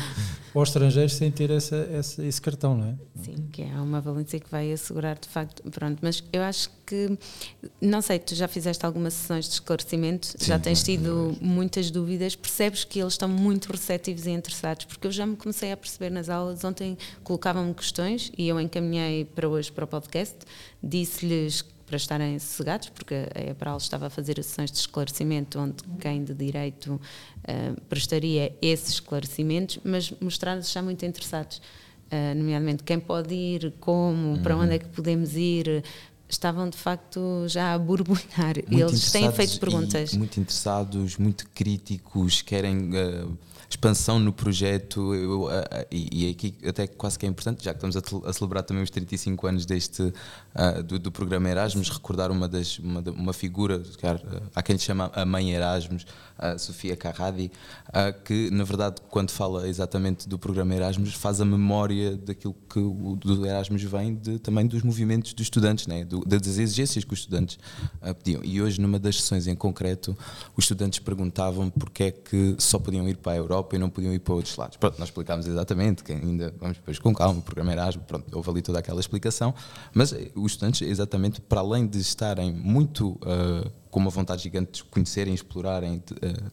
ao 0.59 0.63
estrangeiro 0.63 1.09
sem 1.09 1.29
ter 1.29 1.51
essa, 1.51 1.75
essa, 1.91 2.25
esse 2.25 2.41
cartão, 2.41 2.77
não 2.77 2.87
é? 2.87 2.95
Sim, 3.21 3.35
que 3.51 3.61
é 3.61 3.73
uma 3.75 3.99
valência 3.99 4.39
que 4.39 4.49
vai 4.49 4.71
assegurar 4.71 5.17
de 5.19 5.27
facto. 5.27 5.61
Pronto, 5.69 5.99
mas 6.01 6.23
eu 6.31 6.41
acho 6.41 6.69
que, 6.85 7.17
não 7.81 8.01
sei, 8.01 8.19
tu 8.19 8.33
já 8.35 8.47
fizeste 8.47 8.85
algumas 8.85 9.13
sessões 9.13 9.45
de 9.45 9.53
esclarecimento, 9.55 10.27
Sim, 10.27 10.37
já 10.39 10.57
tens 10.57 10.83
tido 10.83 11.35
muitas 11.41 11.91
dúvidas, 11.91 12.35
percebes 12.35 12.83
que 12.83 12.99
eles 12.99 13.13
estão 13.13 13.27
muito 13.27 13.71
receptivos 13.71 14.25
e 14.25 14.31
interessados, 14.31 14.85
porque 14.85 15.07
eu 15.07 15.11
já 15.11 15.25
me 15.25 15.35
comecei 15.35 15.71
a 15.71 15.77
perceber 15.77 16.09
nas 16.09 16.29
aulas, 16.29 16.63
ontem 16.63 16.97
colocavam-me 17.23 17.73
questões 17.73 18.31
e 18.37 18.47
eu 18.47 18.59
encaminhei 18.59 19.25
para 19.25 19.49
hoje 19.49 19.71
para 19.71 19.85
o 19.85 19.87
podcast, 19.87 20.37
disse-lhes 20.81 21.65
para 21.85 21.97
estarem 21.97 22.39
sossegados, 22.39 22.89
porque 22.89 23.13
a 23.33 23.41
EPRAL 23.51 23.77
estava 23.77 24.07
a 24.07 24.09
fazer 24.09 24.35
sessões 24.35 24.71
de 24.71 24.77
esclarecimento 24.79 25.59
onde 25.59 25.75
quem 25.99 26.23
de 26.23 26.33
direito 26.33 26.93
uh, 26.93 27.81
prestaria 27.89 28.55
esses 28.61 28.89
esclarecimentos, 28.95 29.79
mas 29.83 30.11
mostraram-se 30.19 30.73
já 30.73 30.81
muito 30.81 31.05
interessados, 31.05 31.57
uh, 31.57 32.35
nomeadamente 32.35 32.83
quem 32.83 32.99
pode 32.99 33.33
ir, 33.33 33.73
como, 33.79 34.29
uhum. 34.29 34.41
para 34.41 34.57
onde 34.57 34.75
é 34.75 34.79
que 34.79 34.87
podemos 34.87 35.35
ir, 35.35 35.83
estavam 36.27 36.69
de 36.69 36.77
facto 36.77 37.45
já 37.47 37.73
a 37.73 37.79
borbulhar. 37.79 38.55
Muito 38.67 38.89
Eles 38.89 39.11
têm 39.11 39.31
feito 39.31 39.59
perguntas. 39.59 40.13
Muito 40.13 40.39
interessados, 40.39 41.17
muito 41.17 41.47
críticos, 41.53 42.41
querem. 42.41 42.89
Uh, 42.89 43.37
expansão 43.69 44.19
no 44.19 44.31
projeto 44.31 45.13
eu, 45.13 45.49
e, 45.91 46.25
e, 46.25 46.29
aqui 46.29 46.55
até 46.67 46.87
quase 46.87 47.17
que 47.17 47.25
é 47.25 47.29
importante, 47.29 47.63
já 47.63 47.73
que 47.73 47.77
estamos 47.85 47.97
a, 47.97 48.29
a 48.29 48.33
celebrar 48.33 48.63
também 48.63 48.83
os 48.83 48.89
35 48.89 49.47
anos 49.47 49.65
deste, 49.65 50.01
uh, 50.01 50.83
do, 50.83 50.99
do, 50.99 51.11
programa 51.11 51.49
Erasmus, 51.49 51.89
recordar 51.89 52.31
uma, 52.31 52.47
das, 52.47 52.79
uma, 52.79 53.01
uma 53.01 53.33
figura, 53.33 53.81
claro, 53.99 54.19
há 54.53 54.61
quem 54.61 54.77
chama 54.77 55.11
a 55.13 55.25
mãe 55.25 55.51
Erasmus, 55.51 56.05
a 56.37 56.57
Sofia 56.57 56.95
Carradi, 56.95 57.51
uh, 57.89 58.23
que 58.23 58.49
na 58.51 58.63
verdade 58.63 59.01
quando 59.09 59.31
fala 59.31 59.67
exatamente 59.67 60.27
do 60.27 60.37
programa 60.37 60.75
Erasmus 60.75 61.13
faz 61.13 61.41
a 61.41 61.45
memória 61.45 62.15
daquilo 62.15 62.55
que 62.69 62.79
o 62.79 63.17
do 63.19 63.45
Erasmus 63.45 63.83
vem 63.83 64.15
de, 64.15 64.39
também 64.39 64.67
dos 64.67 64.83
movimentos 64.83 65.33
dos 65.33 65.43
estudantes, 65.43 65.87
né? 65.87 66.03
Do, 66.05 66.14
das 66.25 66.57
exigências 66.57 67.03
que 67.03 67.13
os 67.13 67.19
estudantes 67.19 67.57
uh, 68.01 68.13
pediam. 68.13 68.43
E 68.43 68.61
hoje 68.61 68.79
numa 68.79 68.99
das 68.99 69.15
sessões 69.15 69.47
em 69.47 69.55
concreto 69.55 70.15
os 70.55 70.65
estudantes 70.65 70.99
perguntavam 70.99 71.69
porque 71.69 72.03
é 72.03 72.11
que 72.11 72.55
só 72.59 72.77
podiam 72.77 73.07
ir 73.09 73.17
para 73.17 73.33
a 73.33 73.35
Europa 73.35 73.55
Europa 73.55 73.75
e 73.75 73.79
não 73.79 73.89
podiam 73.89 74.13
ir 74.13 74.19
para 74.19 74.33
outros 74.33 74.55
lados. 74.55 74.77
Pronto, 74.77 74.99
nós 74.99 75.07
explicámos 75.09 75.47
exatamente, 75.47 76.03
que 76.03 76.11
ainda 76.11 76.53
vamos 76.59 76.77
depois 76.77 76.99
com 76.99 77.13
calma, 77.13 77.39
o 77.39 77.41
programa 77.41 77.71
Erasmus, 77.71 78.05
pronto, 78.05 78.25
houve 78.35 78.49
ali 78.49 78.61
toda 78.61 78.79
aquela 78.79 78.99
explicação, 78.99 79.53
mas 79.93 80.13
eh, 80.13 80.31
os 80.35 80.53
estudantes, 80.53 80.81
exatamente, 80.81 81.41
para 81.41 81.61
além 81.61 81.87
de 81.87 81.99
estarem 81.99 82.53
muito 82.53 83.09
uh, 83.09 83.69
com 83.89 83.99
uma 83.99 84.09
vontade 84.09 84.43
gigante 84.43 84.83
de 84.83 84.83
conhecerem, 84.85 85.33
explorarem, 85.33 85.97
uh, 85.97 86.51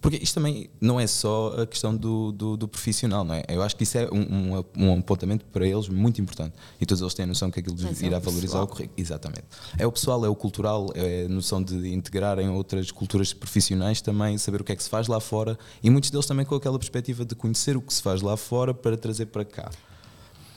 porque 0.00 0.16
isto 0.16 0.34
também 0.34 0.70
não 0.80 0.98
é 0.98 1.06
só 1.06 1.60
a 1.60 1.66
questão 1.66 1.94
do, 1.94 2.32
do, 2.32 2.56
do 2.56 2.66
profissional, 2.66 3.24
não 3.24 3.34
é? 3.34 3.44
Eu 3.48 3.62
acho 3.62 3.76
que 3.76 3.82
isso 3.82 3.98
é 3.98 4.08
um, 4.10 4.56
um, 4.56 4.64
um, 4.76 4.98
apontamento 4.98 5.44
para 5.46 5.66
eles 5.66 5.88
muito 5.88 6.20
importante. 6.20 6.54
E 6.80 6.86
todos 6.86 7.02
eles 7.02 7.14
têm 7.14 7.24
a 7.24 7.26
noção 7.26 7.50
que 7.50 7.60
aquilo 7.60 7.76
é 7.86 8.06
irá 8.06 8.18
valorizar 8.18 8.62
o 8.62 8.66
currículo. 8.66 8.94
Exatamente. 8.96 9.44
É 9.78 9.86
o 9.86 9.92
pessoal, 9.92 10.24
é 10.24 10.28
o 10.28 10.34
cultural, 10.34 10.88
é 10.94 11.26
a 11.26 11.28
noção 11.28 11.62
de 11.62 11.92
integrarem 11.92 12.48
outras 12.48 12.90
culturas 12.90 13.32
profissionais 13.32 14.00
também, 14.00 14.38
saber 14.38 14.60
o 14.62 14.64
que 14.64 14.72
é 14.72 14.76
que 14.76 14.82
se 14.82 14.90
faz 14.90 15.06
lá 15.06 15.20
fora 15.20 15.58
e 15.82 15.90
muitos 15.90 16.10
deles 16.10 16.26
também 16.26 16.46
com 16.46 16.54
aquela 16.54 16.78
perspectiva 16.78 17.24
de 17.24 17.34
conhecer 17.34 17.76
o 17.76 17.82
que 17.82 17.92
se 17.92 18.02
faz 18.02 18.22
lá 18.22 18.36
fora 18.36 18.72
para 18.72 18.96
trazer 18.96 19.26
para 19.26 19.44
cá. 19.44 19.70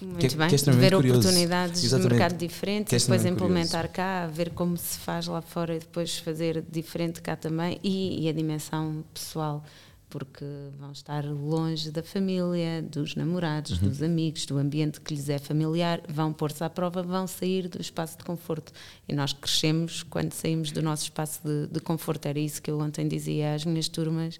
Muito 0.04 0.28
que, 0.28 0.36
bem, 0.36 0.50
que 0.50 0.56
é 0.56 0.74
ver 0.74 0.94
curioso. 0.94 1.20
oportunidades 1.20 1.84
Exatamente. 1.84 2.10
de 2.10 2.16
mercado 2.16 2.38
diferente, 2.38 2.96
é 2.96 2.98
depois 2.98 3.26
implementar 3.26 3.88
curioso. 3.88 3.94
cá, 3.94 4.28
ver 4.28 4.50
como 4.50 4.78
se 4.78 4.98
faz 5.00 5.28
lá 5.28 5.42
fora 5.42 5.76
e 5.76 5.80
depois 5.80 6.18
fazer 6.18 6.64
diferente 6.70 7.22
cá 7.22 7.36
também 7.36 7.80
e, 7.82 8.26
e, 8.26 8.30
a 8.30 8.34
dimensão 8.34 9.04
pessoal, 9.14 9.64
porque 10.10 10.46
vão 10.78 10.92
estar 10.92 11.26
longe 11.26 11.90
da 11.90 12.04
família, 12.04 12.82
dos 12.82 13.16
namorados, 13.16 13.82
uhum. 13.82 13.88
dos 13.88 14.04
amigos, 14.04 14.46
do 14.46 14.58
ambiente 14.58 15.00
que 15.00 15.14
lhes 15.16 15.30
é 15.30 15.40
familiar, 15.40 16.02
vão 16.08 16.34
pôr-se 16.34 16.64
à 16.64 16.70
prova, 16.70 17.02
vão 17.02 17.26
sair 17.26 17.70
do 17.70 17.82
espaço 17.82 18.18
de 18.18 18.26
conforto. 18.26 18.74
E 19.08 19.16
nós 19.16 19.32
crescemos 19.32 20.04
quando 20.04 20.34
saímos 20.34 20.72
do 20.72 20.82
nosso 20.82 21.04
espaço 21.04 21.42
de, 21.44 21.68
de 21.68 21.80
conforto, 21.80 22.28
era 22.28 22.40
isso 22.40 22.62
que 22.62 22.70
eu 22.70 22.80
ontem 22.80 23.08
dizia 23.08 23.56
às 23.56 23.64
minhas 23.64 23.88
turmas. 23.88 24.38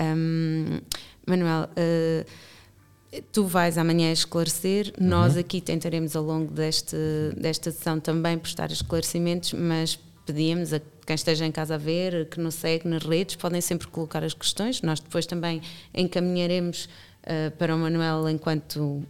Um, 0.00 0.80
Manuel, 1.26 1.68
uh, 1.70 2.26
Tu 3.30 3.44
vais 3.44 3.76
amanhã 3.76 4.10
esclarecer, 4.10 4.92
uhum. 4.98 5.06
nós 5.06 5.36
aqui 5.36 5.60
tentaremos 5.60 6.16
ao 6.16 6.22
longo 6.22 6.50
deste, 6.50 6.96
desta 7.36 7.70
sessão 7.70 8.00
também 8.00 8.38
prestar 8.38 8.70
esclarecimentos, 8.70 9.52
mas 9.52 9.98
pedíamos 10.24 10.72
a 10.72 10.80
quem 11.06 11.14
esteja 11.14 11.44
em 11.44 11.52
casa 11.52 11.74
a 11.74 11.78
ver, 11.78 12.28
que 12.28 12.40
nos 12.40 12.54
segue 12.54 12.88
nas 12.88 13.04
redes, 13.04 13.36
podem 13.36 13.60
sempre 13.60 13.88
colocar 13.88 14.24
as 14.24 14.32
questões, 14.32 14.80
nós 14.80 15.00
depois 15.00 15.26
também 15.26 15.60
encaminharemos 15.92 16.88
uh, 17.24 17.50
para 17.58 17.74
o 17.74 17.78
Manuel 17.78 18.28
enquanto 18.30 19.02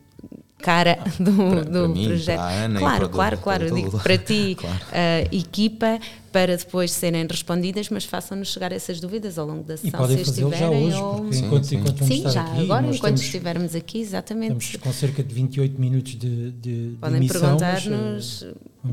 cara 0.62 0.98
do, 1.18 1.32
para, 1.32 1.64
do 1.64 1.70
para 1.70 1.88
mim, 1.88 2.06
projeto. 2.06 2.38
Para 2.38 2.64
Ana 2.64 2.78
claro, 2.78 2.98
para 3.00 3.08
claro, 3.08 3.38
claro. 3.38 3.64
Eu 3.66 3.74
digo 3.74 4.00
para 4.00 4.16
ti, 4.16 4.54
claro. 4.58 4.76
uh, 4.76 5.34
equipa, 5.36 5.98
para 6.30 6.56
depois 6.56 6.92
serem 6.92 7.26
respondidas, 7.26 7.90
mas 7.90 8.04
façam-nos 8.04 8.48
chegar 8.48 8.72
essas 8.72 9.00
dúvidas 9.00 9.38
ao 9.38 9.46
longo 9.46 9.64
da 9.64 9.76
sessão. 9.76 9.90
E 9.90 10.02
podem 10.02 10.24
fazê-lo 10.24 10.54
já 10.54 10.70
hoje, 10.70 10.96
ou... 10.96 11.32
sim, 11.32 11.44
enquanto, 11.44 11.66
sim. 11.66 11.76
enquanto 11.76 12.04
sim, 12.04 12.22
já 12.30 12.42
aqui, 12.44 12.60
agora, 12.62 12.82
enquanto 12.86 12.94
estamos, 12.94 13.20
estivermos 13.20 13.74
aqui, 13.74 14.00
exatamente. 14.00 14.64
Estamos 14.64 14.76
com 14.76 14.92
cerca 14.92 15.22
de 15.22 15.34
28 15.34 15.80
minutos 15.80 16.12
de, 16.16 16.50
de 16.52 16.96
Podem 17.00 17.26
perguntar-nos 17.26 18.46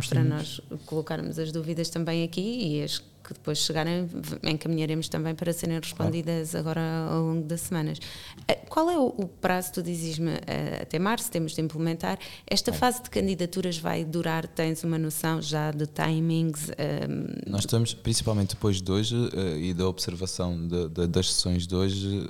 para 0.09 0.23
nós 0.23 0.59
colocarmos 0.85 1.39
as 1.39 1.51
dúvidas 1.51 1.89
também 1.89 2.23
aqui 2.23 2.41
e 2.41 2.83
as 2.83 3.01
que 3.23 3.33
depois 3.33 3.59
chegarem 3.59 4.07
encaminharemos 4.43 5.09
também 5.09 5.35
para 5.35 5.53
serem 5.53 5.79
respondidas 5.79 6.51
claro. 6.51 6.69
agora 6.69 7.07
ao 7.11 7.21
longo 7.21 7.43
das 7.43 7.61
semanas. 7.61 7.99
Eh, 8.47 8.55
qual 8.69 8.89
é 8.89 8.97
o, 8.97 9.27
prazo, 9.41 9.73
tu 9.73 9.83
dizes-me, 9.83 10.31
eh, 10.47 10.79
até 10.81 10.97
março 10.99 11.29
temos 11.31 11.53
de 11.53 11.61
implementar, 11.61 12.17
esta 12.47 12.73
fase 12.73 13.03
de 13.03 13.09
candidaturas 13.09 13.77
vai 13.77 14.03
durar, 14.03 14.47
tens 14.47 14.83
uma 14.83 14.97
noção 14.97 15.41
já 15.41 15.71
de 15.71 15.85
timings? 15.85 16.69
Um... 16.69 16.73
Ehm, 16.77 17.27
Nós 17.47 17.61
estamos, 17.61 17.93
principalmente 17.93 18.55
depois 18.55 18.81
de 18.81 18.91
hoje 18.91 19.15
uh, 19.15 19.57
e 19.57 19.73
da 19.73 19.87
observação 19.87 20.67
de, 20.67 20.89
de, 20.89 21.07
das 21.07 21.33
sessões 21.33 21.67
de 21.67 21.75
hoje, 21.75 22.27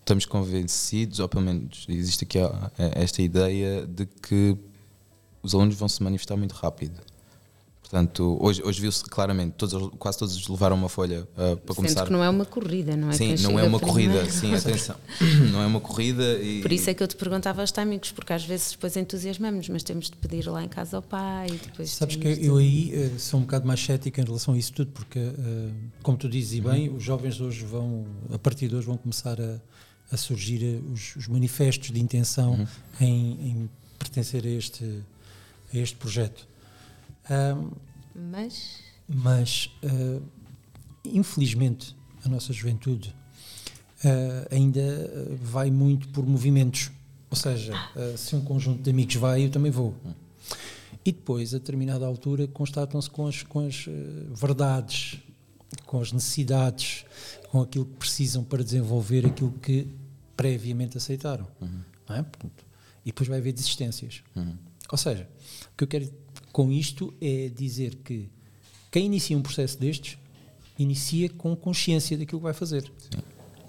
estamos 0.00 0.24
convencidos, 0.24 1.20
ou 1.20 1.28
pelo 1.28 1.44
menos 1.44 1.84
existe 1.88 2.24
aqui 2.24 2.38
esta 2.94 3.20
ideia 3.20 3.86
de 3.86 4.06
que 4.06 4.56
os 5.42 5.54
alunos 5.54 5.74
vão 5.74 5.88
se 5.88 6.02
manifestar 6.02 6.36
muito 6.36 6.52
rápido. 6.52 7.00
Portanto, 7.90 8.36
hoje, 8.38 8.62
hoje 8.62 8.82
viu-se 8.82 9.02
claramente, 9.02 9.54
todos, 9.56 9.90
quase 9.98 10.18
todos 10.18 10.46
levaram 10.46 10.76
uma 10.76 10.90
folha 10.90 11.26
uh, 11.32 11.56
para 11.56 11.74
começar. 11.74 12.04
que 12.04 12.12
não 12.12 12.22
é 12.22 12.28
uma 12.28 12.44
corrida, 12.44 12.94
não 12.94 13.08
é? 13.08 13.14
Sim, 13.14 13.34
não 13.40 13.58
é 13.58 13.62
uma 13.62 13.80
corrida, 13.80 14.28
sim, 14.28 14.52
atenção. 14.54 14.94
não 15.50 15.62
é 15.62 15.66
uma 15.66 15.80
corrida. 15.80 16.38
E, 16.38 16.60
Por 16.60 16.70
isso 16.70 16.90
é 16.90 16.92
que 16.92 17.02
eu 17.02 17.08
te 17.08 17.16
perguntava 17.16 17.62
aos 17.62 17.72
timings, 17.72 18.12
porque 18.12 18.34
às 18.34 18.44
vezes 18.44 18.72
depois 18.72 18.94
entusiasmamos, 18.94 19.70
mas 19.70 19.82
temos 19.82 20.10
de 20.10 20.16
pedir 20.18 20.46
lá 20.50 20.62
em 20.62 20.68
casa 20.68 20.98
ao 20.98 21.02
pai. 21.02 21.48
Depois 21.48 21.90
Sabes 21.90 22.16
que 22.16 22.36
de... 22.36 22.44
eu 22.44 22.58
aí 22.58 22.92
uh, 22.94 23.18
sou 23.18 23.40
um 23.40 23.44
bocado 23.44 23.66
mais 23.66 23.82
cético 23.82 24.20
em 24.20 24.24
relação 24.24 24.52
a 24.52 24.58
isso 24.58 24.74
tudo, 24.74 24.92
porque, 24.92 25.18
uh, 25.18 25.72
como 26.02 26.18
tu 26.18 26.28
dizes 26.28 26.58
e 26.58 26.60
bem, 26.60 26.90
uhum. 26.90 26.96
os 26.96 27.02
jovens 27.02 27.40
hoje 27.40 27.64
vão, 27.64 28.04
a 28.30 28.38
partir 28.38 28.68
de 28.68 28.76
hoje, 28.76 28.86
vão 28.86 28.98
começar 28.98 29.40
a, 29.40 29.58
a 30.12 30.16
surgir 30.18 30.82
os, 30.92 31.16
os, 31.16 31.26
manifestos 31.26 31.90
de 31.90 31.98
intenção 31.98 32.50
uhum. 32.52 32.66
em, 33.00 33.50
em 33.50 33.70
pertencer 33.98 34.44
a 34.44 34.50
este, 34.50 34.84
a 35.72 35.78
este 35.78 35.96
projeto. 35.96 36.46
Um, 37.30 37.70
mas. 38.14 38.78
Mas, 39.06 39.70
uh, 39.82 40.22
infelizmente, 41.04 41.96
a 42.24 42.28
nossa 42.28 42.52
juventude 42.52 43.14
uh, 44.04 44.54
ainda 44.54 44.82
vai 45.40 45.70
muito 45.70 46.08
por 46.08 46.26
movimentos. 46.26 46.90
Ou 47.30 47.36
seja, 47.36 47.72
uh, 47.94 48.16
se 48.16 48.34
um 48.34 48.40
conjunto 48.42 48.82
de 48.82 48.90
amigos 48.90 49.16
vai, 49.16 49.44
eu 49.44 49.50
também 49.50 49.70
vou. 49.70 49.94
E 51.04 51.12
depois, 51.12 51.54
a 51.54 51.58
determinada 51.58 52.04
altura, 52.04 52.46
constatam-se 52.48 53.08
com 53.08 53.26
as, 53.26 53.42
com 53.42 53.66
as 53.66 53.86
verdades, 54.34 55.18
com 55.86 56.00
as 56.00 56.12
necessidades, 56.12 57.04
com 57.50 57.62
aquilo 57.62 57.86
que 57.86 57.96
precisam 57.96 58.44
para 58.44 58.62
desenvolver 58.62 59.24
aquilo 59.24 59.52
que 59.52 59.88
previamente 60.36 60.96
aceitaram. 60.98 61.46
Uhum. 61.60 61.80
Não 62.08 62.16
é? 62.16 62.24
E 63.04 63.10
depois 63.10 63.28
vai 63.28 63.38
haver 63.38 63.52
desistências. 63.52 64.22
Uhum. 64.36 64.54
Ou 64.90 64.98
seja, 64.98 65.28
o 65.72 65.76
que 65.76 65.84
eu 65.84 65.88
quero 65.88 66.10
com 66.58 66.72
isto 66.72 67.14
é 67.20 67.48
dizer 67.54 67.94
que 68.02 68.28
quem 68.90 69.06
inicia 69.06 69.38
um 69.38 69.42
processo 69.42 69.78
destes 69.78 70.18
inicia 70.76 71.28
com 71.28 71.54
consciência 71.54 72.18
daquilo 72.18 72.40
que 72.40 72.42
vai 72.42 72.52
fazer. 72.52 72.82
Sim. 72.98 73.20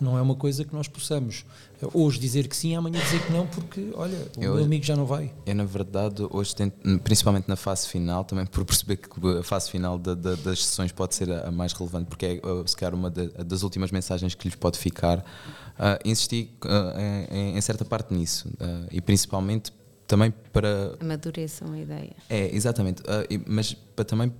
Não 0.02 0.18
é 0.18 0.22
uma 0.24 0.34
coisa 0.34 0.66
que 0.66 0.74
nós 0.74 0.88
possamos 0.88 1.46
eh, 1.84 1.88
hoje 1.94 2.18
dizer 2.18 2.48
que 2.48 2.58
sim, 2.58 2.76
amanhã 2.76 3.00
dizer 3.00 3.24
que 3.24 3.32
não, 3.32 3.46
porque, 3.46 3.92
olha, 3.94 4.18
o 4.36 4.44
eu, 4.44 4.56
meu 4.56 4.64
amigo 4.64 4.84
já 4.84 4.96
não 4.96 5.06
vai. 5.06 5.32
Eu, 5.46 5.54
na 5.54 5.66
verdade, 5.66 6.26
hoje 6.32 6.56
tento, 6.56 7.00
principalmente 7.02 7.48
na 7.48 7.56
fase 7.56 7.88
final, 7.88 8.24
também 8.24 8.48
por 8.48 8.66
perceber 8.66 8.96
que 8.96 9.08
a 9.38 9.44
fase 9.44 9.70
final 9.70 10.00
da, 10.00 10.16
da, 10.16 10.34
das 10.34 10.66
sessões 10.66 10.92
pode 10.92 11.14
ser 11.14 11.32
a, 11.32 11.50
a, 11.50 11.52
mais 11.52 11.74
relevante, 11.74 12.08
porque 12.08 12.26
é, 12.26 12.36
eh, 12.38 12.64
se 12.66 12.76
calhar, 12.76 12.96
uma 12.96 13.12
das 13.12 13.62
últimas 13.62 13.92
mensagens 13.92 14.34
que 14.34 14.48
lhes 14.48 14.56
pode 14.56 14.80
ficar, 14.80 15.20
uh, 15.20 16.00
insisti 16.04 16.50
uh, 16.66 17.00
em, 17.32 17.56
em, 17.56 17.62
certa 17.62 17.86
parte 17.86 18.12
nisso, 18.16 18.48
uh, 18.48 18.88
e 18.90 19.00
principalmente 19.00 19.72
também 20.10 20.34
para. 20.52 20.98
Amadureçam 21.00 21.72
a 21.72 21.80
ideia. 21.80 22.16
É, 22.28 22.54
exatamente. 22.54 23.02
Uh, 23.04 23.44
mas 23.46 23.74
para 23.74 24.04
também 24.04 24.34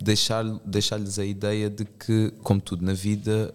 deixar-lhes 0.00 0.60
deixar 0.64 1.00
a 1.00 1.24
ideia 1.24 1.68
de 1.68 1.84
que, 1.84 2.32
como 2.44 2.60
tudo 2.60 2.84
na 2.84 2.92
vida, 2.92 3.52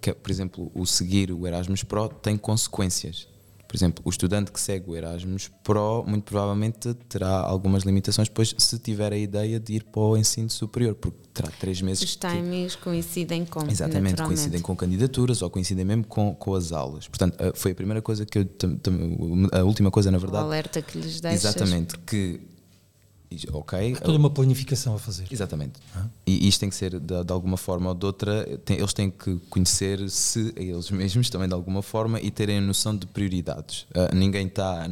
que, 0.00 0.12
por 0.12 0.30
exemplo, 0.30 0.70
o 0.74 0.84
seguir 0.84 1.30
o 1.30 1.46
Erasmus 1.46 1.84
Pro 1.84 2.08
tem 2.08 2.36
consequências. 2.36 3.28
Por 3.76 3.78
exemplo, 3.78 4.02
o 4.06 4.08
estudante 4.08 4.50
que 4.50 4.58
segue 4.58 4.88
o 4.88 4.96
Erasmus 4.96 5.50
Pro 5.62 6.02
muito 6.06 6.24
provavelmente 6.24 6.94
terá 7.10 7.40
algumas 7.40 7.82
limitações 7.82 8.26
depois 8.26 8.54
se 8.56 8.78
tiver 8.78 9.12
a 9.12 9.18
ideia 9.18 9.60
de 9.60 9.74
ir 9.74 9.84
para 9.84 10.00
o 10.00 10.16
ensino 10.16 10.48
superior, 10.48 10.94
porque 10.94 11.18
terá 11.34 11.50
três 11.60 11.82
meses. 11.82 12.02
Os 12.02 12.16
timings 12.16 12.74
coincidem 12.74 13.44
com. 13.44 13.70
Exatamente, 13.70 14.22
coincidem 14.22 14.62
com 14.62 14.74
candidaturas 14.74 15.42
ou 15.42 15.50
coincidem 15.50 15.84
mesmo 15.84 16.06
com, 16.06 16.34
com 16.34 16.54
as 16.54 16.72
aulas. 16.72 17.06
Portanto, 17.06 17.36
eh, 17.38 17.52
foi 17.54 17.72
a 17.72 17.74
primeira 17.74 18.00
coisa 18.00 18.24
que 18.24 18.38
eu. 18.38 18.46
A 19.52 19.62
última 19.62 19.90
coisa, 19.90 20.10
na 20.10 20.16
verdade. 20.16 20.42
O 20.42 20.46
alerta 20.46 20.80
que 20.80 20.96
lhes 20.96 21.20
deixas. 21.20 21.44
Exatamente, 21.44 21.98
que 21.98 22.40
ok. 23.52 23.94
Há 23.96 24.00
toda 24.00 24.18
uma 24.18 24.30
planificação 24.30 24.94
a 24.94 24.98
fazer. 24.98 25.26
Exatamente. 25.30 25.80
Ah. 25.94 26.06
E 26.26 26.48
isto 26.48 26.60
tem 26.60 26.68
que 26.68 26.74
ser 26.74 26.98
de, 26.98 27.24
de 27.24 27.32
alguma 27.32 27.56
forma 27.56 27.90
ou 27.90 27.94
de 27.94 28.06
outra, 28.06 28.58
tem, 28.64 28.78
eles 28.78 28.92
têm 28.92 29.10
que 29.10 29.38
conhecer-se 29.50 30.52
eles 30.56 30.90
mesmos 30.90 31.28
também 31.30 31.48
de 31.48 31.54
alguma 31.54 31.82
forma 31.82 32.20
e 32.20 32.30
terem 32.30 32.58
a 32.58 32.60
noção 32.60 32.96
de 32.96 33.06
prioridades. 33.06 33.82
Uh, 33.90 34.14
ninguém 34.14 34.46
está. 34.46 34.86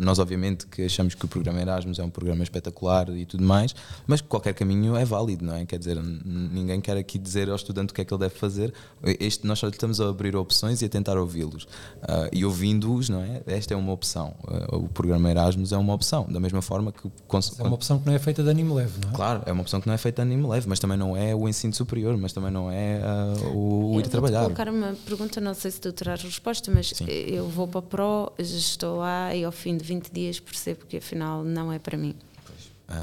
Nós, 0.00 0.18
obviamente, 0.18 0.66
que 0.66 0.82
achamos 0.82 1.14
que 1.14 1.24
o 1.24 1.28
programa 1.28 1.60
Erasmus 1.60 1.98
é 1.98 2.04
um 2.04 2.10
programa 2.10 2.42
espetacular 2.42 3.08
e 3.10 3.24
tudo 3.24 3.44
mais, 3.44 3.74
mas 4.06 4.20
qualquer 4.20 4.54
caminho 4.54 4.96
é 4.96 5.04
válido, 5.04 5.44
não 5.44 5.54
é? 5.54 5.64
Quer 5.64 5.78
dizer, 5.78 6.00
ninguém 6.02 6.80
quer 6.80 6.96
aqui 6.96 7.18
dizer 7.18 7.48
ao 7.48 7.56
estudante 7.56 7.90
o 7.90 7.94
que 7.94 8.00
é 8.00 8.04
que 8.04 8.12
ele 8.12 8.20
deve 8.20 8.34
fazer. 8.34 8.72
Este, 9.02 9.46
nós 9.46 9.58
só 9.58 9.68
estamos 9.68 10.00
a 10.00 10.08
abrir 10.08 10.36
opções 10.36 10.82
e 10.82 10.84
a 10.84 10.88
tentar 10.88 11.16
ouvi-los. 11.16 11.64
Uh, 11.64 12.28
e 12.32 12.44
ouvindo-os, 12.44 13.08
não 13.08 13.20
é? 13.20 13.42
Esta 13.46 13.74
é 13.74 13.76
uma 13.76 13.92
opção. 13.92 14.34
Uh, 14.44 14.76
o 14.76 14.88
programa 14.88 15.30
Erasmus 15.30 15.72
é 15.72 15.76
uma 15.76 15.94
opção, 15.94 16.26
da 16.28 16.40
mesma 16.40 16.62
forma 16.62 16.92
que. 16.92 17.10
É 17.58 17.62
uma 17.62 17.77
opção 17.78 17.98
que 17.98 18.06
não 18.06 18.14
é 18.14 18.18
feita 18.18 18.42
de 18.42 18.50
ânimo 18.50 18.74
leve, 18.74 18.98
não 19.02 19.10
é? 19.10 19.14
Claro, 19.14 19.42
é 19.46 19.52
uma 19.52 19.62
opção 19.62 19.80
que 19.80 19.86
não 19.86 19.94
é 19.94 19.98
feita 19.98 20.22
de 20.22 20.28
ânimo 20.28 20.48
leve, 20.48 20.68
mas 20.68 20.78
também 20.78 20.98
não 20.98 21.16
é 21.16 21.34
o 21.34 21.48
ensino 21.48 21.72
superior, 21.72 22.16
mas 22.18 22.32
também 22.32 22.50
não 22.50 22.70
é 22.70 23.00
uh, 23.00 23.46
o, 23.48 23.94
o 23.94 24.00
ir 24.00 24.08
trabalhar. 24.08 24.40
Vou 24.40 24.50
colocar 24.50 24.68
uma 24.68 24.94
pergunta, 25.06 25.40
não 25.40 25.54
sei 25.54 25.70
se 25.70 25.80
tu 25.80 25.92
terás 25.92 26.22
resposta, 26.22 26.70
mas 26.70 26.90
Sim. 26.90 27.06
eu 27.06 27.48
vou 27.48 27.66
para 27.68 27.78
o 27.78 27.82
Pro, 27.82 28.32
estou 28.38 28.98
lá 28.98 29.34
e 29.34 29.44
ao 29.44 29.52
fim 29.52 29.76
de 29.76 29.84
20 29.84 30.10
dias 30.10 30.40
percebo 30.40 30.84
que 30.86 30.96
afinal 30.96 31.44
não 31.44 31.72
é 31.72 31.78
para 31.78 31.96
mim. 31.96 32.14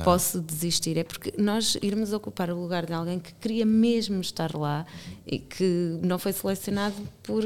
Posso 0.03 0.41
desistir, 0.41 0.97
é 0.97 1.03
porque 1.03 1.31
nós 1.37 1.77
irmos 1.79 2.11
ocupar 2.11 2.49
o 2.49 2.59
lugar 2.59 2.87
de 2.87 2.93
alguém 2.93 3.19
que 3.19 3.31
queria 3.35 3.65
mesmo 3.67 4.19
estar 4.19 4.55
lá 4.55 4.83
e 5.27 5.37
que 5.37 5.99
não 6.01 6.17
foi 6.17 6.33
selecionado 6.33 6.95
por, 7.21 7.43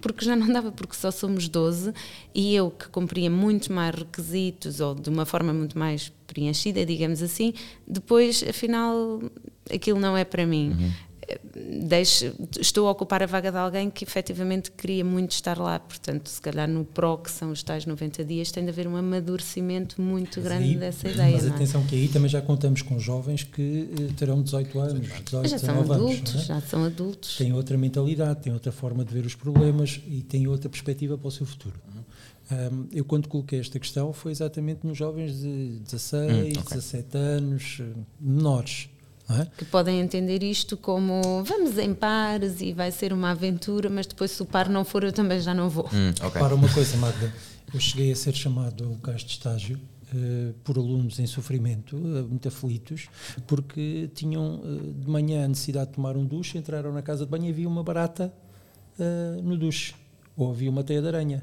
porque 0.00 0.24
já 0.24 0.34
não 0.34 0.52
dava, 0.52 0.72
porque 0.72 0.96
só 0.96 1.12
somos 1.12 1.48
12 1.48 1.92
e 2.34 2.56
eu 2.56 2.72
que 2.72 2.88
cumpria 2.88 3.30
muito 3.30 3.72
mais 3.72 3.94
requisitos 3.94 4.80
ou 4.80 4.96
de 4.96 5.08
uma 5.08 5.24
forma 5.24 5.52
muito 5.52 5.78
mais 5.78 6.12
preenchida, 6.26 6.84
digamos 6.84 7.22
assim, 7.22 7.54
depois 7.86 8.44
afinal 8.48 9.22
aquilo 9.72 10.00
não 10.00 10.16
é 10.16 10.24
para 10.24 10.44
mim. 10.44 10.70
Uhum. 10.70 10.92
Deixo, 11.88 12.32
estou 12.60 12.86
a 12.86 12.92
ocupar 12.92 13.22
a 13.22 13.26
vaga 13.26 13.50
de 13.50 13.58
alguém 13.58 13.90
que 13.90 14.04
efetivamente 14.04 14.70
queria 14.70 15.04
muito 15.04 15.32
estar 15.32 15.58
lá, 15.58 15.78
portanto, 15.80 16.28
se 16.28 16.40
calhar 16.40 16.68
no 16.68 16.84
PRO, 16.84 17.18
que 17.18 17.30
são 17.30 17.50
os 17.50 17.62
tais 17.62 17.84
90 17.84 18.24
dias, 18.24 18.52
tem 18.52 18.62
de 18.62 18.70
haver 18.70 18.86
um 18.86 18.96
amadurecimento 18.96 20.00
muito 20.00 20.38
mas 20.40 20.44
grande 20.44 20.64
aí, 20.64 20.76
dessa 20.76 21.08
ideia. 21.08 21.32
Mas 21.32 21.46
é? 21.46 21.48
atenção 21.48 21.84
que 21.84 21.96
aí 21.96 22.08
também 22.08 22.28
já 22.28 22.40
contamos 22.40 22.82
com 22.82 22.98
jovens 22.98 23.42
que 23.42 23.88
eh, 23.98 24.12
terão 24.16 24.40
18 24.40 24.78
anos, 24.78 25.08
18, 25.24 25.48
já 25.48 25.58
são 25.58 25.80
adultos, 25.80 26.34
anos, 26.34 26.34
é? 26.34 26.38
já 26.46 26.60
são 26.60 26.84
adultos. 26.84 27.36
Têm 27.36 27.52
outra 27.52 27.76
mentalidade, 27.76 28.42
têm 28.42 28.52
outra 28.52 28.70
forma 28.70 29.04
de 29.04 29.12
ver 29.12 29.26
os 29.26 29.34
problemas 29.34 30.00
e 30.06 30.22
têm 30.22 30.46
outra 30.46 30.68
perspectiva 30.68 31.18
para 31.18 31.28
o 31.28 31.30
seu 31.30 31.46
futuro. 31.46 31.74
Um, 32.48 32.86
eu, 32.92 33.04
quando 33.04 33.26
coloquei 33.26 33.58
esta 33.58 33.76
questão, 33.80 34.12
foi 34.12 34.30
exatamente 34.30 34.86
nos 34.86 34.96
jovens 34.96 35.40
de 35.40 35.80
16, 35.80 36.32
hum, 36.32 36.60
okay. 36.60 36.62
17 36.62 37.18
anos, 37.18 37.78
eh, 37.80 37.84
menores 38.20 38.88
é? 39.28 39.46
Que 39.56 39.64
podem 39.64 40.00
entender 40.00 40.42
isto 40.42 40.76
como 40.76 41.42
vamos 41.44 41.78
em 41.78 41.92
pares 41.92 42.60
e 42.60 42.72
vai 42.72 42.92
ser 42.92 43.12
uma 43.12 43.30
aventura, 43.30 43.90
mas 43.90 44.06
depois 44.06 44.30
se 44.30 44.42
o 44.42 44.46
par 44.46 44.68
não 44.68 44.84
for, 44.84 45.02
eu 45.02 45.12
também 45.12 45.40
já 45.40 45.52
não 45.52 45.68
vou. 45.68 45.88
Hum, 45.92 46.10
okay. 46.10 46.40
Para 46.40 46.54
uma 46.54 46.68
coisa, 46.68 46.96
Magda, 46.96 47.32
eu 47.74 47.80
cheguei 47.80 48.12
a 48.12 48.16
ser 48.16 48.34
chamado 48.34 48.84
ao 48.84 48.90
lugares 48.90 49.22
de 49.22 49.32
estágio 49.32 49.80
uh, 50.14 50.52
por 50.62 50.78
alunos 50.78 51.18
em 51.18 51.26
sofrimento, 51.26 51.96
uh, 51.96 52.28
muito 52.28 52.46
aflitos, 52.46 53.08
porque 53.46 54.08
tinham 54.14 54.60
uh, 54.60 54.92
de 54.92 55.08
manhã 55.08 55.44
a 55.44 55.48
necessidade 55.48 55.88
de 55.88 55.94
tomar 55.94 56.16
um 56.16 56.24
duche, 56.24 56.56
entraram 56.56 56.92
na 56.92 57.02
casa 57.02 57.24
de 57.24 57.30
banho 57.30 57.46
e 57.46 57.50
havia 57.50 57.68
uma 57.68 57.82
barata 57.82 58.32
no 59.42 59.58
duche, 59.58 59.94
ou 60.34 60.50
havia 60.50 60.70
uma 60.70 60.82
teia 60.82 61.02
de 61.02 61.08
aranha 61.08 61.42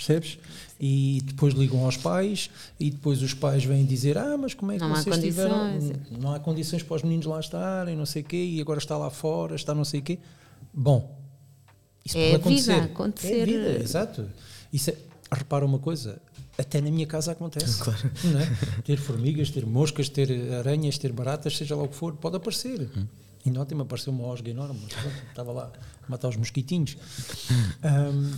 percebes? 0.00 0.38
E 0.80 1.20
depois 1.24 1.52
ligam 1.52 1.84
aos 1.84 1.96
pais 1.96 2.48
e 2.78 2.90
depois 2.90 3.22
os 3.22 3.34
pais 3.34 3.64
vêm 3.64 3.84
dizer 3.84 4.16
ah, 4.16 4.36
mas 4.38 4.54
como 4.54 4.72
é 4.72 4.76
que 4.76 4.80
não 4.80 4.94
vocês 4.96 5.18
tiveram... 5.18 5.72
condições. 5.72 6.00
Não 6.10 6.34
há 6.34 6.40
condições 6.40 6.82
para 6.82 6.96
os 6.96 7.02
meninos 7.02 7.26
lá 7.26 7.38
estarem, 7.38 7.96
não 7.96 8.06
sei 8.06 8.22
o 8.22 8.24
quê, 8.24 8.42
e 8.42 8.60
agora 8.60 8.78
está 8.78 8.96
lá 8.96 9.10
fora, 9.10 9.54
está 9.54 9.74
não 9.74 9.84
sei 9.84 10.00
o 10.00 10.02
quê. 10.02 10.18
Bom, 10.72 11.18
isso 12.04 12.16
É 12.16 12.38
pode 12.38 12.54
a 12.54 12.56
vida 12.56 12.72
acontecer. 12.72 12.72
a 12.72 12.84
acontecer. 12.84 13.40
É 13.40 13.44
vida, 13.44 13.82
exato. 13.82 14.30
Isso 14.72 14.90
é, 14.90 14.96
repara 15.30 15.66
uma 15.66 15.78
coisa, 15.78 16.20
até 16.56 16.80
na 16.80 16.90
minha 16.90 17.06
casa 17.06 17.32
acontece. 17.32 17.80
Não 18.24 18.40
é? 18.40 18.50
Ter 18.82 18.96
formigas, 18.96 19.50
ter 19.50 19.66
moscas, 19.66 20.08
ter 20.08 20.30
aranhas, 20.54 20.96
ter 20.96 21.12
baratas, 21.12 21.56
seja 21.56 21.76
lá 21.76 21.82
o 21.82 21.88
que 21.88 21.96
for, 21.96 22.14
pode 22.14 22.36
aparecer. 22.36 22.88
E 23.44 23.50
ontem 23.58 23.74
me 23.74 23.82
apareceu 23.82 24.12
uma 24.12 24.24
osga 24.24 24.50
enorme, 24.50 24.80
mas 24.82 24.92
pronto, 24.92 25.16
estava 25.28 25.52
lá 25.52 25.72
a 26.02 26.10
matar 26.10 26.28
os 26.28 26.36
mosquitinhos. 26.36 26.96
Ahm, 27.82 28.32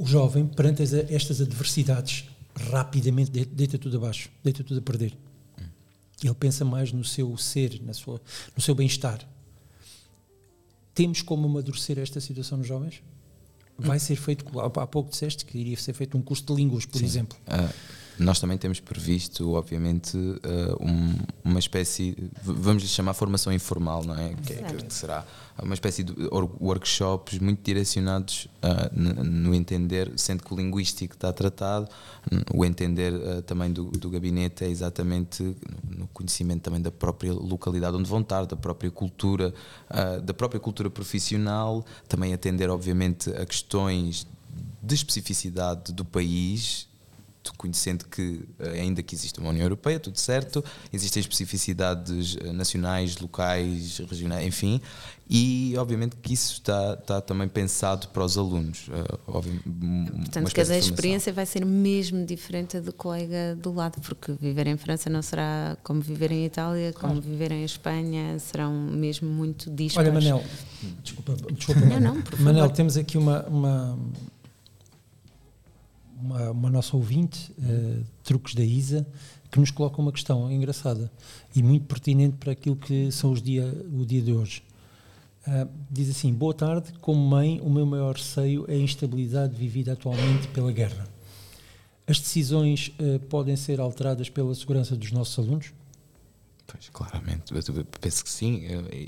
o 0.00 0.06
jovem, 0.06 0.46
perante 0.46 0.82
as- 0.82 0.92
estas 0.92 1.40
adversidades, 1.40 2.24
rapidamente 2.70 3.30
de- 3.30 3.44
deita 3.44 3.78
tudo 3.78 3.96
abaixo, 3.98 4.28
deita 4.42 4.64
tudo 4.64 4.78
a 4.78 4.82
perder. 4.82 5.16
Ele 6.22 6.34
pensa 6.34 6.64
mais 6.64 6.92
no 6.92 7.04
seu 7.04 7.36
ser, 7.36 7.80
na 7.82 7.94
sua, 7.94 8.20
no 8.56 8.62
seu 8.62 8.74
bem-estar. 8.74 9.26
Temos 10.94 11.22
como 11.22 11.46
amadurecer 11.46 11.98
esta 11.98 12.20
situação 12.20 12.58
nos 12.58 12.66
jovens? 12.66 13.02
Vai 13.78 13.98
ser 13.98 14.16
feito, 14.16 14.44
há 14.60 14.86
pouco 14.86 15.10
disseste 15.10 15.44
que 15.46 15.56
iria 15.56 15.76
ser 15.76 15.94
feito 15.94 16.16
um 16.18 16.20
curso 16.20 16.44
de 16.44 16.54
línguas, 16.54 16.84
por 16.84 16.98
Sim. 16.98 17.04
exemplo. 17.06 17.38
Ah, 17.46 17.70
nós 18.18 18.38
também 18.38 18.58
temos 18.58 18.80
previsto, 18.80 19.52
obviamente, 19.54 20.16
ah, 20.42 20.76
um- 20.80 21.14
uma 21.44 21.58
espécie, 21.58 22.16
vamos 22.42 22.82
lhe 22.82 22.88
chamar 22.88 23.14
formação 23.14 23.52
informal, 23.52 24.04
não 24.04 24.14
é? 24.18 24.34
Que, 24.44 24.52
é- 24.54 24.62
que 24.84 24.92
será 24.94 25.24
uma 25.62 25.74
espécie 25.74 26.02
de 26.02 26.12
or- 26.30 26.50
workshops 26.60 27.38
muito 27.38 27.62
direcionados 27.62 28.48
n- 28.94 29.12
no 29.22 29.54
entender, 29.54 30.10
sendo 30.16 30.42
que 30.42 30.52
o 30.54 30.56
linguístico 30.56 31.14
está 31.14 31.32
tratado, 31.32 31.88
o 32.54 32.64
entender 32.64 33.12
ah, 33.14 33.42
também 33.42 33.72
do, 33.72 33.84
do 33.90 34.08
gabinete 34.10 34.64
é 34.64 34.68
exatamente 34.68 35.42
no- 35.88 36.06
conhecimento 36.08 36.62
também 36.62 36.80
da 36.80 36.90
própria 36.90 37.32
localidade 37.32 37.96
onde 37.96 38.08
vão 38.08 38.20
estar, 38.20 38.44
da 38.46 38.56
própria 38.56 38.90
cultura, 38.90 39.52
ah, 39.88 40.18
da 40.18 40.34
própria 40.34 40.60
cultura 40.60 40.90
profissional, 40.90 41.84
também 42.08 42.32
atender, 42.34 42.68
obviamente, 42.70 43.30
a 43.30 43.44
questões 43.46 44.26
de 44.82 44.94
especificidade 44.94 45.92
do 45.92 46.04
país, 46.04 46.88
conhecendo 47.56 48.04
que, 48.06 48.42
eh, 48.58 48.80
ainda 48.80 49.02
que 49.02 49.14
existe 49.14 49.38
uma 49.40 49.50
União 49.50 49.64
Europeia, 49.64 49.98
tudo 49.98 50.18
certo, 50.18 50.62
existem 50.92 51.20
especificidades 51.20 52.36
eh, 52.40 52.52
nacionais, 52.52 53.16
locais, 53.18 53.98
regionais, 54.08 54.46
enfim, 54.46 54.80
e 55.28 55.74
obviamente 55.78 56.16
que 56.16 56.32
isso 56.34 56.54
está, 56.54 56.94
está 57.00 57.20
também 57.20 57.48
pensado 57.48 58.08
para 58.08 58.24
os 58.24 58.36
alunos. 58.36 58.88
eh, 58.90 59.02
Portanto, 60.22 60.52
cada 60.54 60.76
experiência 60.76 61.32
vai 61.32 61.46
ser 61.46 61.64
mesmo 61.64 62.24
diferente 62.26 62.80
do 62.80 62.92
colega 62.92 63.56
do 63.56 63.72
lado, 63.72 64.00
porque 64.00 64.32
viver 64.32 64.66
em 64.66 64.76
França 64.76 65.08
não 65.08 65.22
será 65.22 65.76
como 65.82 66.00
viver 66.00 66.30
em 66.32 66.44
Itália, 66.44 66.92
como 66.92 67.20
viver 67.20 67.52
em 67.52 67.64
Espanha, 67.64 68.38
serão 68.38 68.72
mesmo 68.72 69.28
muito 69.28 69.70
dispares. 69.70 70.10
Olha, 70.10 70.20
Manel, 70.20 70.44
desculpa, 71.02 71.36
desculpa 71.52 71.80
Não, 71.80 71.88
Manel. 71.88 72.14
não, 72.14 72.22
por 72.22 72.40
Manel, 72.40 72.62
favor. 72.62 72.76
temos 72.76 72.96
aqui 72.96 73.16
uma, 73.18 73.42
uma, 73.46 73.98
uma, 76.20 76.50
uma 76.50 76.70
nossa 76.70 76.96
ouvinte, 76.96 77.52
eh, 77.62 78.02
Truques 78.22 78.54
da 78.54 78.64
Isa, 78.64 79.06
que 79.50 79.58
nos 79.58 79.70
coloca 79.70 80.00
uma 80.00 80.12
questão 80.12 80.50
engraçada 80.50 81.10
e 81.54 81.62
muito 81.62 81.86
pertinente 81.86 82.36
para 82.36 82.52
aquilo 82.52 82.76
que 82.76 83.10
são 83.10 83.32
os 83.32 83.42
dia, 83.42 83.64
o 83.92 84.04
dia 84.04 84.22
de 84.22 84.32
hoje. 84.32 84.62
Ah, 85.46 85.66
diz 85.90 86.10
assim: 86.10 86.32
Boa 86.32 86.54
tarde, 86.54 86.92
como 87.00 87.20
mãe, 87.20 87.60
o 87.62 87.70
meu 87.70 87.86
maior 87.86 88.14
receio 88.14 88.64
é 88.68 88.74
a 88.74 88.78
instabilidade 88.78 89.56
vivida 89.56 89.92
atualmente 89.92 90.48
pela 90.48 90.70
guerra. 90.70 91.08
As 92.06 92.18
decisões 92.20 92.92
eh, 92.98 93.18
podem 93.28 93.56
ser 93.56 93.80
alteradas 93.80 94.28
pela 94.28 94.54
segurança 94.54 94.96
dos 94.96 95.12
nossos 95.12 95.38
alunos? 95.38 95.72
Pois, 96.70 96.88
claramente, 96.90 97.52
eu 97.52 97.84
penso 98.00 98.22
que 98.22 98.30
sim. 98.30 98.62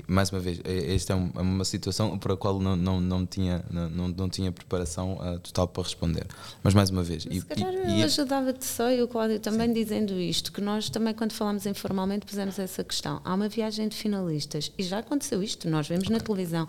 Mais 0.07 0.29
uma 0.31 0.39
vez, 0.39 0.59
esta 0.65 1.13
é 1.13 1.15
é 1.15 1.41
uma 1.41 1.63
situação 1.63 2.17
para 2.17 2.33
a 2.33 2.37
qual 2.37 2.59
não, 2.59 2.75
não, 2.75 2.99
não, 2.99 3.25
tinha, 3.25 3.63
não, 3.71 4.09
não, 4.09 4.29
tinha 4.29 4.51
preparação 4.51 5.17
ah, 5.21 5.39
total 5.39 5.67
para 5.67 5.83
responder. 5.83 6.25
Mas 6.61 6.73
mais 6.73 6.89
uma 6.89 7.03
vez. 7.03 7.25
e- 7.29 7.39
Se 7.39 7.45
calhar 7.45 7.73
e- 7.89 8.03
ajudava-te 8.03 8.65
só 8.65 8.91
e 8.91 9.01
o 9.01 9.07
Cláudio 9.07 9.39
também 9.39 9.71
dizendo 9.71 10.19
isto, 10.19 10.51
que 10.51 10.59
nós 10.59 10.89
também 10.89 11.13
quando 11.13 11.31
falámos 11.31 11.65
informalmente 11.65 12.25
pusemos 12.25 12.59
essa 12.59 12.83
questão. 12.83 13.21
Há 13.23 13.33
uma 13.33 13.47
viagem 13.47 13.87
de 13.87 13.95
finalistas 13.95 14.71
e 14.77 14.83
já 14.83 14.99
aconteceu 14.99 15.41
isto, 15.41 15.69
nós 15.69 15.87
vemos 15.87 16.09
na 16.09 16.19
televisão. 16.19 16.67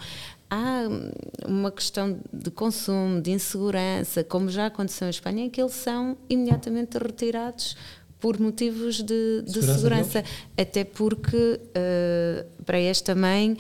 Há 0.49 0.87
hum, 0.89 1.11
uma 1.49 1.73
questão 1.73 2.21
de 2.33 2.51
consumo, 2.51 3.21
de 3.21 3.33
insegurança, 3.33 4.23
como 4.23 4.49
já 4.49 4.67
aconteceu 4.67 5.09
em 5.09 5.11
Espanha, 5.11 5.45
em 5.45 5.51
que 5.51 5.61
eles 5.61 5.73
são 5.75 6.17
imediatamente 6.29 6.97
retirados 6.99 7.77
por 8.25 8.41
motivos 8.41 9.03
de, 9.03 9.43
de 9.43 9.53
Segurança 9.53 9.75
segurança. 9.75 10.25
Até 10.57 10.83
porque, 10.83 11.61
eh, 11.75 12.47
para 12.65 12.79
esta 12.79 13.15
mãe, 13.15 13.59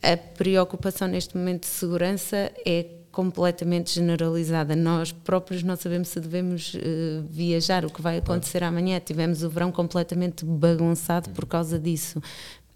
a 0.00 0.16
preocupação 0.16 1.08
neste 1.08 1.36
momento 1.36 1.62
de 1.62 1.66
segurança 1.66 2.52
é 2.64 2.86
completamente 3.10 3.92
generalizada. 3.92 4.76
Nós 4.76 5.10
próprios 5.10 5.64
não 5.64 5.74
sabemos 5.74 6.06
se 6.06 6.20
devemos 6.20 6.76
eh, 6.76 7.20
viajar, 7.28 7.84
o 7.84 7.90
que 7.90 8.00
vai 8.00 8.18
acontecer 8.18 8.62
amanhã. 8.62 9.00
Tivemos 9.00 9.42
o 9.42 9.50
verão 9.50 9.72
completamente 9.72 10.44
bagunçado 10.44 11.30
por 11.30 11.44
causa 11.44 11.76
disso. 11.76 12.22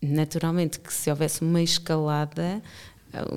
Naturalmente 0.02 0.80
que 0.80 0.92
se 0.92 1.10
houvesse 1.10 1.42
uma 1.42 1.62
escalada, 1.62 2.60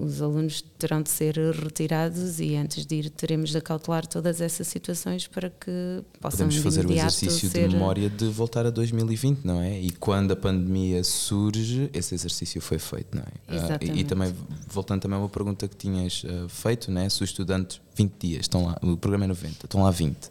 os 0.02 0.22
alunos 0.22 0.64
terão 0.78 1.02
de 1.02 1.10
ser 1.10 1.36
retirados 1.38 2.40
e 2.40 2.56
antes 2.56 2.86
de 2.86 2.96
ir 2.96 3.10
teremos 3.10 3.50
de 3.50 3.58
acautelar 3.58 4.06
todas 4.06 4.40
essas 4.42 4.68
situações 4.68 5.28
para 5.28 5.50
que 5.50 6.04
possam 6.20 6.38
Podemos 6.48 6.56
de 6.56 6.62
fazer 6.62 6.86
o 6.86 6.92
exercício 6.92 7.50
ser 7.50 7.68
de 7.70 7.74
memória 7.76 8.10
de 8.10 8.28
voltar 8.28 8.66
a 8.66 8.70
2020, 8.70 9.44
não 9.44 9.62
é? 9.62 9.80
E 9.80 9.90
quando 9.92 10.32
a 10.32 10.36
pandemia 10.36 11.04
surge, 11.04 11.90
esse 11.94 12.14
exercício 12.14 12.62
foi 12.62 12.78
feito, 12.80 13.16
não 13.16 13.24
é? 13.24 13.32
Ah, 13.48 13.78
e- 13.82 14.02
e, 14.02 14.04
também, 14.04 14.34
voltando 14.68 15.02
também 15.02 15.18
a 15.18 15.22
uma 15.22 15.30
pergunta 15.30 15.68
que 15.68 15.76
tinhas 15.76 16.24
ah, 16.28 16.48
feito, 16.50 16.92
não 16.92 17.02
é? 17.02 17.10
Se 17.10 17.24
os 17.24 17.30
estudantes, 17.30 17.82
20 17.96 18.14
dias, 18.20 18.42
estão 18.42 18.66
lá, 18.66 18.78
o 18.82 18.96
programa 18.98 19.26
é 19.26 19.28
90, 19.28 19.66
estão 19.66 19.82
lá 19.84 19.90
20, 19.92 20.30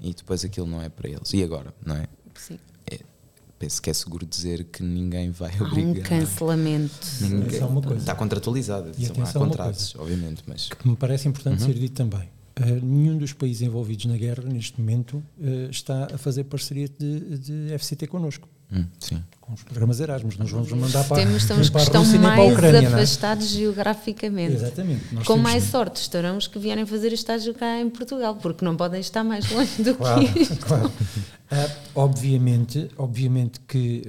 e 0.00 0.14
depois 0.14 0.44
aquilo 0.44 0.66
não 0.66 0.80
é 0.80 0.88
para 0.88 1.08
eles. 1.08 1.32
E 1.32 1.42
agora, 1.42 1.74
não 1.84 1.96
é? 1.96 2.06
Sim. 2.34 2.58
Penso 3.58 3.82
que 3.82 3.90
é 3.90 3.92
seguro 3.94 4.24
dizer 4.24 4.64
que 4.64 4.82
ninguém 4.84 5.30
vai 5.30 5.50
Há 5.58 5.62
um 5.64 5.66
obrigar. 5.66 6.08
cancelamento. 6.08 6.94
Ninguém. 7.20 7.60
Está 7.98 8.14
contratualizado, 8.14 8.90
E 8.96 9.06
são- 9.06 9.16
há 9.16 9.22
atenção 9.22 9.42
uma 9.42 9.48
contratos, 9.48 9.94
obviamente, 9.98 10.42
mas 10.46 10.68
que 10.68 10.88
me 10.88 10.94
parece 10.96 11.26
Uhum. 11.26 11.30
importante 11.30 11.62
ser 11.62 11.74
dito 11.74 11.94
também. 11.94 12.28
Uh, 12.60 12.84
nenhum 12.84 13.16
dos 13.18 13.32
países 13.32 13.62
envolvidos 13.62 14.04
na 14.06 14.16
guerra, 14.16 14.42
neste 14.44 14.80
momento, 14.80 15.22
uh, 15.38 15.70
está 15.70 16.08
a 16.12 16.18
fazer 16.18 16.44
parceria 16.44 16.88
de, 16.88 17.38
de 17.38 17.72
FCT 17.74 18.06
connosco, 18.08 18.48
hum, 18.72 18.84
sim. 19.00 19.22
com 19.40 19.52
os 19.54 19.62
programas 19.62 19.98
Erasmus. 20.00 20.36
Nós 20.36 20.50
vamos 20.50 20.70
mandar 20.72 21.04
para, 21.04 21.16
Temos 21.18 21.42
são 21.44 21.56
nem 21.56 21.62
os 21.62 21.68
que 21.68 21.72
para 21.72 21.82
a 21.82 21.84
estão 21.84 22.02
Rússia, 22.02 22.18
mais 22.20 22.52
Ucrânia, 22.52 22.78
é? 22.78 22.86
afastados 22.86 23.48
geograficamente. 23.48 24.54
Exatamente. 24.54 25.04
Nós 25.14 25.26
Com 25.26 25.34
temos- 25.34 25.50
mais 25.50 25.64
sorte 25.64 26.00
estarão 26.00 26.36
os 26.36 26.46
que 26.46 26.58
vierem 26.58 26.84
fazer 26.86 27.12
estágio 27.12 27.54
cá 27.54 27.80
em 27.80 27.88
Portugal, 27.88 28.36
porque 28.36 28.64
não 28.64 28.76
podem 28.76 29.00
estar 29.00 29.24
mais 29.24 29.50
longe 29.50 29.82
do 29.82 29.94
Claro, 29.94 30.32
que 30.32 30.40
isto. 30.40 30.56
claro. 30.64 30.92
Ah, 31.50 31.70
obviamente, 31.94 32.88
obviamente 32.98 33.60
que 33.66 34.02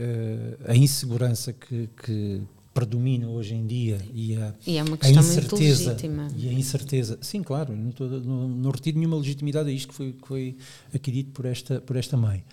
ah, 0.67 0.71
a 0.71 0.75
insegurança 0.75 1.53
que, 1.53 1.89
que 2.03 2.41
predomina 2.73 3.27
hoje 3.27 3.55
em 3.55 3.65
dia 3.65 3.97
e 4.13 4.35
a, 4.35 4.53
E 4.67 4.77
é 4.77 4.83
uma 4.83 4.97
a 5.01 5.09
incerteza 5.09 5.85
legítima. 5.91 6.27
e 6.37 6.47
a 6.49 6.53
incerteza, 6.53 7.17
sim, 7.21 7.41
claro, 7.41 7.75
não, 7.75 7.89
estou, 7.89 8.07
não, 8.09 8.47
não 8.47 8.71
retiro 8.71 8.97
nenhuma 8.97 9.17
legitimidade 9.17 9.69
a 9.69 9.71
isto 9.71 9.87
que 9.89 9.93
foi, 9.95 10.11
que 10.13 10.27
foi 10.27 10.55
aqui 10.93 11.11
dito 11.11 11.31
por 11.31 11.45
esta, 11.45 11.79
por 11.81 11.95
esta 11.95 12.15
mãe. 12.17 12.43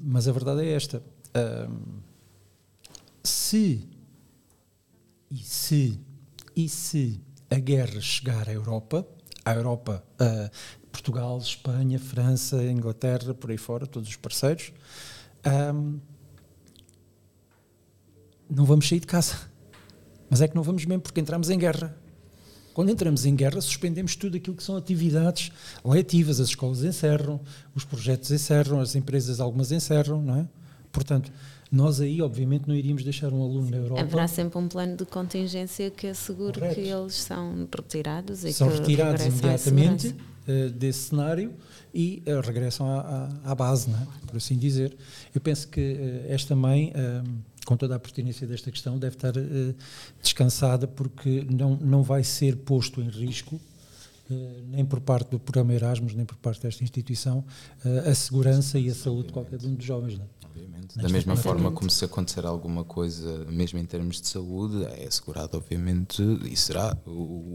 Mas 0.00 0.28
a 0.28 0.32
verdade 0.32 0.62
é 0.62 0.72
esta: 0.72 1.02
ahm, 1.34 2.00
se 3.22 3.88
e 5.30 5.38
se 5.38 6.00
e 6.54 6.68
se 6.68 7.20
a 7.50 7.58
guerra 7.58 8.00
chegar 8.00 8.48
à 8.48 8.52
Europa, 8.52 9.06
à 9.44 9.54
Europa, 9.54 10.04
a 10.18 10.50
Portugal, 10.90 11.38
Espanha, 11.38 11.98
França, 11.98 12.62
Inglaterra, 12.64 13.34
por 13.34 13.50
aí 13.50 13.56
fora, 13.58 13.86
todos 13.86 14.08
os 14.08 14.16
parceiros, 14.16 14.72
ahm, 15.44 15.98
não 18.48 18.64
vamos 18.64 18.88
sair 18.88 19.00
de 19.00 19.06
casa. 19.06 19.50
Mas 20.28 20.40
é 20.40 20.48
que 20.48 20.54
não 20.54 20.62
vamos 20.62 20.84
mesmo 20.84 21.02
porque 21.02 21.20
entramos 21.20 21.50
em 21.50 21.58
guerra. 21.58 21.96
Quando 22.74 22.90
entramos 22.90 23.24
em 23.26 23.34
guerra, 23.34 23.60
suspendemos 23.60 24.16
tudo 24.16 24.36
aquilo 24.36 24.56
que 24.56 24.62
são 24.62 24.76
atividades 24.76 25.50
letivas, 25.84 26.40
as 26.40 26.48
escolas 26.48 26.82
encerram, 26.82 27.40
os 27.74 27.84
projetos 27.84 28.30
encerram, 28.30 28.80
as 28.80 28.94
empresas 28.94 29.40
algumas 29.40 29.70
encerram, 29.72 30.22
não 30.22 30.36
é? 30.36 30.48
Portanto, 30.90 31.30
nós 31.70 32.00
aí, 32.02 32.20
obviamente, 32.20 32.68
não 32.68 32.74
iríamos 32.74 33.02
deixar 33.02 33.32
um 33.32 33.42
aluno 33.42 33.70
na 33.70 33.78
Europa. 33.78 34.00
Haverá 34.02 34.28
sempre 34.28 34.58
um 34.58 34.68
plano 34.68 34.96
de 34.96 35.06
contingência 35.06 35.90
que 35.90 36.06
assegure 36.06 36.52
Correto. 36.52 36.74
que 36.74 36.80
eles 36.82 37.14
são 37.14 37.66
retirados 37.74 38.44
e 38.44 38.52
são 38.52 38.68
que 38.70 38.78
retirados 38.78 39.24
imediatamente 39.24 40.14
eh, 40.46 40.68
desse 40.68 41.08
cenário 41.08 41.54
e 41.94 42.22
eh, 42.26 42.40
regressam 42.42 42.86
à, 42.86 43.00
à- 43.44 43.52
à 43.52 43.54
base, 43.54 43.88
não 43.88 43.98
é? 43.98 44.06
por 44.26 44.36
assim 44.36 44.58
dizer. 44.58 44.94
Eu 45.34 45.40
penso 45.40 45.66
que 45.68 45.80
eh, 45.80 46.26
esta 46.28 46.54
mãe, 46.54 46.92
com 47.64 47.76
toda 47.76 47.94
a 47.94 47.98
pertinência 47.98 48.46
desta 48.46 48.70
questão, 48.70 48.98
deve 48.98 49.16
estar 49.16 49.36
eh, 49.36 49.74
descansada 50.22 50.86
porque 50.86 51.46
não, 51.50 51.76
não 51.76 52.02
vai 52.02 52.24
ser 52.24 52.56
posto 52.56 53.00
em 53.00 53.08
risco 53.08 53.60
nem 54.68 54.84
por 54.84 55.00
parte 55.00 55.30
do 55.30 55.38
programa 55.38 55.74
Erasmus, 55.74 56.14
nem 56.14 56.24
por 56.24 56.36
parte 56.36 56.62
desta 56.62 56.82
instituição, 56.82 57.44
a 58.08 58.14
segurança 58.14 58.78
e 58.78 58.88
a 58.88 58.94
saúde 58.94 59.26
de 59.26 59.32
qualquer 59.32 59.58
um 59.64 59.74
dos 59.74 59.84
jovens. 59.84 60.16
Não 60.16 60.24
é? 60.24 60.28
Obviamente. 60.52 60.98
Da 60.98 61.08
mesma 61.08 61.34
forma 61.34 61.72
como 61.72 61.90
se 61.90 62.04
acontecer 62.04 62.44
alguma 62.44 62.84
coisa, 62.84 63.46
mesmo 63.46 63.78
em 63.78 63.84
termos 63.86 64.20
de 64.20 64.28
saúde, 64.28 64.84
é 64.84 65.06
assegurado, 65.06 65.56
obviamente, 65.56 66.22
e 66.44 66.54
será 66.54 66.96
o, 67.06 67.10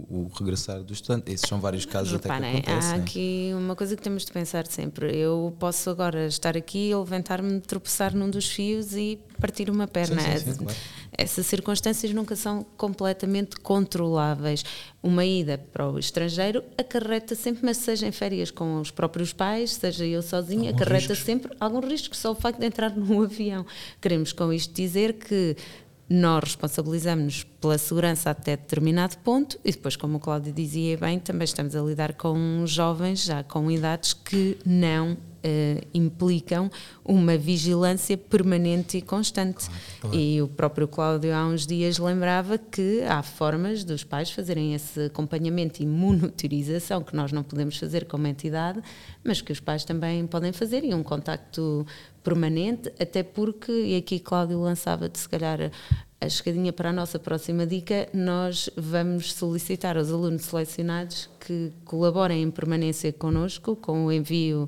o 0.09 0.31
regressar 0.33 0.83
do 0.83 0.93
estudante. 0.93 1.31
Esses 1.31 1.47
são 1.47 1.59
vários 1.61 1.85
casos 1.85 2.13
Reparem, 2.13 2.49
até 2.49 2.61
que 2.61 2.71
acontecem. 2.71 2.91
Há 2.91 2.95
aqui 2.95 3.51
uma 3.55 3.75
coisa 3.75 3.95
que 3.95 4.01
temos 4.01 4.25
de 4.25 4.31
pensar 4.31 4.65
sempre. 4.65 5.15
Eu 5.15 5.55
posso 5.59 5.89
agora 5.91 6.25
estar 6.25 6.57
aqui, 6.57 6.93
levantar-me, 6.95 7.59
tropeçar 7.61 8.15
num 8.15 8.29
dos 8.29 8.49
fios 8.49 8.93
e 8.93 9.19
partir 9.39 9.69
uma 9.69 9.87
perna. 9.87 10.21
Sim, 10.21 10.37
sim, 10.37 10.51
sim, 10.51 10.63
claro. 10.63 10.77
Essas 11.17 11.45
circunstâncias 11.45 12.13
nunca 12.13 12.35
são 12.35 12.65
completamente 12.75 13.57
controláveis. 13.57 14.63
Uma 15.01 15.25
ida 15.25 15.57
para 15.71 15.89
o 15.89 15.97
estrangeiro 15.97 16.63
acarreta 16.77 17.33
sempre, 17.35 17.65
mas 17.65 17.77
seja 17.77 18.07
em 18.07 18.11
férias 18.11 18.51
com 18.51 18.79
os 18.79 18.91
próprios 18.91 19.33
pais, 19.33 19.73
seja 19.73 20.05
eu 20.05 20.21
sozinha, 20.21 20.69
algum 20.69 20.75
acarreta 20.75 21.13
riscos. 21.13 21.25
sempre 21.25 21.55
algum 21.59 21.79
risco, 21.79 22.15
só 22.15 22.31
o 22.31 22.35
facto 22.35 22.59
de 22.59 22.65
entrar 22.65 22.93
num 22.95 23.21
avião. 23.21 23.65
Queremos 24.01 24.33
com 24.33 24.51
isto 24.51 24.73
dizer 24.73 25.13
que 25.13 25.55
nós 26.09 26.43
responsabilizamos-nos 26.43 27.43
pela 27.59 27.77
segurança 27.77 28.29
até 28.29 28.55
determinado 28.55 29.17
ponto 29.19 29.59
e 29.63 29.71
depois, 29.71 29.95
como 29.95 30.17
o 30.17 30.19
Cláudio 30.19 30.53
dizia 30.53 30.97
bem, 30.97 31.19
também 31.19 31.45
estamos 31.45 31.75
a 31.75 31.81
lidar 31.81 32.13
com 32.13 32.63
jovens 32.65 33.23
já 33.23 33.43
com 33.43 33.69
idades 33.71 34.13
que 34.13 34.57
não 34.65 35.17
Uh, 35.37 35.79
implicam 35.93 36.69
uma 37.05 37.37
vigilância 37.37 38.17
permanente 38.17 38.97
e 38.97 39.01
constante. 39.01 39.67
Claro, 39.67 39.81
claro. 40.01 40.17
E 40.17 40.41
o 40.41 40.47
próprio 40.47 40.87
Cláudio 40.87 41.33
há 41.33 41.45
uns 41.45 41.65
dias 41.65 41.99
lembrava 41.99 42.57
que 42.57 43.03
há 43.03 43.21
formas 43.21 43.83
dos 43.83 44.03
pais 44.03 44.31
fazerem 44.31 44.73
esse 44.73 45.05
acompanhamento 45.05 45.81
e 45.81 45.85
monitorização 45.85 47.01
que 47.01 47.15
nós 47.15 47.31
não 47.31 47.43
podemos 47.43 47.77
fazer 47.77 48.05
como 48.05 48.27
entidade, 48.27 48.81
mas 49.23 49.39
que 49.39 49.51
os 49.51 49.59
pais 49.59 49.85
também 49.85 50.25
podem 50.25 50.51
fazer 50.51 50.83
e 50.83 50.93
um 50.93 51.03
contacto 51.03 51.85
permanente, 52.23 52.91
até 52.99 53.23
porque, 53.23 53.71
e 53.71 53.95
aqui 53.95 54.19
Cláudio 54.19 54.59
lançava-te 54.59 55.17
se 55.17 55.29
calhar 55.29 55.71
a 56.19 56.29
chegadinha 56.29 56.73
para 56.73 56.89
a 56.89 56.93
nossa 56.93 57.19
próxima 57.19 57.65
dica, 57.65 58.09
nós 58.13 58.69
vamos 58.75 59.33
solicitar 59.33 59.97
aos 59.97 60.09
alunos 60.09 60.43
selecionados 60.43 61.29
que 61.39 61.71
colaborem 61.85 62.41
em 62.43 62.51
permanência 62.51 63.13
connosco 63.13 63.75
com 63.75 64.05
o 64.05 64.11
envio 64.11 64.67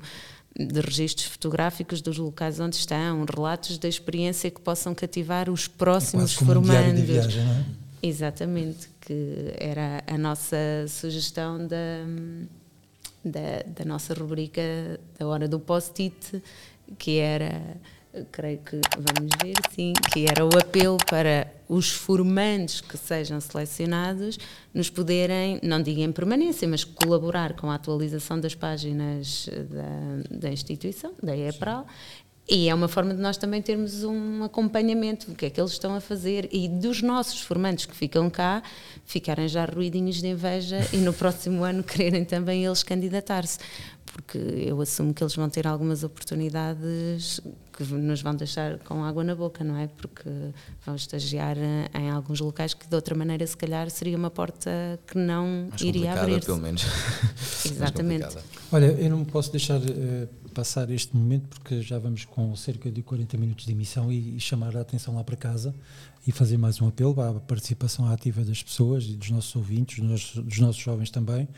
de 0.56 0.80
registros 0.80 1.26
fotográficos 1.26 2.00
dos 2.00 2.18
locais 2.18 2.60
onde 2.60 2.76
estão, 2.76 3.24
relatos 3.24 3.78
da 3.78 3.88
experiência 3.88 4.50
que 4.50 4.60
possam 4.60 4.94
cativar 4.94 5.48
os 5.50 5.66
próximos 5.66 6.32
é 6.40 6.44
formandos. 6.44 7.00
Um 7.00 7.04
viagem, 7.04 7.44
não 7.44 7.52
é? 7.52 7.64
Exatamente, 8.02 8.88
que 9.00 9.54
era 9.58 10.02
a 10.06 10.16
nossa 10.16 10.56
sugestão 10.88 11.66
da, 11.66 12.06
da, 13.24 13.62
da 13.76 13.84
nossa 13.84 14.14
rubrica 14.14 14.62
da 15.18 15.26
hora 15.26 15.46
do 15.46 15.60
post-it 15.60 16.42
que 16.98 17.18
era, 17.18 17.60
creio 18.32 18.58
que 18.58 18.80
vamos 18.96 19.30
ver, 19.42 19.54
sim, 19.74 19.92
que 20.12 20.26
era 20.26 20.44
o 20.44 20.48
apelo 20.58 20.98
para 21.08 21.52
os 21.68 21.90
formandos 21.90 22.80
que 22.80 22.96
sejam 22.96 23.40
selecionados 23.40 24.38
nos 24.74 24.90
poderem, 24.90 25.60
não 25.62 25.80
digo 25.80 26.00
em 26.00 26.10
permanência, 26.10 26.66
mas 26.66 26.82
colaborar 26.82 27.54
com 27.54 27.70
a 27.70 27.76
atualização 27.76 28.40
das 28.40 28.54
páginas 28.54 29.48
da, 29.68 30.38
da 30.38 30.50
instituição, 30.50 31.12
da 31.22 31.36
EPRAL, 31.36 31.86
e 32.50 32.68
é 32.68 32.74
uma 32.74 32.88
forma 32.88 33.14
de 33.14 33.20
nós 33.20 33.36
também 33.36 33.62
termos 33.62 34.02
um 34.02 34.42
acompanhamento 34.42 35.30
do 35.30 35.36
que 35.36 35.46
é 35.46 35.50
que 35.50 35.60
eles 35.60 35.70
estão 35.70 35.94
a 35.94 36.00
fazer 36.00 36.48
e 36.50 36.68
dos 36.68 37.00
nossos 37.00 37.40
formandos 37.40 37.86
que 37.86 37.94
ficam 37.94 38.28
cá 38.28 38.60
ficarem 39.04 39.46
já 39.46 39.64
ruidinhos 39.64 40.16
de 40.16 40.26
inveja 40.26 40.80
e 40.92 40.96
no 40.96 41.12
próximo 41.14 41.62
ano 41.62 41.84
quererem 41.84 42.24
também 42.24 42.64
eles 42.64 42.82
candidatar-se 42.82 43.58
porque 44.12 44.38
eu 44.38 44.80
assumo 44.80 45.14
que 45.14 45.22
eles 45.22 45.34
vão 45.34 45.48
ter 45.48 45.66
algumas 45.66 46.02
oportunidades 46.02 47.40
que 47.72 47.84
nos 47.94 48.20
vão 48.20 48.34
deixar 48.34 48.78
com 48.80 49.04
água 49.04 49.22
na 49.22 49.34
boca, 49.34 49.62
não 49.62 49.76
é? 49.76 49.86
Porque 49.86 50.28
vão 50.84 50.96
estagiar 50.96 51.56
em 51.94 52.10
alguns 52.10 52.40
locais 52.40 52.74
que 52.74 52.86
de 52.88 52.94
outra 52.94 53.14
maneira 53.14 53.46
se 53.46 53.56
calhar 53.56 53.88
seria 53.88 54.16
uma 54.16 54.30
porta 54.30 54.70
que 55.06 55.16
não 55.16 55.68
Mais 55.70 55.80
iria 55.80 56.12
abrir. 56.12 56.44
pelo 56.44 56.58
menos. 56.58 56.82
Exatamente. 57.64 58.36
Olha, 58.72 58.86
eu 58.86 59.10
não 59.10 59.24
posso 59.24 59.50
deixar 59.52 59.78
uh, 59.78 60.28
passar 60.50 60.90
este 60.90 61.16
momento 61.16 61.48
porque 61.48 61.80
já 61.80 61.98
vamos 61.98 62.24
com 62.24 62.54
cerca 62.56 62.90
de 62.90 63.02
40 63.02 63.36
minutos 63.38 63.64
de 63.64 63.72
emissão 63.72 64.12
e, 64.12 64.36
e 64.36 64.40
chamar 64.40 64.76
a 64.76 64.80
atenção 64.80 65.14
lá 65.14 65.24
para 65.24 65.36
casa 65.36 65.74
e 66.26 66.32
fazer 66.32 66.58
mais 66.58 66.80
um 66.82 66.88
apelo 66.88 67.18
à 67.20 67.32
participação 67.40 68.06
ativa 68.06 68.44
das 68.44 68.62
pessoas 68.62 69.04
e 69.04 69.14
dos 69.14 69.30
nossos 69.30 69.56
ouvintes, 69.56 70.00
dos 70.00 70.10
nossos, 70.10 70.44
dos 70.44 70.58
nossos, 70.58 70.80
jovens 70.80 71.10
também, 71.10 71.48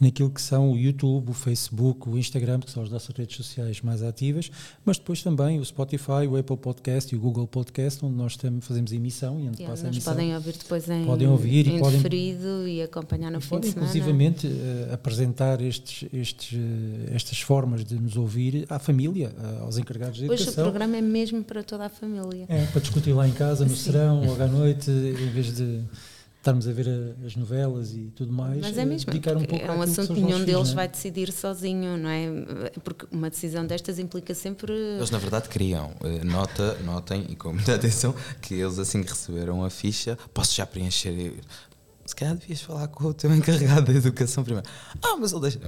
naquilo 0.00 0.30
que 0.30 0.42
são 0.42 0.72
o 0.72 0.76
YouTube, 0.76 1.30
o 1.30 1.32
Facebook, 1.32 2.08
o 2.08 2.18
Instagram, 2.18 2.60
que 2.60 2.70
são 2.70 2.82
as 2.82 2.90
nossas 2.90 3.14
redes 3.14 3.36
sociais 3.36 3.80
mais 3.80 4.02
ativas, 4.02 4.50
mas 4.84 4.98
depois 4.98 5.22
também 5.22 5.60
o 5.60 5.64
Spotify, 5.64 6.26
o 6.28 6.36
Apple 6.36 6.56
Podcast 6.56 7.14
e 7.14 7.18
o 7.18 7.20
Google 7.20 7.46
Podcast, 7.46 8.04
onde 8.04 8.16
nós 8.16 8.36
temos, 8.36 8.66
fazemos 8.66 8.92
emissão 8.92 9.40
e 9.40 9.48
onde 9.48 9.62
passa 9.64 9.86
a 9.86 9.90
emissão. 9.90 10.12
podem 10.12 10.34
ouvir 10.34 10.52
depois 10.52 10.88
em, 10.88 11.04
podem 11.04 11.28
ouvir 11.28 11.68
em 11.68 11.76
e 11.76 11.78
podem, 11.78 12.68
e 12.68 12.82
acompanhar 12.82 13.30
no 13.30 13.38
e 13.38 13.40
fim 13.40 13.48
podem, 13.50 13.70
de 13.70 13.74
semana. 13.74 13.90
inclusivamente, 13.90 14.46
uh, 14.48 14.94
apresentar 14.94 15.60
estes, 15.60 16.08
estes, 16.12 16.58
uh, 16.58 17.14
estas 17.14 17.40
formas 17.40 17.84
de 17.84 17.94
nos 17.94 18.16
ouvir 18.16 18.66
à 18.68 18.80
família, 18.80 19.32
uh, 19.38 19.64
aos 19.64 19.78
encarregados 19.78 20.18
de 20.18 20.24
educação. 20.24 20.48
Hoje 20.48 20.60
o 20.60 20.64
programa 20.64 20.96
é 20.96 21.02
mesmo 21.02 21.44
para 21.44 21.62
toda 21.62 21.86
a 21.86 21.88
família. 21.88 22.46
É, 22.48 22.66
para 22.66 22.80
discutir 22.80 23.12
lá 23.12 23.26
em 23.28 23.32
casa, 23.32 23.64
no 23.64 23.70
Sim. 23.70 23.76
Serão, 24.08 24.24
logo 24.24 24.42
à 24.42 24.46
noite, 24.46 24.90
em 24.90 25.30
vez 25.30 25.54
de 25.54 25.84
estarmos 26.38 26.66
a 26.68 26.72
ver 26.72 26.88
a, 26.88 27.26
as 27.26 27.36
novelas 27.36 27.92
e 27.92 28.10
tudo 28.14 28.32
mais. 28.32 28.60
Mas 28.60 28.78
é 28.78 28.84
mesmo, 28.84 29.10
dedicar 29.10 29.36
um 29.36 29.44
pouco 29.44 29.64
é 29.64 29.70
um 29.70 29.82
assunto 29.82 30.14
que 30.14 30.20
nenhum 30.20 30.44
deles 30.44 30.70
é? 30.70 30.74
vai 30.74 30.88
decidir 30.88 31.32
sozinho, 31.32 31.96
não 31.96 32.08
é? 32.08 32.70
Porque 32.82 33.06
uma 33.10 33.28
decisão 33.28 33.66
destas 33.66 33.98
implica 33.98 34.34
sempre. 34.34 34.72
Eles 34.72 35.10
na 35.10 35.18
verdade 35.18 35.48
queriam. 35.48 35.92
Eh, 36.02 36.24
nota, 36.24 36.78
notem 36.84 37.26
e 37.28 37.36
com 37.36 37.52
muita 37.52 37.74
atenção 37.76 38.14
que 38.40 38.54
eles 38.54 38.78
assim 38.78 39.02
que 39.02 39.10
receberam 39.10 39.64
a 39.64 39.70
ficha, 39.70 40.16
posso 40.32 40.54
já 40.54 40.64
preencher 40.64 41.34
se 42.08 42.16
calhar 42.16 42.34
devias 42.34 42.62
falar 42.62 42.88
com 42.88 43.08
o 43.08 43.12
teu 43.12 43.30
encarregado 43.36 43.92
da 43.92 43.92
educação 43.92 44.42
primeiro. 44.42 44.66
Ah, 45.02 45.18
mas 45.20 45.30
ele 45.30 45.42
deixa. 45.42 45.60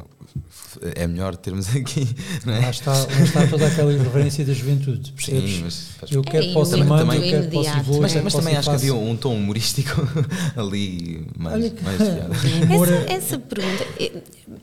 É 0.96 1.06
melhor 1.06 1.36
termos 1.36 1.68
aqui. 1.76 2.08
Não 2.46 2.54
é? 2.54 2.60
lá, 2.60 2.70
está, 2.70 2.92
lá 2.92 3.20
está 3.22 3.46
toda 3.46 3.66
aquela 3.66 3.92
irreverência 3.92 4.42
da 4.42 4.54
juventude. 4.54 5.12
Percebes? 5.12 5.50
Sim, 5.50 5.60
mas 5.64 5.88
faz... 5.98 6.12
Eu 6.12 6.22
quero 6.22 6.46
é, 6.46 6.52
posso 6.54 6.78
ir 6.78 6.84
mando, 6.84 7.12
eu 7.12 7.20
quero 7.20 7.50
posso. 7.50 8.00
Mas, 8.00 8.14
mas 8.14 8.32
também 8.32 8.56
acho 8.56 8.70
que 8.70 8.74
havia 8.74 8.94
um 8.94 9.14
tom 9.18 9.36
humorístico 9.36 10.00
ali 10.56 11.26
mais, 11.36 11.56
Olha, 11.56 11.74
mais 11.82 12.00
essa, 12.00 13.12
essa 13.12 13.38
pergunta. 13.38 13.86
Eh, 14.00 14.22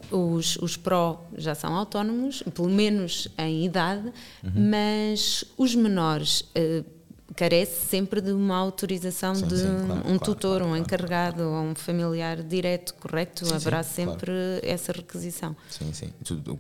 os, 0.10 0.58
os 0.58 0.78
pró 0.78 1.28
já 1.38 1.54
são 1.54 1.76
autónomos, 1.76 2.42
pelo 2.56 2.70
menos 2.70 3.28
em 3.38 3.66
idade, 3.66 4.12
uhum. 4.44 4.72
mas 4.72 5.46
os 5.56 5.76
menores. 5.76 6.42
Uh, 6.58 6.97
carece 7.38 7.86
sempre 7.86 8.20
de 8.20 8.32
uma 8.32 8.58
autorização 8.58 9.36
sim, 9.36 9.48
de 9.48 9.58
sim, 9.58 9.86
claro, 9.86 10.00
um 10.00 10.02
claro, 10.02 10.20
tutor, 10.20 10.58
claro, 10.58 10.66
um 10.66 10.76
encarregado 10.76 11.44
ou 11.44 11.64
um 11.66 11.76
familiar 11.76 12.42
direto, 12.42 12.96
correto? 12.96 13.46
Sim, 13.46 13.54
Haverá 13.54 13.84
sempre 13.84 14.32
essa 14.64 14.92
requisição. 14.92 15.56
Sim, 15.70 15.94
sim. 15.94 16.10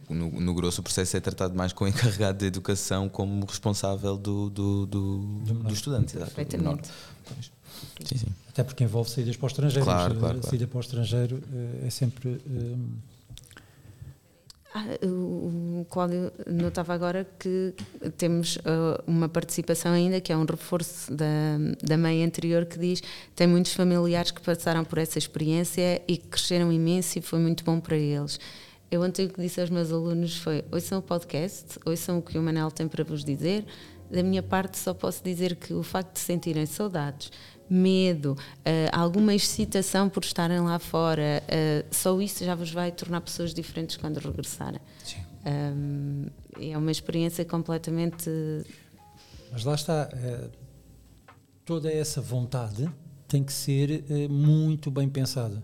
No, 0.07 0.29
no, 0.39 0.53
grosso, 0.53 0.81
o 0.81 0.83
processo 0.83 1.17
é 1.17 1.19
tratado 1.19 1.55
mais 1.55 1.73
com 1.73 1.85
o 1.85 1.87
encarregado 1.87 2.37
de 2.37 2.45
educação 2.45 3.09
como 3.09 3.43
responsável 3.45 4.15
do, 4.15 4.51
do, 4.51 4.85
do, 4.85 5.17
do 5.17 5.73
estudante. 5.73 6.15
Perfeitamente. 6.15 6.89
Sim, 8.05 8.17
sim. 8.17 8.27
Até 8.47 8.63
porque 8.63 8.83
envolve 8.83 9.09
saídas 9.09 9.35
para 9.35 9.45
o 9.45 9.47
estrangeiro. 9.47 9.83
Claro, 9.83 10.15
claro, 10.15 10.35
claro. 10.35 10.47
Saída 10.47 10.67
para 10.67 10.77
o 10.77 10.81
estrangeiro 10.81 11.43
eh, 11.51 11.87
é 11.87 11.89
sempre. 11.89 12.39
Um, 12.47 13.16
ah, 14.77 15.05
o 15.05 15.85
Cláudio 15.89 16.31
notava 16.45 16.93
agora 16.93 17.27
que 17.39 17.73
temos 18.17 18.57
uh, 18.57 19.01
uma 19.07 19.27
participação 19.27 19.91
ainda, 19.91 20.21
que 20.21 20.31
é 20.31 20.37
um 20.37 20.45
reforço 20.45 21.13
da, 21.13 21.25
da 21.83 21.97
mãe 21.97 22.23
anterior, 22.23 22.65
que 22.65 22.77
diz 22.77 23.01
tem 23.35 23.47
muitos 23.47 23.73
familiares 23.73 24.31
que 24.31 24.41
passaram 24.41 24.83
por 24.83 24.97
essa 24.97 25.17
experiência 25.17 26.01
e 26.07 26.17
que 26.17 26.27
cresceram 26.27 26.71
imenso 26.71 27.17
e 27.17 27.21
foi 27.21 27.39
muito 27.39 27.63
bom 27.63 27.79
para 27.79 27.95
eles. 27.95 28.39
Eu 28.89 29.01
ontem 29.01 29.25
o 29.25 29.29
que 29.29 29.41
disse 29.41 29.59
aos 29.59 29.69
meus 29.69 29.91
alunos 29.91 30.37
foi: 30.37 30.63
ouçam 30.71 30.99
o 30.99 31.01
podcast, 31.01 31.77
ouçam 31.85 32.19
o 32.19 32.21
que 32.21 32.37
o 32.37 32.41
Manel 32.41 32.71
tem 32.71 32.87
para 32.87 33.03
vos 33.03 33.23
dizer. 33.23 33.65
Da 34.09 34.23
minha 34.23 34.41
parte, 34.41 34.77
só 34.77 34.93
posso 34.93 35.21
dizer 35.21 35.57
que 35.57 35.73
o 35.73 35.83
facto 35.83 36.13
de 36.13 36.19
sentirem 36.19 36.65
saudades, 36.65 37.29
medo, 37.69 38.31
uh, 38.31 38.89
alguma 38.91 39.33
excitação 39.33 40.09
por 40.09 40.23
estarem 40.23 40.59
lá 40.59 40.79
fora, 40.79 41.43
uh, 41.43 41.95
só 41.95 42.19
isso 42.21 42.43
já 42.43 42.55
vos 42.55 42.71
vai 42.71 42.91
tornar 42.91 43.21
pessoas 43.21 43.53
diferentes 43.53 43.97
quando 43.97 44.17
regressarem. 44.17 44.79
Sim. 45.03 45.17
Um, 45.45 46.25
é 46.59 46.77
uma 46.77 46.91
experiência 46.91 47.45
completamente. 47.45 48.29
Mas 49.51 49.63
lá 49.63 49.75
está, 49.75 50.09
toda 51.63 51.91
essa 51.91 52.19
vontade 52.19 52.89
tem 53.27 53.43
que 53.43 53.53
ser 53.53 54.03
muito 54.29 54.91
bem 54.91 55.07
pensada, 55.07 55.63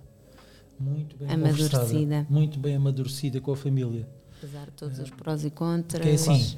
muito 0.79 1.17
bem 1.17 1.29
amadurecida, 1.29 2.27
muito 2.29 2.59
bem 2.59 2.75
amadurecida 2.75 3.41
com 3.41 3.51
a 3.51 3.57
família. 3.57 4.07
Apesar 4.37 4.65
de 4.65 4.71
todos 4.71 4.99
os 4.99 5.09
prós 5.09 5.43
e 5.43 5.49
contras. 5.49 6.01
Porque 6.01 6.09
é 6.09 6.13
assim, 6.13 6.57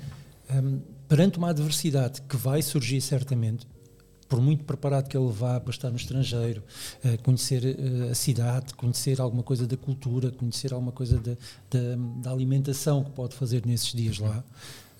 um, 0.51 0.79
perante 1.07 1.37
uma 1.37 1.49
adversidade 1.49 2.21
que 2.21 2.35
vai 2.35 2.61
surgir 2.61 2.99
certamente, 3.01 3.67
por 4.27 4.41
muito 4.41 4.63
preparado 4.63 5.07
que 5.07 5.15
ele 5.15 5.31
vá 5.31 5.59
para 5.59 5.71
estar 5.71 5.89
no 5.89 5.95
estrangeiro, 5.95 6.63
uh, 7.03 7.21
conhecer 7.23 7.63
uh, 7.63 8.11
a 8.11 8.15
cidade, 8.15 8.73
conhecer 8.73 9.21
alguma 9.21 9.43
coisa 9.43 9.67
da 9.67 9.77
cultura, 9.77 10.31
conhecer 10.31 10.73
alguma 10.73 10.91
coisa 10.91 11.19
da, 11.19 11.33
da, 11.69 11.95
da 12.21 12.31
alimentação 12.31 13.03
que 13.03 13.11
pode 13.11 13.35
fazer 13.35 13.65
nesses 13.65 13.93
dias 13.93 14.19
lá, 14.19 14.43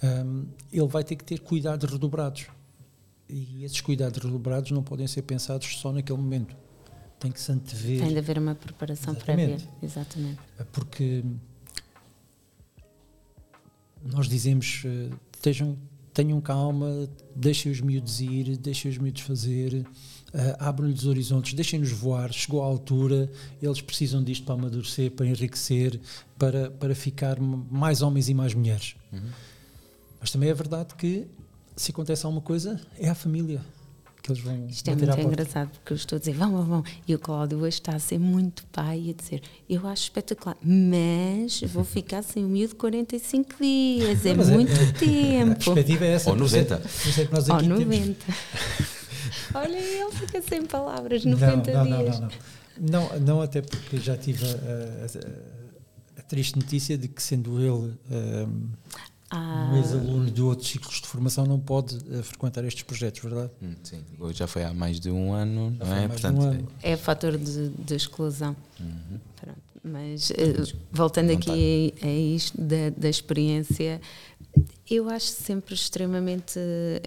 um, 0.03 0.45
ele 0.71 0.88
vai 0.88 1.03
ter 1.03 1.15
que 1.15 1.23
ter 1.23 1.39
cuidados 1.39 1.89
redobrados. 1.89 2.47
E 3.28 3.63
esses 3.63 3.82
cuidados 3.82 4.23
redobrados 4.23 4.69
não 4.71 4.84
podem 4.84 5.07
ser 5.07 5.23
pensados 5.23 5.80
só 5.80 5.91
naquele 5.91 6.19
momento. 6.19 6.55
Tem 7.19 7.32
que 7.32 7.41
se 7.41 7.51
antever. 7.51 8.01
Tem 8.01 8.13
de 8.13 8.19
haver 8.19 8.38
uma 8.38 8.53
preparação 8.53 9.13
Exatamente. 9.13 9.63
prévia. 9.63 9.69
Exatamente. 9.82 10.39
Porque 10.71 11.23
nós 14.03 14.28
dizemos, 14.28 14.84
estejam 15.34 15.76
tenham 16.16 16.39
calma, 16.39 17.09
deixem 17.36 17.70
os 17.70 17.82
miúdos 17.82 18.22
ir, 18.22 18.55
deixem 18.57 18.89
os 18.89 18.97
miúdos 18.97 19.22
fazer, 19.22 19.74
uh, 19.76 19.86
abram-lhes 20.57 21.01
os 21.01 21.07
horizontes, 21.07 21.53
deixem-nos 21.53 21.91
voar, 21.91 22.32
chegou 22.32 22.63
a 22.63 22.66
altura, 22.66 23.30
eles 23.61 23.82
precisam 23.82 24.24
disto 24.24 24.45
para 24.45 24.55
amadurecer, 24.55 25.11
para 25.11 25.28
enriquecer, 25.28 25.99
para, 26.39 26.72
para 26.72 26.95
ficar 26.95 27.38
mais 27.39 28.01
homens 28.01 28.30
e 28.30 28.34
mais 28.34 28.53
mulheres. 28.53 28.95
Uhum. 29.11 29.30
Mas 30.22 30.32
também 30.32 30.49
é 30.49 30.53
verdade 30.53 30.95
que 30.95 31.28
se 31.76 31.91
acontece 31.91 32.26
alguma 32.26 32.41
coisa, 32.41 32.80
é 32.97 33.09
a 33.09 33.16
família 33.16 33.61
que 34.26 34.32
eles 34.32 34.41
vão 34.41 34.67
Isto 34.67 34.89
é 34.89 34.95
muito 34.95 35.21
engraçado, 35.21 35.69
porque 35.69 35.93
eu 35.93 35.95
estou 35.95 36.15
a 36.15 36.19
dizer, 36.19 36.34
vão, 36.34 36.63
vão, 36.63 36.84
e 37.07 37.13
o 37.13 37.19
Cláudio 37.19 37.59
hoje 37.59 37.76
está 37.78 37.95
a 37.95 37.99
ser 37.99 38.17
muito 38.17 38.65
pai 38.71 38.99
e 39.05 39.09
a 39.11 39.13
dizer, 39.13 39.43
eu 39.69 39.88
acho 39.88 40.03
espetacular, 40.03 40.57
mas 40.63 41.61
vou 41.61 41.84
ficar 41.84 42.23
sem 42.23 42.43
o 42.43 42.49
miúdo 42.49 42.76
45 42.76 43.55
dias, 43.61 44.26
é 44.26 44.34
Não, 44.34 44.45
muito 44.45 44.71
é, 44.71 44.91
tempo. 44.93 45.51
A 45.51 45.55
perspectiva 45.55 46.05
é 46.05 46.13
essa. 46.13 46.30
Ou 46.32 46.36
90. 46.36 46.73
É 46.73 47.53
Ou 47.53 47.61
90. 47.61 48.26
Olha, 49.53 49.78
ele 49.78 50.11
fica 50.11 50.41
sem 50.41 50.65
palavras, 50.65 51.23
90 51.23 51.71
não, 51.71 51.86
não, 51.86 51.97
dias. 51.97 52.19
Não, 52.19 52.30
não, 52.80 53.09
não. 53.09 53.19
não, 53.19 53.41
até 53.41 53.61
porque 53.61 53.97
já 53.97 54.17
tive 54.17 54.43
a, 54.43 54.49
a, 54.49 56.19
a, 56.19 56.23
triste 56.23 56.57
notícia 56.57 56.97
de 56.97 57.07
que 57.07 57.21
sendo 57.21 57.59
ele... 57.61 57.93
Um, 58.09 58.69
ah. 59.36 59.69
Um 59.71 59.77
ex-aluno 59.77 60.31
de 60.31 60.41
outros 60.41 60.69
ciclos 60.69 61.01
de 61.01 61.07
formação 61.07 61.45
não 61.45 61.59
pode 61.59 61.97
uh, 61.97 62.23
frequentar 62.23 62.63
estes 62.63 62.83
projetos, 62.83 63.21
verdade? 63.21 63.51
Hum, 63.61 63.73
sim, 63.83 64.01
já 64.33 64.47
foi 64.47 64.63
há 64.63 64.73
mais 64.73 64.99
de 64.99 65.11
um 65.11 65.33
ano, 65.33 65.75
já 65.77 65.86
não 65.86 65.95
é? 65.95 66.07
Portanto, 66.07 66.38
um 66.38 66.41
ano. 66.41 66.67
É 66.81 66.95
fator 66.95 67.38
de, 67.38 67.69
de 67.69 67.95
exclusão. 67.95 68.55
Uhum. 68.79 69.19
Mas 69.83 70.31
uh, 70.31 70.77
voltando 70.91 71.31
aqui 71.31 71.93
a, 72.01 72.07
a 72.07 72.11
isto 72.11 72.59
da, 72.59 72.89
da 72.97 73.07
experiência, 73.09 74.01
eu 74.89 75.09
acho 75.09 75.25
sempre 75.25 75.73
extremamente 75.73 76.59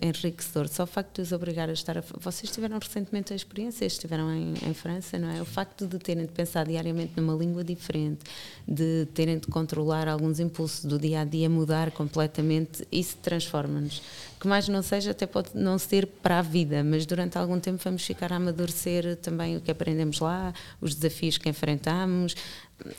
enriquecedor. 0.03 0.66
Só 0.66 0.83
o 0.83 0.87
facto 0.87 1.16
de 1.16 1.22
os 1.22 1.31
obrigar 1.31 1.68
a 1.68 1.72
estar. 1.72 1.97
A, 1.97 2.03
vocês 2.18 2.51
tiveram 2.51 2.76
recentemente 2.76 3.33
a 3.33 3.37
experiência, 3.37 3.85
estiveram 3.87 4.35
em, 4.35 4.55
em, 4.66 4.74
França, 4.74 5.16
não 5.16 5.31
é? 5.31 5.41
O 5.41 5.45
facto 5.45 5.87
de 5.87 5.97
terem 5.99 6.26
de 6.26 6.33
pensar 6.33 6.66
diariamente 6.66 7.12
numa 7.16 7.35
língua 7.35 7.62
diferente, 7.62 8.24
de 8.66 9.07
terem 9.14 9.39
de 9.39 9.47
controlar 9.47 10.09
alguns 10.09 10.41
impulsos 10.41 10.85
do 10.85 10.99
dia 10.99 11.20
a 11.20 11.24
dia, 11.24 11.49
mudar 11.49 11.93
completamente, 11.93 12.85
isso 12.91 13.16
transforma-nos. 13.22 14.03
Que 14.41 14.49
mais 14.49 14.68
não 14.68 14.83
seja, 14.83 15.12
até 15.12 15.26
pode 15.26 15.51
não 15.55 15.79
ser 15.79 16.07
para 16.07 16.41
a 16.41 16.43
vida, 16.43 16.83
mas 16.83 17.07
durante 17.07 17.39
algum 17.39 17.61
tempo 17.61 17.81
vamos 17.85 18.05
ficar 18.05 18.33
a 18.33 18.37
amadurecer 18.37 19.16
também 19.16 19.57
o 19.57 19.61
que 19.61 19.70
aprendemos 19.70 20.18
lá, 20.18 20.53
os 20.81 20.97
desafios 20.97 21.39
que 21.39 21.49
enfrentamos, 21.49 22.35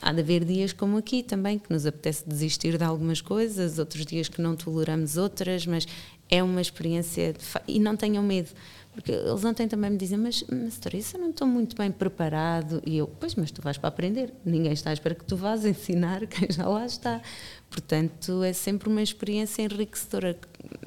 há 0.00 0.12
de 0.12 0.20
haver 0.20 0.44
dias 0.44 0.72
como 0.72 0.98
aqui 0.98 1.22
também 1.22 1.58
que 1.58 1.70
nos 1.72 1.86
apetece 1.86 2.28
desistir 2.28 2.76
de 2.76 2.84
algumas 2.84 3.20
coisas, 3.20 3.78
outros 3.78 4.04
dias 4.04 4.28
que 4.28 4.40
não 4.40 4.54
toleramos 4.54 4.69
outras, 5.16 5.66
mas 5.66 5.86
é 6.28 6.42
uma 6.42 6.60
experiência 6.60 7.34
e 7.66 7.78
não 7.78 7.96
tenham 7.96 8.22
medo. 8.22 8.50
Porque 8.92 9.12
eles 9.12 9.44
ontem 9.44 9.68
também 9.68 9.90
me 9.90 9.96
dizem, 9.96 10.18
mas, 10.18 10.44
mas 10.50 10.80
isso 10.94 11.16
eu 11.16 11.20
não 11.20 11.30
estou 11.30 11.46
muito 11.46 11.76
bem 11.76 11.92
preparado. 11.92 12.82
E 12.84 12.98
eu, 12.98 13.06
pois, 13.06 13.34
mas 13.34 13.50
tu 13.50 13.62
vais 13.62 13.78
para 13.78 13.88
aprender. 13.88 14.32
Ninguém 14.44 14.72
está 14.72 14.90
à 14.90 14.92
espera 14.92 15.14
que 15.14 15.24
tu 15.24 15.36
vás 15.36 15.64
ensinar 15.64 16.26
quem 16.28 16.50
já 16.50 16.68
lá 16.68 16.84
está. 16.84 17.22
Portanto, 17.70 18.42
é 18.42 18.52
sempre 18.52 18.88
uma 18.88 19.00
experiência 19.00 19.62
enriquecedora 19.62 20.36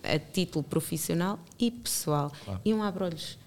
a 0.03 0.19
título 0.19 0.63
profissional 0.63 1.39
e 1.57 1.71
pessoal. 1.71 2.31
Claro. 2.43 2.61
E 2.65 2.73
um 2.73 2.83
abrolhos. 2.83 3.37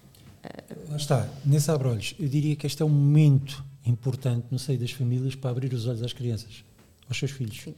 Lá 0.89 0.97
está, 0.97 1.29
nesse 1.45 1.69
abrolhos, 1.69 2.15
eu 2.19 2.27
diria 2.27 2.55
que 2.55 2.65
este 2.65 2.81
é 2.81 2.85
um 2.85 2.89
momento 2.89 3.63
importante 3.85 4.47
no 4.49 4.57
seio 4.57 4.79
das 4.79 4.91
famílias 4.91 5.35
para 5.35 5.51
abrir 5.51 5.73
os 5.73 5.85
olhos 5.87 6.01
às 6.01 6.13
crianças, 6.13 6.63
aos 7.07 7.17
seus 7.17 7.31
filhos, 7.31 7.61
Sim. 7.61 7.75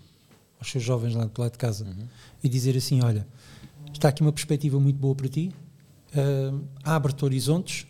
Aos 0.59 0.69
seus 0.69 0.83
jovens 0.83 1.15
lá 1.15 1.25
do 1.25 1.41
lado 1.41 1.53
de 1.53 1.57
casa 1.57 1.85
uhum. 1.85 2.07
e 2.43 2.49
dizer 2.49 2.75
assim: 2.77 3.01
olha, 3.01 3.25
está 3.93 4.09
aqui 4.09 4.21
uma 4.21 4.31
perspectiva 4.31 4.79
muito 4.79 4.97
boa 4.97 5.15
para 5.15 5.27
ti, 5.27 5.51
uh, 6.13 6.61
abre-te 6.83 7.23
horizontes, 7.23 7.87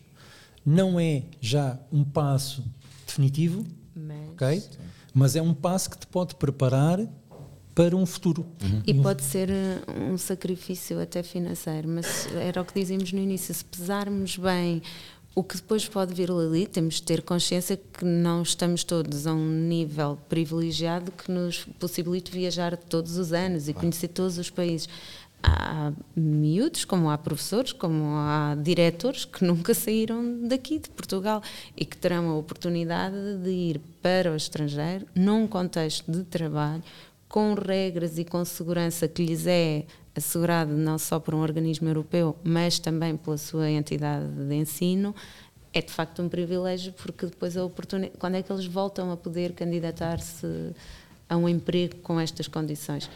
não 0.66 1.00
é 1.00 1.24
já 1.42 1.80
um 1.92 2.04
passo 2.04 2.64
definitivo, 3.06 3.66
mas, 3.96 4.30
okay? 4.30 4.64
mas 5.14 5.36
é 5.36 5.42
um 5.42 5.54
passo 5.54 5.90
que 5.90 5.98
te 5.98 6.08
pode 6.08 6.36
preparar 6.36 7.00
para 7.74 7.96
um 7.96 8.06
futuro. 8.06 8.46
Uhum. 8.62 8.82
E 8.86 8.94
pode 8.94 9.24
ser 9.24 9.50
eh, 9.50 9.82
um 10.12 10.18
sacrifício 10.18 11.00
até 11.02 11.24
financeiro, 11.24 11.88
mas 11.88 12.28
era 12.36 12.62
o 12.62 12.66
que 12.66 12.78
dizíamos 12.78 13.14
no 13.14 13.20
início, 13.20 13.54
se 13.54 13.64
pesarmos 13.64 14.36
bem 14.36 14.82
o 15.40 15.44
que 15.44 15.56
depois 15.56 15.88
pode 15.88 16.14
vir 16.14 16.30
ali, 16.30 16.68
temos 16.68 16.96
de 16.96 17.04
ter 17.04 17.22
consciência 17.22 17.78
que 17.78 18.04
não 18.04 18.42
estamos 18.42 18.84
todos 18.84 19.26
a 19.26 19.34
um 19.34 19.50
nível 19.50 20.20
privilegiado 20.28 21.14
que 21.14 21.32
nos 21.32 21.64
possibilite 21.80 22.30
viajar 22.30 22.76
todos 22.76 23.18
os 23.18 23.32
anos 23.32 23.70
e 23.70 23.74
conhecer 23.74 24.10
todos 24.10 24.38
os 24.38 24.50
países. 24.50 24.90
Há 25.42 25.94
miúdos, 26.14 26.84
como 26.84 27.10
há 27.10 27.18
professores, 27.18 27.72
como 27.72 28.18
há 28.18 28.54
diretores 28.62 29.24
que 29.24 29.46
nunca 29.46 29.74
saíram 29.74 30.46
daqui, 30.46 30.78
de 30.78 30.90
Portugal, 30.90 31.42
e 31.78 31.86
que 31.86 31.96
terão 31.96 32.30
a 32.32 32.36
oportunidade 32.36 33.38
de 33.42 33.50
ir 33.50 33.82
para 34.02 34.34
o 34.34 34.36
estrangeiro, 34.36 35.06
num 35.16 35.48
contexto 35.48 36.12
de 36.12 36.26
trabalho, 36.26 36.84
com 37.30 37.54
regras 37.54 38.18
e 38.18 38.26
com 38.26 38.44
segurança 38.44 39.08
que 39.08 39.26
lhes 39.26 39.48
é 39.48 39.86
assegurado 40.20 40.72
não 40.72 40.98
só 40.98 41.20
por 41.20 41.34
um 41.34 41.40
organismo 41.40 41.88
europeu, 41.90 42.38
mas 42.44 42.80
também 42.80 43.18
pela 43.18 43.38
sua 43.38 43.70
entidade 43.70 44.28
de 44.28 44.56
ensino, 44.56 45.16
é 45.74 45.82
de 45.82 45.92
facto 45.92 46.22
um 46.22 46.30
privilégio 46.30 46.94
porque 46.94 47.26
depois 47.26 47.56
a 47.58 47.64
oportunidade, 47.64 48.18
quando 48.18 48.36
é 48.36 48.44
que 48.44 48.52
eles 48.52 48.66
voltam 48.66 49.12
a 49.12 49.18
poder 49.18 49.54
candidatar-se 49.54 50.74
a 51.28 51.38
um 51.38 51.48
emprego 51.48 51.98
com 51.98 52.20
estas 52.20 52.48
condições? 52.48 53.10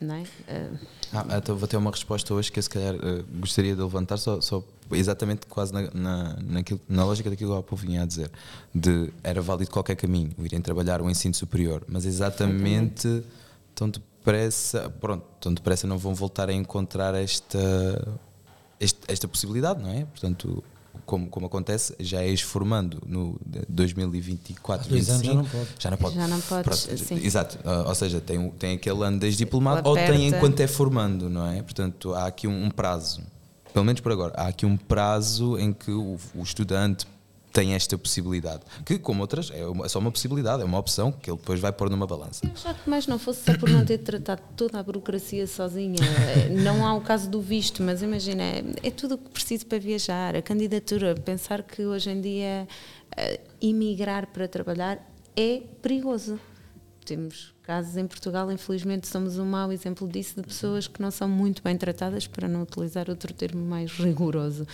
Não 0.00 0.16
é? 0.16 0.22
Uh... 0.22 0.78
Ah, 1.12 1.38
então 1.38 1.56
vou 1.56 1.68
ter 1.68 1.76
uma 1.76 1.90
resposta 1.90 2.34
hoje 2.34 2.50
que 2.50 2.58
eu 2.58 2.62
se 2.62 2.68
calhar 2.68 2.94
uh, 2.96 3.24
gostaria 3.38 3.74
de 3.74 3.80
levantar 3.80 4.16
só, 4.16 4.40
só 4.40 4.62
exatamente 4.90 5.46
quase 5.46 5.72
na, 5.72 5.90
na, 5.94 6.36
naquilo, 6.42 6.80
na 6.88 7.04
lógica 7.04 7.30
daquilo 7.30 7.50
que 7.50 7.56
o 7.56 7.58
Apo 7.58 7.76
vinha 7.76 8.02
a 8.02 8.06
dizer 8.06 8.30
de 8.74 9.10
era 9.22 9.40
válido 9.40 9.70
qualquer 9.70 9.94
caminho, 9.94 10.32
irem 10.38 10.60
trabalhar 10.60 11.00
o 11.00 11.08
ensino 11.08 11.34
superior, 11.34 11.84
mas 11.86 12.04
exatamente, 12.04 13.06
exatamente. 13.06 13.26
tão 13.74 13.92
depressa, 14.24 14.90
pronto, 15.00 15.26
tão 15.38 15.52
depressa 15.52 15.86
não 15.86 15.98
vão 15.98 16.14
voltar 16.14 16.48
a 16.48 16.52
encontrar 16.52 17.14
esta, 17.14 18.18
esta, 18.80 19.12
esta 19.12 19.28
possibilidade, 19.28 19.82
não 19.82 19.90
é? 19.90 20.06
Portanto, 20.06 20.64
como, 21.04 21.28
como 21.28 21.46
acontece, 21.46 21.94
já 22.00 22.22
és 22.22 22.40
formando 22.40 23.02
no 23.06 23.38
2024, 23.68 24.88
dois 24.88 25.06
25, 25.08 25.12
anos 25.12 25.26
já 25.26 25.34
não 25.34 25.44
pode. 25.44 25.68
Já 25.78 25.90
não 25.90 25.98
pode. 25.98 26.14
Já 26.14 26.28
não 26.28 26.40
pode 26.40 26.64
Pronto, 26.64 27.14
exato. 27.22 27.58
Uh, 27.58 27.88
ou 27.88 27.94
seja, 27.94 28.20
tem, 28.20 28.50
tem 28.52 28.74
aquele 28.76 29.04
ano 29.04 29.18
desde 29.18 29.44
diplomado 29.44 29.86
ou 29.86 29.94
tem 29.94 30.28
enquanto 30.28 30.60
é 30.60 30.66
formando, 30.66 31.28
não 31.28 31.46
é? 31.46 31.62
Portanto, 31.62 32.14
há 32.14 32.24
aqui 32.26 32.48
um, 32.48 32.64
um 32.64 32.70
prazo. 32.70 33.22
Pelo 33.74 33.84
menos 33.84 34.00
por 34.00 34.12
agora, 34.12 34.32
há 34.36 34.46
aqui 34.46 34.64
um 34.64 34.76
prazo 34.76 35.58
em 35.58 35.72
que 35.72 35.90
o, 35.90 36.16
o 36.34 36.42
estudante 36.42 37.06
tem 37.54 37.72
esta 37.72 37.96
possibilidade. 37.96 38.62
Que, 38.84 38.98
como 38.98 39.20
outras, 39.20 39.48
é, 39.52 39.60
é, 39.60 39.88
só 39.88 40.00
uma 40.00 40.10
possibilidade, 40.10 40.60
é 40.60 40.64
uma 40.64 40.76
opção 40.76 41.12
que 41.12 41.30
ele 41.30 41.38
depois 41.38 41.60
vai 41.60 41.72
pôr 41.72 41.88
numa 41.88 42.04
balança. 42.04 42.42
Já 42.56 42.74
que 42.74 42.90
mais 42.90 43.06
não 43.06 43.16
fosse 43.16 43.44
só 43.44 43.56
por 43.56 43.70
não 43.70 43.84
ter 43.86 43.98
tratado 43.98 44.42
toda 44.56 44.80
a 44.80 44.82
burocracia 44.82 45.46
sozinha. 45.46 46.00
Não 46.64 46.84
há 46.84 46.92
o 46.94 47.00
caso 47.00 47.30
do 47.30 47.40
visto, 47.40 47.80
mas 47.80 48.02
imagina, 48.02 48.42
é, 48.82 48.90
tudo 48.90 49.14
o 49.14 49.18
que 49.18 49.30
preciso 49.30 49.66
para 49.66 49.78
viajar. 49.78 50.34
A 50.34 50.42
candidatura, 50.42 51.14
pensar 51.14 51.62
que 51.62 51.86
hoje 51.86 52.10
em 52.10 52.20
dia 52.20 52.66
uh, 53.16 53.40
imigrar 53.60 54.26
para 54.26 54.48
trabalhar 54.48 54.98
é 55.36 55.62
perigoso. 55.80 56.40
Temos 57.04 57.54
casos 57.62 57.96
em 57.96 58.06
Portugal, 58.06 58.50
infelizmente, 58.50 59.06
somos 59.06 59.38
um 59.38 59.44
mau 59.44 59.70
exemplo 59.70 60.08
disso, 60.08 60.36
de 60.36 60.42
pessoas 60.42 60.88
que 60.88 61.00
não 61.00 61.10
são 61.10 61.28
muito 61.28 61.62
bem 61.62 61.76
tratadas, 61.76 62.26
para 62.26 62.48
não 62.48 62.62
utilizar 62.62 63.08
outro 63.08 63.32
termo 63.32 63.64
mais 63.64 63.92
rigoroso 63.92 64.66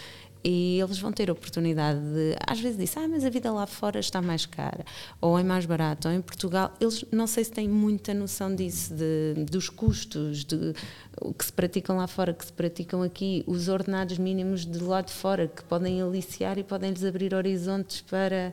e 0.42 0.80
eles 0.80 0.98
vão 0.98 1.12
ter 1.12 1.28
a 1.28 1.32
oportunidade 1.32 2.00
de, 2.00 2.36
às 2.46 2.58
vezes 2.60 2.78
diz, 2.78 2.96
ah, 2.96 3.06
mas 3.06 3.24
a 3.24 3.30
vida 3.30 3.52
lá 3.52 3.66
fora 3.66 4.00
está 4.00 4.22
mais 4.22 4.46
cara, 4.46 4.84
ou 5.20 5.38
é 5.38 5.42
mais 5.42 5.66
barato, 5.66 6.08
ou 6.08 6.14
em 6.14 6.20
Portugal, 6.20 6.72
eles 6.80 7.04
não 7.12 7.26
sei 7.26 7.44
se 7.44 7.52
têm 7.52 7.68
muita 7.68 8.14
noção 8.14 8.54
disso, 8.54 8.94
de, 8.94 9.44
dos 9.44 9.68
custos, 9.68 10.44
de 10.44 10.74
o 11.20 11.34
que 11.34 11.44
se 11.44 11.52
praticam 11.52 11.96
lá 11.96 12.06
fora, 12.06 12.32
que 12.32 12.44
se 12.44 12.52
praticam 12.52 13.02
aqui, 13.02 13.44
os 13.46 13.68
ordenados 13.68 14.16
mínimos 14.16 14.64
de 14.64 14.78
lá 14.78 15.02
de 15.02 15.12
fora, 15.12 15.46
que 15.46 15.62
podem 15.64 16.00
aliciar 16.00 16.58
e 16.58 16.64
podem 16.64 16.90
lhes 16.90 17.04
abrir 17.04 17.34
horizontes 17.34 18.00
para 18.00 18.52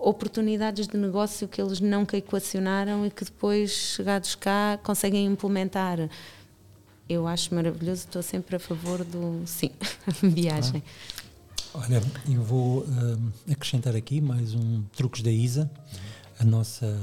oportunidades 0.00 0.88
de 0.88 0.96
negócio 0.96 1.46
que 1.46 1.60
eles 1.60 1.78
nunca 1.78 2.16
equacionaram 2.16 3.06
e 3.06 3.10
que 3.10 3.24
depois, 3.24 3.70
chegados 3.70 4.34
cá, 4.34 4.78
conseguem 4.82 5.26
implementar. 5.26 6.08
Eu 7.08 7.26
acho 7.26 7.54
maravilhoso, 7.54 8.06
estou 8.06 8.22
sempre 8.22 8.56
a 8.56 8.58
favor 8.58 9.04
do 9.04 9.42
sim, 9.44 9.70
viagem. 10.22 10.82
Ah. 10.86 11.19
Olha, 11.72 12.02
eu 12.28 12.42
vou 12.42 12.84
um, 12.84 13.52
acrescentar 13.52 13.94
aqui 13.94 14.20
mais 14.20 14.54
um 14.54 14.82
truques 14.96 15.22
da 15.22 15.30
Isa, 15.30 15.70
a 16.38 16.44
nossa 16.44 16.98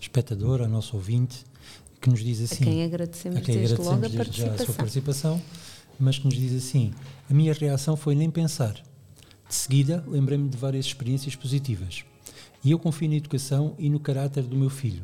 espectadora, 0.00 0.66
a 0.66 0.68
nossa 0.68 0.94
ouvinte, 0.94 1.44
que 2.00 2.08
nos 2.08 2.20
diz 2.20 2.40
assim. 2.40 2.62
A 2.62 2.66
quem 2.66 2.84
agradecemos, 2.84 3.38
a 3.38 3.40
quem 3.40 3.56
desde 3.56 3.74
agradecemos 3.74 4.02
logo 4.02 4.14
a 4.14 4.24
participação. 4.24 4.54
a 4.54 4.66
sua 4.66 4.74
participação, 4.74 5.42
mas 5.98 6.16
que 6.18 6.26
nos 6.26 6.36
diz 6.36 6.54
assim: 6.54 6.94
a 7.28 7.34
minha 7.34 7.52
reação 7.52 7.96
foi 7.96 8.14
nem 8.14 8.30
pensar. 8.30 8.74
De 9.48 9.54
seguida, 9.54 10.04
lembrei-me 10.06 10.48
de 10.48 10.56
várias 10.56 10.86
experiências 10.86 11.34
positivas. 11.34 12.04
E 12.62 12.70
eu 12.70 12.78
confio 12.78 13.08
na 13.08 13.16
educação 13.16 13.74
e 13.78 13.90
no 13.90 13.98
caráter 13.98 14.44
do 14.44 14.56
meu 14.56 14.70
filho. 14.70 15.02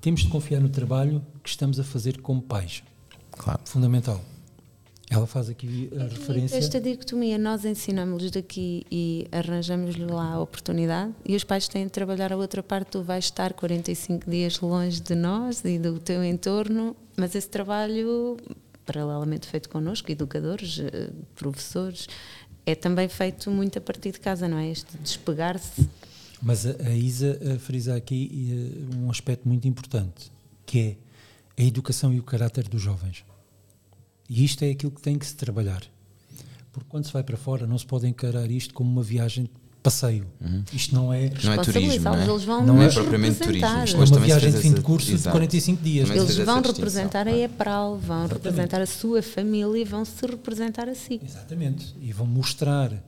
Temos 0.00 0.20
de 0.20 0.28
confiar 0.28 0.60
no 0.60 0.68
trabalho 0.68 1.24
que 1.42 1.48
estamos 1.48 1.80
a 1.80 1.84
fazer 1.84 2.20
como 2.20 2.40
pais. 2.40 2.82
Claro. 3.32 3.60
Fundamental. 3.64 4.22
Ela 5.10 5.26
faz 5.26 5.50
aqui 5.50 5.90
a 5.98 6.04
referência. 6.04 6.56
Esta 6.56 6.80
dicotomia, 6.80 7.36
nós 7.36 7.64
ensinamos-lhes 7.64 8.30
daqui 8.30 8.86
e 8.88 9.26
arranjamos-lhe 9.32 10.06
lá 10.06 10.34
a 10.34 10.40
oportunidade, 10.40 11.12
e 11.26 11.34
os 11.34 11.42
pais 11.42 11.66
têm 11.66 11.86
de 11.86 11.90
trabalhar 11.90 12.32
a 12.32 12.36
outra 12.36 12.62
parte. 12.62 12.92
Tu 12.92 13.02
vais 13.02 13.24
estar 13.24 13.52
45 13.52 14.30
dias 14.30 14.60
longe 14.60 15.00
de 15.00 15.16
nós 15.16 15.64
e 15.64 15.80
do 15.80 15.98
teu 15.98 16.24
entorno, 16.24 16.94
mas 17.16 17.34
esse 17.34 17.48
trabalho, 17.48 18.36
paralelamente 18.86 19.48
feito 19.48 19.68
connosco, 19.68 20.12
educadores, 20.12 20.78
eh, 20.78 21.10
professores, 21.34 22.06
é 22.64 22.76
também 22.76 23.08
feito 23.08 23.50
muito 23.50 23.78
a 23.78 23.80
partir 23.80 24.12
de 24.12 24.20
casa, 24.20 24.46
não 24.46 24.58
é? 24.58 24.70
Este 24.70 24.96
despegar-se. 24.98 25.88
Mas 26.40 26.64
a, 26.64 26.70
a 26.86 26.94
Isa 26.94 27.36
a 27.56 27.58
frisa 27.58 27.96
aqui 27.96 28.30
eh, 28.92 28.96
um 28.96 29.10
aspecto 29.10 29.48
muito 29.48 29.66
importante, 29.66 30.30
que 30.64 30.96
é 31.58 31.62
a 31.62 31.66
educação 31.66 32.14
e 32.14 32.20
o 32.20 32.22
caráter 32.22 32.68
dos 32.68 32.80
jovens. 32.80 33.24
E 34.30 34.44
isto 34.44 34.64
é 34.64 34.70
aquilo 34.70 34.92
que 34.92 35.02
tem 35.02 35.18
que 35.18 35.26
se 35.26 35.34
trabalhar. 35.34 35.82
Porque 36.70 36.88
quando 36.88 37.04
se 37.04 37.12
vai 37.12 37.24
para 37.24 37.36
fora, 37.36 37.66
não 37.66 37.76
se 37.76 37.84
pode 37.84 38.06
encarar 38.06 38.48
isto 38.48 38.72
como 38.72 38.88
uma 38.88 39.02
viagem 39.02 39.42
de 39.42 39.50
passeio. 39.82 40.24
Uhum. 40.40 40.62
Isto 40.72 40.94
não 40.94 41.12
é. 41.12 41.32
Não 41.42 41.52
é 41.52 41.56
turismo. 41.58 42.04
Não 42.04 42.14
é, 42.14 42.28
eles 42.28 42.44
vão 42.44 42.64
não 42.64 42.80
é 42.80 42.88
propriamente 42.88 43.40
turismo. 43.40 43.84
Isto 43.84 43.96
é 43.96 44.04
uma 44.04 44.20
viagem 44.20 44.52
de 44.52 44.58
fim 44.58 44.72
de 44.72 44.82
curso 44.82 45.10
Exato. 45.10 45.30
de 45.30 45.32
45 45.32 45.82
dias. 45.82 46.08
Também 46.08 46.22
eles 46.22 46.36
vão 46.36 46.62
representar 46.62 47.26
a 47.26 47.36
EPRAL, 47.36 47.96
vão 47.96 48.18
Exatamente. 48.18 48.32
representar 48.34 48.80
a 48.80 48.86
sua 48.86 49.20
família 49.20 49.82
e 49.82 49.84
vão 49.84 50.04
se 50.04 50.24
representar 50.24 50.88
a 50.88 50.94
si. 50.94 51.20
Exatamente. 51.24 51.92
E 52.00 52.12
vão 52.12 52.26
mostrar 52.26 52.92
uh, 52.92 53.00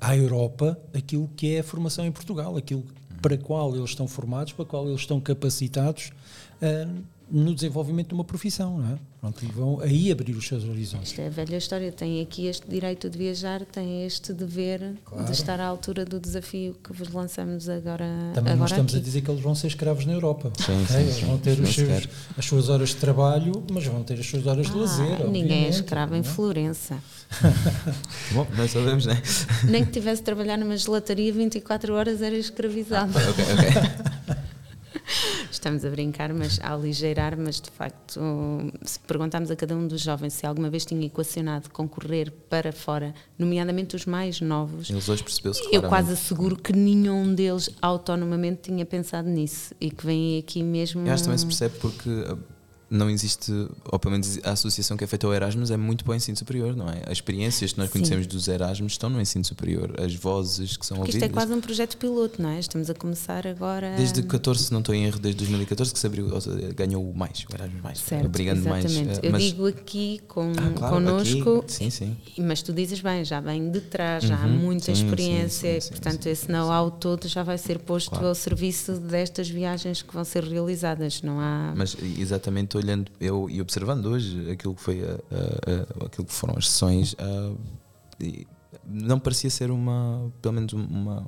à 0.00 0.16
Europa 0.16 0.78
aquilo 0.94 1.28
que 1.36 1.54
é 1.54 1.60
a 1.60 1.62
formação 1.62 2.06
em 2.06 2.12
Portugal, 2.12 2.56
aquilo 2.56 2.82
para 3.20 3.36
qual 3.36 3.76
eles 3.76 3.90
estão 3.90 4.08
formados, 4.08 4.54
para 4.54 4.64
qual 4.64 4.88
eles 4.88 5.02
estão 5.02 5.20
capacitados. 5.20 6.12
Uh, 6.62 7.19
no 7.30 7.54
desenvolvimento 7.54 8.08
de 8.08 8.14
uma 8.14 8.24
profissão, 8.24 8.78
não 8.78 8.94
é? 8.94 8.98
Pronto, 9.20 9.44
e 9.44 9.48
vão 9.48 9.80
aí 9.80 10.10
abrir 10.10 10.32
os 10.32 10.48
seus 10.48 10.64
horizontes. 10.64 11.10
Isto 11.10 11.20
é 11.20 11.26
a 11.26 11.30
velha 11.30 11.56
história, 11.56 11.92
tem 11.92 12.22
aqui 12.22 12.46
este 12.46 12.66
direito 12.66 13.10
de 13.10 13.18
viajar, 13.18 13.64
tem 13.66 14.06
este 14.06 14.32
dever 14.32 14.94
claro. 15.04 15.26
de 15.26 15.32
estar 15.32 15.60
à 15.60 15.66
altura 15.66 16.06
do 16.06 16.18
desafio 16.18 16.74
que 16.82 16.90
vos 16.92 17.12
lançamos 17.12 17.68
agora 17.68 18.06
Também 18.34 18.54
agora 18.54 18.56
não 18.56 18.64
estamos 18.64 18.94
aqui. 18.94 19.02
a 19.02 19.04
dizer 19.04 19.20
que 19.20 19.30
eles 19.30 19.42
vão 19.42 19.54
ser 19.54 19.66
escravos 19.66 20.06
na 20.06 20.14
Europa. 20.14 20.50
Sim, 20.56 20.86
sim, 20.86 21.00
eles 21.00 21.20
vão 21.20 21.38
ter 21.38 21.56
seus, 21.66 22.08
as 22.36 22.44
suas 22.46 22.68
horas 22.70 22.88
de 22.88 22.96
trabalho, 22.96 23.62
mas 23.70 23.84
vão 23.86 24.02
ter 24.02 24.18
as 24.18 24.26
suas 24.26 24.46
horas 24.46 24.66
ah, 24.66 24.72
de 24.72 24.78
lazer. 24.78 25.28
Ninguém 25.28 25.66
é 25.66 25.68
escravo 25.68 26.16
em 26.16 26.20
é? 26.20 26.22
Florença. 26.22 26.98
Bom, 28.32 28.46
nós 28.56 28.70
sabemos, 28.70 29.04
não 29.04 29.12
é? 29.12 29.22
Nem 29.68 29.84
que 29.84 29.92
tivesse 29.92 30.22
de 30.22 30.24
trabalhar 30.24 30.56
numa 30.56 30.76
gelataria 30.78 31.30
24 31.30 31.92
horas 31.92 32.22
era 32.22 32.36
escravizado. 32.36 33.12
Ah, 33.14 33.30
ok, 33.30 33.44
ok. 33.44 34.40
Estamos 35.60 35.84
a 35.84 35.90
brincar, 35.90 36.32
mas 36.32 36.58
a 36.62 36.72
aligeirar, 36.72 37.36
mas 37.36 37.60
de 37.60 37.70
facto, 37.70 38.18
se 38.82 38.98
perguntarmos 39.00 39.50
a 39.50 39.56
cada 39.56 39.76
um 39.76 39.86
dos 39.86 40.00
jovens 40.00 40.32
se 40.32 40.46
alguma 40.46 40.70
vez 40.70 40.86
tinha 40.86 41.04
equacionado 41.04 41.68
concorrer 41.68 42.32
para 42.48 42.72
fora, 42.72 43.14
nomeadamente 43.38 43.94
os 43.94 44.06
mais 44.06 44.40
novos, 44.40 44.88
eles 44.88 45.06
hoje 45.06 45.22
percebeu-se 45.22 45.62
Eu 45.70 45.82
quase 45.82 46.14
asseguro 46.14 46.56
que 46.56 46.72
nenhum 46.72 47.34
deles 47.34 47.68
autonomamente 47.82 48.70
tinha 48.70 48.86
pensado 48.86 49.28
nisso 49.28 49.74
e 49.78 49.90
que 49.90 50.06
vem 50.06 50.38
aqui 50.38 50.62
mesmo. 50.62 51.06
Eu 51.06 51.12
acho 51.12 51.24
que 51.24 51.28
também 51.28 51.36
se 51.36 51.44
percebe 51.44 51.74
porque 51.78 52.08
não 52.90 53.08
existe, 53.08 53.52
ou 53.84 53.98
pelo 54.00 54.12
menos 54.12 54.38
a 54.42 54.50
associação 54.50 54.96
que 54.96 55.04
é 55.04 55.06
feita 55.06 55.24
ao 55.24 55.32
Erasmus 55.32 55.70
é 55.70 55.76
muito 55.76 56.02
para 56.04 56.12
o 56.12 56.14
ensino 56.16 56.36
superior, 56.36 56.74
não 56.74 56.88
é? 56.88 57.02
As 57.06 57.12
experiências 57.12 57.72
que 57.72 57.78
nós 57.78 57.86
Sim. 57.88 57.92
conhecemos 57.92 58.26
dos 58.26 58.48
Erasmus 58.48 58.92
estão 58.92 59.08
no 59.08 59.20
ensino 59.20 59.44
superior, 59.44 59.94
as 60.00 60.12
vozes 60.14 60.76
que 60.76 60.84
são 60.84 60.96
Porque 60.96 61.12
ouvidas. 61.12 61.28
Isto 61.28 61.30
é 61.30 61.32
quase 61.32 61.52
um 61.52 61.60
projeto 61.60 61.96
piloto, 61.96 62.42
não 62.42 62.50
é? 62.50 62.58
Estamos 62.58 62.90
a 62.90 62.94
começar 62.94 63.46
agora. 63.46 63.94
Desde 63.96 64.22
14, 64.24 64.64
se 64.64 64.72
não 64.72 64.80
estou 64.80 64.92
em 64.92 65.04
erro, 65.04 65.20
desde 65.20 65.38
2014 65.38 65.92
que 65.92 65.98
se 66.00 66.06
abriu, 66.06 66.34
ou 66.34 66.40
seja, 66.40 66.72
ganhou 66.74 67.14
mais, 67.14 67.44
o 67.48 67.54
Erasmus 67.54 67.80
mais, 67.80 67.98
certo, 68.00 68.28
brigando 68.28 68.60
exatamente. 68.60 69.04
mais. 69.06 69.20
Eu 69.22 69.30
mas... 69.30 69.42
digo 69.44 69.66
aqui 69.68 70.20
com, 70.26 70.52
ah, 70.56 70.72
claro, 70.74 70.94
connosco, 70.96 71.58
aqui, 71.58 71.72
sim, 71.72 71.90
sim. 71.90 72.16
mas 72.38 72.60
tu 72.60 72.72
dizes 72.72 73.00
bem, 73.00 73.24
já 73.24 73.40
vem 73.40 73.70
de 73.70 73.80
trás, 73.82 74.24
já 74.24 74.36
uhum, 74.36 74.44
há 74.44 74.48
muita 74.48 74.86
sim, 74.86 75.04
experiência, 75.04 75.80
sim, 75.80 75.90
portanto 75.90 76.26
esse 76.26 76.50
know-how 76.50 76.90
todo 76.90 77.28
já 77.28 77.44
vai 77.44 77.56
ser 77.56 77.78
posto 77.78 78.10
claro. 78.10 78.26
ao 78.26 78.34
serviço 78.34 78.94
destas 78.94 79.48
viagens 79.48 80.02
que 80.02 80.12
vão 80.12 80.24
ser 80.24 80.42
realizadas, 80.42 81.22
não 81.22 81.38
há. 81.38 81.72
Mas 81.76 81.96
exatamente 82.18 82.79
olhando, 82.80 83.10
eu 83.20 83.48
observando 83.60 84.06
hoje 84.06 84.50
aquilo 84.50 84.74
que, 84.74 84.82
foi 84.82 85.02
a, 85.02 85.12
a, 85.12 86.04
a, 86.04 86.06
aquilo 86.06 86.26
que 86.26 86.32
foram 86.32 86.56
as 86.56 86.68
sessões, 86.68 87.14
não 88.84 89.18
parecia 89.18 89.50
ser 89.50 89.70
uma, 89.70 90.32
pelo 90.40 90.54
menos 90.54 90.72
uma, 90.72 91.26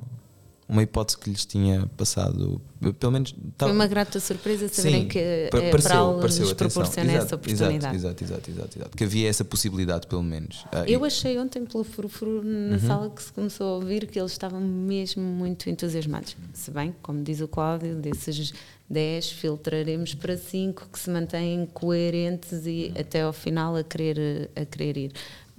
uma 0.73 0.81
hipótese 0.81 1.17
que 1.17 1.29
lhes 1.29 1.45
tinha 1.45 1.85
passado, 1.95 2.59
pelo 2.99 3.11
menos... 3.11 3.33
Foi 3.59 3.71
uma 3.71 3.85
grata 3.85 4.19
surpresa 4.19 4.67
saberem 4.67 5.03
Sim, 5.03 5.07
que 5.07 5.19
a 5.47 5.69
pareceu, 5.69 6.17
pareceu, 6.19 6.43
lhes 6.45 6.53
proporciona 6.53 7.11
exato, 7.11 7.25
essa 7.25 7.35
oportunidade. 7.35 7.95
Exato, 7.95 8.23
exato, 8.23 8.51
exato, 8.51 8.79
exato, 8.79 8.97
que 8.97 9.03
havia 9.03 9.29
essa 9.29 9.45
possibilidade 9.45 10.07
pelo 10.07 10.23
menos. 10.23 10.65
Ah, 10.71 10.83
Eu 10.87 11.05
achei 11.05 11.37
ontem 11.37 11.63
pelo 11.63 11.83
furfuro 11.83 12.41
na 12.43 12.73
uhum. 12.75 12.79
sala 12.79 13.09
que 13.11 13.21
se 13.21 13.31
começou 13.31 13.67
a 13.67 13.75
ouvir 13.75 14.07
que 14.07 14.19
eles 14.19 14.31
estavam 14.31 14.59
mesmo 14.59 15.21
muito 15.21 15.69
entusiasmados. 15.69 16.35
Se 16.53 16.71
bem, 16.71 16.95
como 17.03 17.23
diz 17.23 17.39
o 17.39 17.47
Cláudio, 17.47 17.95
desses 17.95 18.51
10 18.89 19.31
filtraremos 19.31 20.15
para 20.15 20.35
5 20.35 20.89
que 20.91 20.99
se 20.99 21.09
mantêm 21.11 21.67
coerentes 21.71 22.65
e 22.65 22.91
até 22.99 23.21
ao 23.21 23.31
final 23.31 23.75
a 23.75 23.83
querer, 23.83 24.49
a 24.55 24.65
querer 24.65 24.97
ir. 24.97 25.11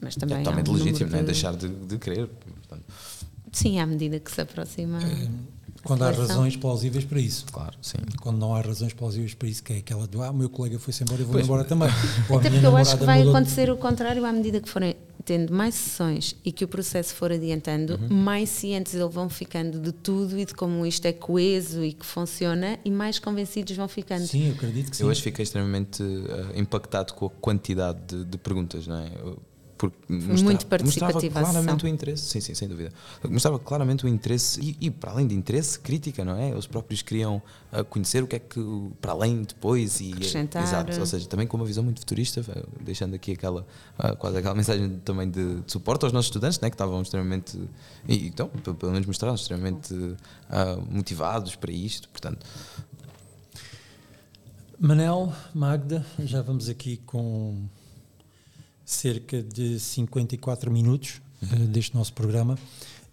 Mas 0.02 0.16
também 0.16 0.38
é 0.38 0.40
totalmente 0.40 0.70
legítimo, 0.70 1.06
de... 1.06 1.12
não 1.12 1.20
é? 1.20 1.22
Deixar 1.22 1.54
de, 1.54 1.68
de 1.68 1.98
querer. 1.98 2.26
Portanto. 2.26 2.82
Sim, 3.54 3.78
à 3.78 3.86
medida 3.86 4.20
que 4.20 4.30
se 4.30 4.40
aproxima. 4.40 4.98
É, 5.02 5.28
quando 5.84 6.02
há 6.02 6.10
razões 6.10 6.56
plausíveis 6.56 7.04
para 7.04 7.20
isso. 7.20 7.44
Claro, 7.52 7.76
sim. 7.80 7.98
Quando 8.20 8.38
não 8.38 8.54
há 8.54 8.60
razões 8.60 8.92
plausíveis 8.92 9.34
para 9.34 9.48
isso, 9.48 9.62
que 9.62 9.74
é 9.74 9.76
aquela 9.78 10.06
do 10.06 10.22
ah, 10.22 10.30
o 10.30 10.34
meu 10.34 10.48
colega 10.48 10.78
foi-se 10.78 11.02
embora, 11.02 11.20
eu 11.20 11.26
vou 11.26 11.34
pois, 11.34 11.44
embora 11.44 11.64
também. 11.64 11.88
Até 11.88 12.50
porque 12.50 12.66
eu 12.66 12.76
acho 12.76 12.98
que 12.98 13.04
vai 13.04 13.22
acontecer 13.22 13.70
o 13.70 13.76
contrário 13.76 14.24
à 14.24 14.32
medida 14.32 14.60
que 14.60 14.68
forem 14.68 14.96
tendo 15.24 15.52
mais 15.52 15.74
sessões 15.74 16.36
e 16.44 16.52
que 16.52 16.64
o 16.64 16.68
processo 16.68 17.14
for 17.14 17.32
adiantando, 17.32 17.94
uhum. 17.94 18.16
mais 18.16 18.48
cientes 18.50 18.94
eles 18.94 19.12
vão 19.12 19.28
ficando 19.28 19.78
de 19.78 19.92
tudo 19.92 20.38
e 20.38 20.44
de 20.44 20.54
como 20.54 20.84
isto 20.84 21.06
é 21.06 21.12
coeso 21.12 21.82
e 21.82 21.92
que 21.92 22.04
funciona 22.04 22.78
e 22.84 22.90
mais 22.90 23.18
convencidos 23.18 23.76
vão 23.76 23.88
ficando. 23.88 24.26
Sim, 24.26 24.48
eu 24.48 24.54
acredito 24.54 24.90
que 24.90 24.96
sim. 24.96 25.02
Eu 25.02 25.08
hoje 25.08 25.22
fiquei 25.22 25.42
extremamente 25.42 26.02
uh, 26.02 26.58
impactado 26.58 27.14
com 27.14 27.26
a 27.26 27.30
quantidade 27.30 28.00
de, 28.06 28.24
de 28.24 28.38
perguntas, 28.38 28.86
não 28.86 28.98
é? 28.98 29.10
Eu, 29.18 29.38
porque 29.76 29.96
mostrava, 30.08 30.42
muito 30.42 30.66
participativa 30.66 31.20
mostrava 31.20 31.52
claramente 31.52 31.84
o 31.84 31.88
interesse, 31.88 32.24
sim, 32.24 32.40
sim, 32.40 32.54
sem 32.54 32.68
dúvida. 32.68 32.92
Mostrava 33.28 33.58
claramente 33.58 34.04
o 34.04 34.08
interesse 34.08 34.60
e, 34.60 34.76
e, 34.80 34.90
para 34.90 35.10
além 35.10 35.26
de 35.26 35.34
interesse, 35.34 35.78
crítica, 35.78 36.24
não 36.24 36.36
é? 36.36 36.50
Eles 36.50 36.66
próprios 36.66 37.02
queriam 37.02 37.42
uh, 37.72 37.84
conhecer 37.84 38.22
o 38.22 38.26
que 38.26 38.36
é 38.36 38.38
que 38.38 38.60
para 39.00 39.12
além 39.12 39.42
depois 39.42 40.00
e 40.00 40.12
Acrescentar. 40.12 40.62
exato, 40.62 40.98
ou 40.98 41.06
seja, 41.06 41.26
também 41.26 41.46
com 41.46 41.56
uma 41.56 41.66
visão 41.66 41.82
muito 41.82 42.00
futurista, 42.00 42.42
deixando 42.80 43.14
aqui 43.14 43.32
aquela 43.32 43.66
uh, 43.98 44.16
quase 44.16 44.38
aquela 44.38 44.54
mensagem 44.56 45.00
também 45.04 45.28
de, 45.28 45.60
de, 45.60 45.72
suporte 45.72 46.04
aos 46.04 46.12
nossos 46.12 46.28
estudantes, 46.28 46.60
né, 46.60 46.70
que 46.70 46.74
estavam 46.74 47.02
extremamente 47.02 47.58
e 48.08 48.28
então, 48.28 48.48
pelo 48.48 48.92
menos 48.92 49.06
mostraram 49.06 49.34
extremamente 49.34 49.92
uh, 49.94 50.16
motivados 50.88 51.56
para 51.56 51.72
isto, 51.72 52.08
portanto. 52.08 52.46
Manel, 54.78 55.32
Magda, 55.54 56.04
já 56.18 56.42
vamos 56.42 56.68
aqui 56.68 56.98
com 56.98 57.66
cerca 58.84 59.42
de 59.42 59.78
54 59.78 60.70
minutos 60.70 61.20
uh, 61.42 61.66
deste 61.66 61.94
nosso 61.94 62.12
programa. 62.12 62.58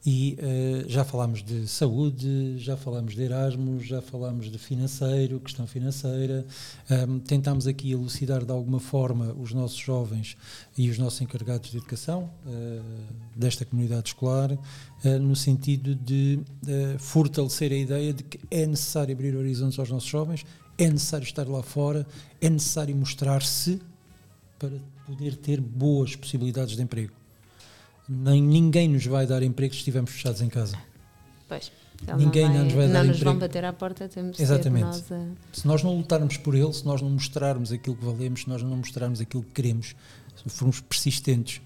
E 0.04 0.36
uh, 0.40 0.90
já 0.90 1.04
falámos 1.04 1.44
de 1.44 1.68
saúde, 1.68 2.58
já 2.58 2.76
falámos 2.76 3.14
de 3.14 3.22
Erasmus, 3.22 3.86
já 3.86 4.02
falámos 4.02 4.50
de 4.50 4.58
financeiro, 4.58 5.40
questão 5.40 5.68
financeira, 5.68 6.44
um, 7.08 7.20
tentámos 7.20 7.68
aqui 7.68 7.92
elucidar 7.92 8.44
de 8.44 8.52
alguma 8.52 8.80
forma 8.80 9.32
os 9.40 9.54
nossos 9.54 9.78
jovens 9.78 10.36
e 10.76 10.90
os 10.90 10.98
nossos 10.98 11.22
encarregados 11.22 11.70
de 11.70 11.78
educação 11.78 12.32
uh, 12.48 12.84
desta 13.36 13.64
comunidade 13.64 14.10
escolar, 14.10 14.52
uh, 14.52 15.20
no 15.20 15.36
sentido 15.36 15.94
de 15.94 16.40
fortalecer 16.98 17.72
a 17.72 17.76
ideia 17.76 18.14
de 18.14 18.24
que 18.24 18.40
é 18.50 18.66
necessário 18.66 19.14
abrir 19.14 19.36
horizontes 19.36 19.78
aos 19.78 19.92
nossos 19.92 20.10
jovens, 20.10 20.46
é 20.80 20.90
necessário 20.90 21.26
estar 21.26 21.48
lá 21.48 21.62
fora, 21.62 22.08
é 22.40 22.50
necessário 22.50 22.96
mostrar-se 22.96 23.80
para 24.58 24.72
poder 25.06 25.36
ter 25.36 25.60
boas 25.60 26.16
possibilidades 26.16 26.76
de 26.76 26.82
emprego. 26.82 27.14
Nem, 28.08 28.42
ninguém 28.42 28.88
nos 28.88 29.06
vai 29.06 29.26
dar 29.26 29.42
emprego 29.44 29.74
se 29.74 29.80
estivermos 29.80 30.12
fechados 30.12 30.42
em 30.42 30.50
casa. 30.50 30.78
Pois. 31.48 31.72
Ninguém 32.18 32.46
não, 32.46 32.54
vai, 32.54 32.64
nos 32.64 32.74
vai 32.74 32.86
não 32.88 32.94
dar 32.94 33.04
nos 33.04 33.18
emprego. 33.18 33.32
vão 33.32 33.40
bater 33.40 33.66
à 33.66 33.74
porta, 33.74 34.10
temos 34.10 34.40
Exatamente. 34.40 34.86
Nós 34.86 35.12
a... 35.12 35.28
Se 35.54 35.68
nós 35.68 35.84
não 35.84 35.96
lutarmos 35.98 36.38
por 36.38 36.56
ele, 36.56 36.74
se 36.74 36.86
nós 36.86 37.02
não 37.02 37.10
mostrarmos 37.10 37.72
aquilo 37.72 37.96
que 37.96 38.06
valemos, 38.06 38.42
se 38.42 38.50
nós 38.50 38.64
não 38.64 38.78
mostrarmos 38.78 39.22
aquilo 39.22 39.44
que 39.44 39.52
queremos, 39.52 39.96
se 40.36 40.50
formos 40.50 40.80
persistentes 40.82 41.62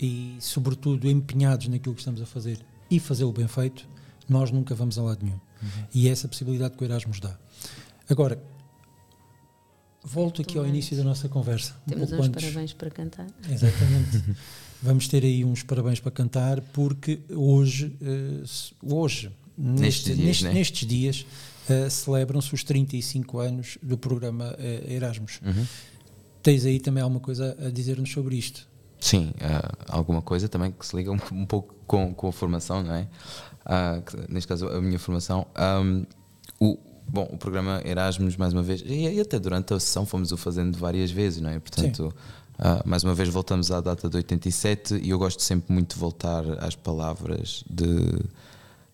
e, 0.00 0.36
sobretudo, 0.40 1.08
empenhados 1.08 1.66
naquilo 1.68 1.94
que 1.94 2.00
estamos 2.00 2.22
a 2.22 2.26
fazer 2.26 2.58
e 2.90 3.00
fazê-lo 3.00 3.32
bem 3.32 3.48
feito, 3.48 3.88
nós 4.28 4.50
nunca 4.50 4.74
vamos 4.74 4.98
a 4.98 5.02
lado 5.02 5.24
nenhum. 5.24 5.40
Uhum. 5.62 5.84
E 5.92 6.08
é 6.08 6.12
essa 6.12 6.28
possibilidade 6.28 6.76
que 6.76 6.82
o 6.82 6.86
Erasmus 6.86 7.18
dá. 7.18 7.36
Agora, 8.08 8.40
volto 10.04 10.42
aqui 10.42 10.58
ao 10.58 10.66
início 10.66 10.96
da 10.96 11.02
nossa 11.02 11.28
conversa. 11.28 11.74
Temos 11.86 12.12
um 12.12 12.16
uns 12.16 12.26
antes. 12.26 12.44
parabéns 12.44 12.72
para 12.72 12.90
cantar. 12.90 13.26
Exatamente. 13.48 14.22
Vamos 14.82 15.08
ter 15.08 15.24
aí 15.24 15.44
uns 15.44 15.62
parabéns 15.62 15.98
para 15.98 16.10
cantar, 16.10 16.60
porque 16.60 17.20
hoje, 17.30 17.96
uh, 18.02 18.94
hoje 18.94 19.32
nestes, 19.56 20.14
dias, 20.14 20.42
né? 20.42 20.52
nestes 20.52 20.86
dias 20.86 21.26
uh, 21.70 21.90
celebram-se 21.90 22.52
os 22.54 22.62
35 22.62 23.38
anos 23.38 23.78
do 23.82 23.96
programa 23.96 24.54
uh, 24.58 24.92
Erasmus. 24.92 25.40
Uhum. 25.42 25.66
Tens 26.42 26.66
aí 26.66 26.78
também 26.78 27.02
alguma 27.02 27.20
coisa 27.20 27.56
a 27.58 27.70
dizer-nos 27.70 28.12
sobre 28.12 28.36
isto? 28.36 28.68
Sim, 29.00 29.32
alguma 29.88 30.22
coisa 30.22 30.48
também 30.48 30.70
que 30.70 30.86
se 30.86 30.96
liga 30.96 31.10
um, 31.10 31.18
um 31.32 31.44
pouco 31.46 31.74
com, 31.86 32.14
com 32.14 32.28
a 32.28 32.32
formação, 32.32 32.82
não 32.82 32.94
é? 32.94 33.06
Que, 34.00 34.32
neste 34.32 34.48
caso, 34.48 34.66
a 34.68 34.80
minha 34.80 34.98
formação. 34.98 35.46
Um, 35.58 36.06
o, 36.58 36.78
bom, 37.06 37.28
o 37.32 37.36
programa 37.36 37.82
Erasmus, 37.84 38.36
mais 38.36 38.52
uma 38.52 38.62
vez, 38.62 38.82
e, 38.84 39.08
e, 39.08 39.20
até 39.20 39.38
durante 39.38 39.72
a 39.74 39.80
sessão 39.80 40.04
fomos 40.04 40.32
o 40.32 40.36
fazendo 40.36 40.76
várias 40.78 41.10
vezes, 41.10 41.40
não 41.40 41.50
é? 41.50 41.58
Portanto. 41.58 42.14
Uh, 42.56 42.88
mais 42.88 43.02
uma 43.02 43.14
vez 43.14 43.28
voltamos 43.28 43.72
à 43.72 43.80
data 43.80 44.08
de 44.08 44.16
87 44.16 45.00
e 45.02 45.10
eu 45.10 45.18
gosto 45.18 45.42
sempre 45.42 45.72
muito 45.72 45.94
de 45.94 46.00
voltar 46.00 46.44
às 46.64 46.76
palavras 46.76 47.64
de. 47.68 48.20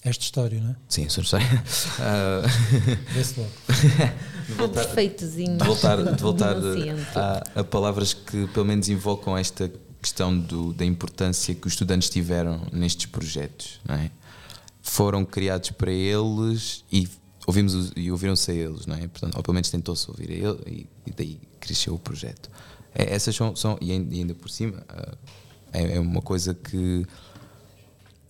Esta 0.03 0.25
história, 0.25 0.59
não 0.59 0.71
é? 0.71 0.77
Sim, 0.89 1.05
essa 1.05 1.21
história. 1.21 1.47
Uh, 1.47 2.49
Vê-se 3.13 3.39
logo. 3.39 3.51
de 4.49 4.55
voltar, 4.55 4.85
Perfeitozinho. 4.87 5.59
De 5.59 5.65
voltar, 5.65 6.03
de 6.03 6.23
voltar 6.23 6.57
a, 7.15 7.61
a, 7.61 7.65
palavras 7.65 8.15
que 8.15 8.47
pelo 8.49 8.65
menos 8.65 8.89
invocam 8.89 9.37
esta 9.37 9.71
questão 10.01 10.37
do, 10.37 10.73
da 10.73 10.87
importância 10.87 11.55
que 11.55 11.67
os 11.67 11.75
estudantes 11.75 12.09
tiveram 12.09 12.63
nestes 12.73 13.05
projetos, 13.07 13.79
não 13.87 13.95
é? 13.95 14.11
Foram 14.81 15.23
criados 15.23 15.71
para 15.73 15.93
eles 15.93 16.83
e 16.91 17.07
ouvimos 17.51 17.93
e 17.97 18.11
ouviram-se 18.11 18.51
a 18.51 18.55
eles, 18.55 18.87
não 18.87 18.97
é? 18.97 19.09
Portanto, 19.09 19.37
ou 19.37 19.43
pelo 19.43 19.55
menos 19.55 19.71
tentou-se 19.71 20.09
ouvir 20.09 20.31
a 20.31 20.35
ele 20.35 20.59
e, 20.67 20.87
e 21.07 21.13
daí 21.13 21.41
cresceu 21.59 21.95
o 21.95 21.99
projeto. 21.99 22.49
É, 22.95 23.15
essas 23.15 23.35
são, 23.35 23.55
são 23.55 23.77
e 23.81 23.93
ainda 23.93 24.35
por 24.35 24.49
cima, 24.51 24.79
uh, 24.79 25.17
é, 25.73 25.97
é, 25.97 26.01
uma 26.01 26.23
coisa 26.23 26.55
que 26.55 27.07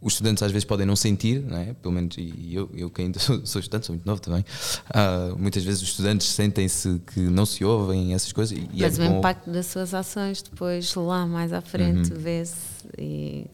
os 0.00 0.14
estudantes 0.14 0.42
às 0.42 0.50
vezes 0.50 0.64
podem 0.64 0.86
não 0.86 0.96
sentir, 0.96 1.42
não 1.42 1.58
é? 1.58 1.74
pelo 1.74 1.92
menos 1.92 2.16
e 2.16 2.54
eu, 2.54 2.70
eu 2.74 2.88
que 2.88 3.02
ainda 3.02 3.18
sou, 3.20 3.44
sou 3.44 3.60
estudante, 3.60 3.86
sou 3.86 3.94
muito 3.94 4.06
novo 4.06 4.20
também, 4.20 4.44
uh, 4.90 5.36
muitas 5.38 5.62
vezes 5.62 5.82
os 5.82 5.88
estudantes 5.88 6.26
sentem-se 6.28 7.00
que 7.12 7.20
não 7.20 7.44
se 7.44 7.64
ouvem 7.64 8.14
essas 8.14 8.32
coisas. 8.32 8.56
E 8.56 8.82
é 8.82 8.86
Mas 8.88 8.98
é 8.98 9.06
o 9.06 9.10
bom... 9.10 9.18
impacto 9.18 9.50
das 9.50 9.66
suas 9.66 9.92
ações 9.92 10.42
depois 10.42 10.94
lá 10.94 11.26
mais 11.26 11.52
à 11.52 11.60
frente 11.60 12.12
uhum. 12.12 12.18
vê-se 12.18 12.56
e 12.98 13.46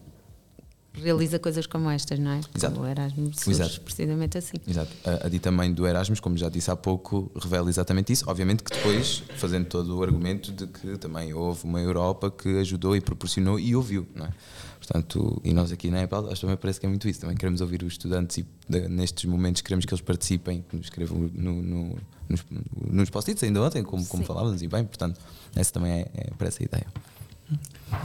realiza 1.01 1.39
coisas 1.39 1.65
como 1.65 1.89
estas, 1.89 2.19
não 2.19 2.31
é? 2.31 2.41
Exato. 2.55 2.79
O 2.79 2.87
Erasmus 2.87 3.37
surge 3.37 3.61
Exato. 3.61 3.81
precisamente 3.81 4.37
assim. 4.37 4.57
Exato. 4.67 4.91
A, 5.05 5.27
a 5.27 5.29
dita 5.29 5.51
mãe 5.51 5.71
do 5.71 5.87
Erasmus, 5.87 6.19
como 6.19 6.37
já 6.37 6.49
disse 6.49 6.71
há 6.71 6.75
pouco, 6.75 7.31
revela 7.35 7.69
exatamente 7.69 8.13
isso. 8.13 8.25
Obviamente 8.27 8.63
que 8.63 8.75
depois, 8.75 9.23
fazendo 9.37 9.65
todo 9.65 9.97
o 9.97 10.03
argumento 10.03 10.51
de 10.51 10.67
que 10.67 10.97
também 10.97 11.33
houve 11.33 11.63
uma 11.63 11.79
Europa 11.79 12.31
que 12.31 12.59
ajudou 12.59 12.95
e 12.95 13.01
proporcionou 13.01 13.59
e 13.59 13.75
ouviu, 13.75 14.07
não 14.15 14.25
é? 14.25 14.29
Portanto, 14.77 15.41
e 15.43 15.53
nós 15.53 15.71
aqui 15.71 15.89
na 15.89 16.03
Apple, 16.03 16.19
acho 16.27 16.35
que 16.35 16.41
também 16.41 16.57
parece 16.57 16.79
que 16.79 16.85
é 16.85 16.89
muito 16.89 17.09
isso. 17.09 17.19
Também 17.19 17.35
queremos 17.35 17.61
ouvir 17.61 17.83
os 17.83 17.93
estudantes 17.93 18.37
e 18.37 18.45
de, 18.69 18.87
nestes 18.87 19.25
momentos 19.25 19.61
queremos 19.61 19.85
que 19.85 19.93
eles 19.93 20.01
participem, 20.01 20.63
que 20.69 20.77
nos 20.77 20.85
escrevam 20.85 21.29
no, 21.33 21.61
no, 21.61 21.97
nos, 22.29 22.45
nos 22.89 23.09
post-its 23.09 23.43
ainda 23.43 23.61
ontem, 23.61 23.83
como, 23.83 24.05
como 24.05 24.23
falávamos, 24.23 24.61
e 24.61 24.67
bem, 24.67 24.85
portanto, 24.85 25.19
essa 25.55 25.73
também 25.73 25.91
é, 25.91 26.07
é, 26.13 26.29
parece 26.37 26.63
a 26.63 26.65
ideia. 26.65 26.87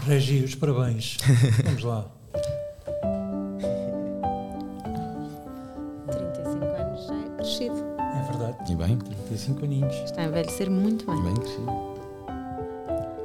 Regi, 0.06 0.44
os 0.44 0.54
parabéns. 0.54 1.18
Vamos 1.64 1.82
lá. 1.82 2.10
E 8.68 8.74
bem. 8.74 8.98
35 8.98 9.64
aninhos. 9.64 9.94
Está 10.04 10.22
a 10.22 10.24
envelhecer 10.26 10.70
muito 10.70 11.06
bem. 11.06 11.22
bem 11.22 11.34
crescido. 11.34 11.92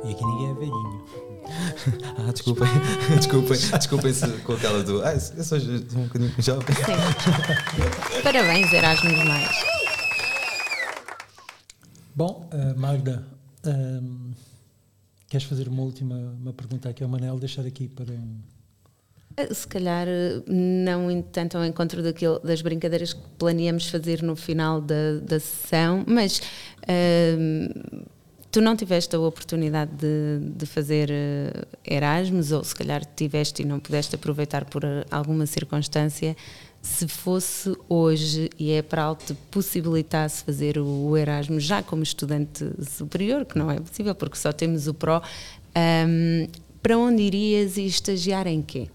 E 0.04 0.12
aqui 0.12 0.26
ninguém 0.26 0.50
é 0.50 0.54
velhinho. 0.54 1.06
ah, 2.18 2.32
desculpem, 2.32 2.68
desculpem, 3.16 3.58
desculpem 3.58 4.14
se 4.14 4.28
com 4.40 4.54
aquela 4.54 4.84
do. 4.84 5.02
Ah, 5.02 5.14
eu 5.14 5.44
sou 5.44 5.58
um 5.58 6.04
bocadinho 6.04 6.34
jovem. 6.40 6.76
Sim. 6.76 8.22
Parabéns, 8.22 8.74
Erasmus 8.74 9.24
Mais. 9.24 9.56
Bom, 12.14 12.50
uh, 12.52 12.80
Magda, 12.80 13.26
um, 13.66 14.32
queres 15.30 15.46
fazer 15.48 15.68
uma 15.68 15.84
última 15.84 16.16
uma 16.16 16.52
pergunta 16.52 16.90
aqui 16.90 17.04
ao 17.04 17.10
Manel? 17.10 17.40
Deixar 17.40 17.66
aqui 17.66 17.88
para. 17.88 18.14
Eh, 18.14 18.57
se 19.52 19.68
calhar 19.68 20.08
não 20.48 21.22
tanto 21.22 21.58
ao 21.58 21.66
encontro 21.66 22.02
daquilo, 22.02 22.40
das 22.40 22.62
brincadeiras 22.62 23.14
que 23.14 23.22
planeamos 23.38 23.88
fazer 23.88 24.24
no 24.24 24.36
final 24.36 24.82
da, 24.82 25.20
da 25.22 25.40
sessão, 25.40 26.04
mas 26.08 26.42
uh, 26.84 28.06
tu 28.52 28.62
não 28.62 28.76
tiveste 28.76 29.16
a 29.16 29.20
oportunidade 29.20 29.92
de, 29.92 30.40
de 30.56 30.66
fazer 30.66 31.10
uh, 31.12 31.68
Erasmus, 31.86 32.52
ou 32.52 32.64
se 32.64 32.74
calhar 32.74 33.06
tiveste 33.06 33.62
e 33.62 33.66
não 33.66 33.80
pudeste 33.80 34.16
aproveitar 34.16 34.66
por 34.66 34.84
alguma 35.12 35.46
circunstância. 35.46 36.36
Se 36.82 37.08
fosse 37.08 37.76
hoje 37.90 38.50
e 38.58 38.72
é 38.72 38.82
para 38.82 39.04
algo 39.04 39.22
te 39.24 39.34
possibilitasse 39.52 40.44
fazer 40.44 40.78
o, 40.78 41.10
o 41.10 41.18
Erasmus 41.18 41.64
já 41.64 41.84
como 41.84 42.02
estudante 42.02 42.66
superior, 42.90 43.46
que 43.46 43.58
não 43.58 43.70
é 43.70 43.80
possível 43.80 44.16
porque 44.16 44.38
só 44.38 44.52
temos 44.52 44.88
o 44.88 44.94
Pro, 44.94 45.22
um, 45.76 46.48
para 46.82 46.98
onde 46.98 47.22
irias 47.22 47.78
e 47.78 47.86
estagiar 47.86 48.48
em 48.48 48.62
quê? 48.62 48.88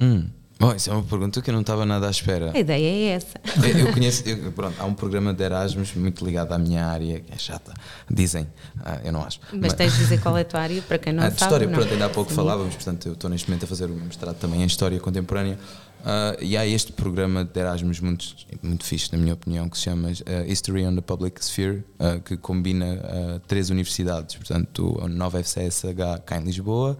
Hum. 0.00 0.26
Bom, 0.58 0.74
isso 0.74 0.88
é 0.88 0.92
uma 0.94 1.02
pergunta 1.02 1.42
que 1.42 1.50
eu 1.50 1.52
não 1.52 1.60
estava 1.60 1.84
nada 1.84 2.06
à 2.06 2.10
espera. 2.10 2.50
A 2.54 2.58
ideia 2.58 2.86
é 2.86 3.14
essa. 3.14 3.38
Eu, 3.62 3.86
eu 3.86 3.92
conheço, 3.92 4.26
eu, 4.26 4.50
pronto, 4.52 4.74
há 4.80 4.86
um 4.86 4.94
programa 4.94 5.34
de 5.34 5.44
Erasmus 5.44 5.94
muito 5.94 6.24
ligado 6.24 6.52
à 6.52 6.58
minha 6.58 6.86
área, 6.86 7.20
que 7.20 7.30
é 7.30 7.36
chata, 7.36 7.74
dizem, 8.10 8.46
ah, 8.82 8.98
eu 9.04 9.12
não 9.12 9.22
acho. 9.22 9.38
Mas, 9.52 9.60
Mas, 9.60 9.72
tens 9.74 9.92
de 9.92 9.98
dizer 9.98 10.20
qual 10.20 10.36
é 10.38 10.40
a 10.40 10.44
tua 10.44 10.60
área, 10.60 10.80
para 10.80 10.96
quem 10.96 11.12
não 11.12 11.22
a 11.24 11.26
sabe. 11.26 11.42
História, 11.42 11.66
não. 11.66 11.74
pronto, 11.74 11.92
ainda 11.92 12.06
há 12.06 12.08
pouco 12.08 12.30
Sim. 12.30 12.36
falávamos, 12.36 12.74
portanto, 12.74 13.06
eu 13.06 13.12
estou 13.12 13.28
neste 13.28 13.50
momento 13.50 13.64
a 13.64 13.66
fazer 13.66 13.84
o 13.84 13.90
meu 13.90 14.06
mestrado 14.06 14.36
também 14.36 14.62
em 14.62 14.66
História 14.66 14.98
Contemporânea. 14.98 15.58
Uh, 16.00 16.40
e 16.40 16.56
há 16.56 16.64
este 16.64 16.92
programa 16.92 17.44
de 17.44 17.60
Erasmus 17.60 18.00
muito, 18.00 18.24
muito 18.62 18.84
fixe, 18.84 19.12
na 19.12 19.18
minha 19.18 19.34
opinião, 19.34 19.68
que 19.68 19.76
se 19.76 19.84
chama 19.84 20.08
uh, 20.08 20.50
History 20.50 20.86
on 20.86 20.94
the 20.94 21.00
Public 21.02 21.44
Sphere, 21.44 21.84
uh, 21.98 22.20
que 22.20 22.36
combina 22.36 23.42
três 23.46 23.68
universidades, 23.68 24.36
portanto, 24.36 24.98
a 25.02 25.08
Nova 25.08 25.42
FCSH 25.42 26.22
cá 26.24 26.38
em 26.38 26.44
Lisboa, 26.44 26.96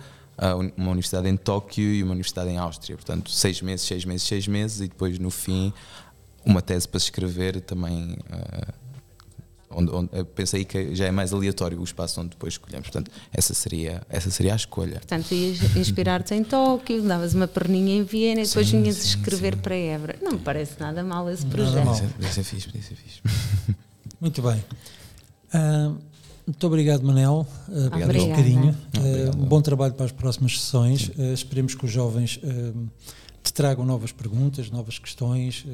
uma 0.76 0.90
universidade 0.90 1.28
em 1.28 1.36
Tóquio 1.36 1.84
e 1.84 2.02
uma 2.02 2.12
universidade 2.12 2.50
em 2.50 2.58
Áustria. 2.58 2.96
Portanto, 2.96 3.30
seis 3.30 3.60
meses, 3.62 3.86
seis 3.86 4.04
meses, 4.04 4.26
seis 4.26 4.46
meses 4.46 4.80
e 4.80 4.88
depois 4.88 5.18
no 5.18 5.30
fim 5.30 5.72
uma 6.44 6.62
tese 6.62 6.86
para 6.86 7.00
se 7.00 7.06
escrever 7.06 7.60
também. 7.60 8.12
Uh, 8.30 8.86
onde, 9.68 9.90
onde, 9.90 10.24
pensei 10.34 10.64
que 10.64 10.94
já 10.94 11.06
é 11.06 11.10
mais 11.10 11.32
aleatório 11.32 11.78
o 11.78 11.84
espaço 11.84 12.20
onde 12.20 12.30
depois 12.30 12.54
escolhemos. 12.54 12.88
Portanto, 12.88 13.10
essa 13.32 13.52
seria, 13.52 14.02
essa 14.08 14.30
seria 14.30 14.52
a 14.52 14.56
escolha. 14.56 14.94
Portanto, 14.94 15.32
ias 15.32 15.76
inspirar-te 15.76 16.34
em 16.34 16.44
Tóquio, 16.44 17.02
davas 17.02 17.34
uma 17.34 17.48
perninha 17.48 17.96
em 17.96 18.04
Viena 18.04 18.40
e 18.40 18.46
depois 18.46 18.70
vinhas 18.70 19.04
escrever 19.04 19.54
sim. 19.54 19.60
para 19.60 19.74
Évora. 19.74 20.16
Não 20.22 20.32
me 20.32 20.38
parece 20.38 20.78
nada 20.78 21.02
mal 21.02 21.28
esse 21.28 21.44
nada 21.44 21.56
projeto. 21.56 21.84
Mal. 21.84 22.00
Podia 22.00 22.32
ser 22.32 22.44
fixe, 22.44 22.66
podia 22.66 22.82
ser 22.82 22.94
fixe. 22.94 23.20
Muito 24.20 24.40
bem. 24.40 24.64
Uh, 25.52 25.98
muito 26.46 26.64
obrigado, 26.64 27.02
Manel, 27.02 27.44
uh, 27.68 27.90
pelo 27.90 28.28
carinho. 28.28 28.70
Uh, 28.96 29.36
um 29.36 29.46
bom 29.46 29.60
trabalho 29.60 29.94
para 29.94 30.06
as 30.06 30.12
próximas 30.12 30.60
sessões. 30.60 31.08
Uh, 31.08 31.32
esperemos 31.34 31.74
que 31.74 31.84
os 31.84 31.90
jovens 31.90 32.38
te 33.42 33.52
tragam 33.52 33.84
novas 33.84 34.12
perguntas, 34.12 34.70
novas 34.70 34.98
questões, 34.98 35.66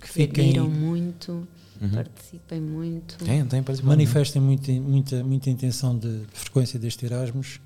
que 0.00 0.08
fiquem. 0.08 0.58
muito, 0.60 1.46
uhum. 1.80 1.90
participem 1.90 2.60
muito. 2.60 3.16
Tem, 3.16 3.44
tem 3.46 3.64
Manifestem 3.82 4.40
muita, 4.40 4.72
muita, 4.72 5.24
muita 5.24 5.50
intenção 5.50 5.98
de, 5.98 6.20
de 6.20 6.38
frequência 6.38 6.78
deste 6.78 7.04
Erasmus 7.04 7.60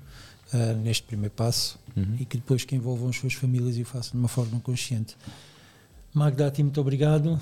neste 0.83 1.03
primeiro 1.03 1.33
passo 1.33 1.77
uhum. 1.95 2.15
e 2.19 2.25
que 2.25 2.37
depois 2.37 2.63
que 2.63 2.75
envolvam 2.75 3.09
as 3.09 3.17
suas 3.17 3.33
famílias 3.33 3.77
e 3.77 3.81
o 3.81 3.85
façam 3.85 4.11
de 4.11 4.17
uma 4.17 4.29
forma 4.29 4.59
consciente. 4.61 5.15
Magda, 6.13 6.47
a 6.47 6.51
ti 6.51 6.63
muito 6.63 6.79
obrigado. 6.79 7.39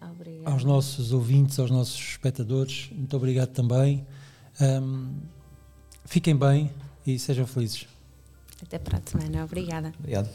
Obrigada. 0.00 0.50
Aos 0.50 0.64
nossos 0.64 1.12
ouvintes, 1.12 1.58
aos 1.58 1.70
nossos 1.70 2.00
espectadores, 2.00 2.88
muito 2.92 3.16
obrigado 3.16 3.50
também. 3.50 4.06
Um, 4.60 5.14
fiquem 6.04 6.36
bem 6.36 6.70
e 7.06 7.18
sejam 7.18 7.46
felizes. 7.46 7.86
Até 8.62 8.78
para 8.78 8.98
a 8.98 9.02
semana. 9.04 9.44
Obrigada. 9.44 9.92
Obrigado. 9.98 10.28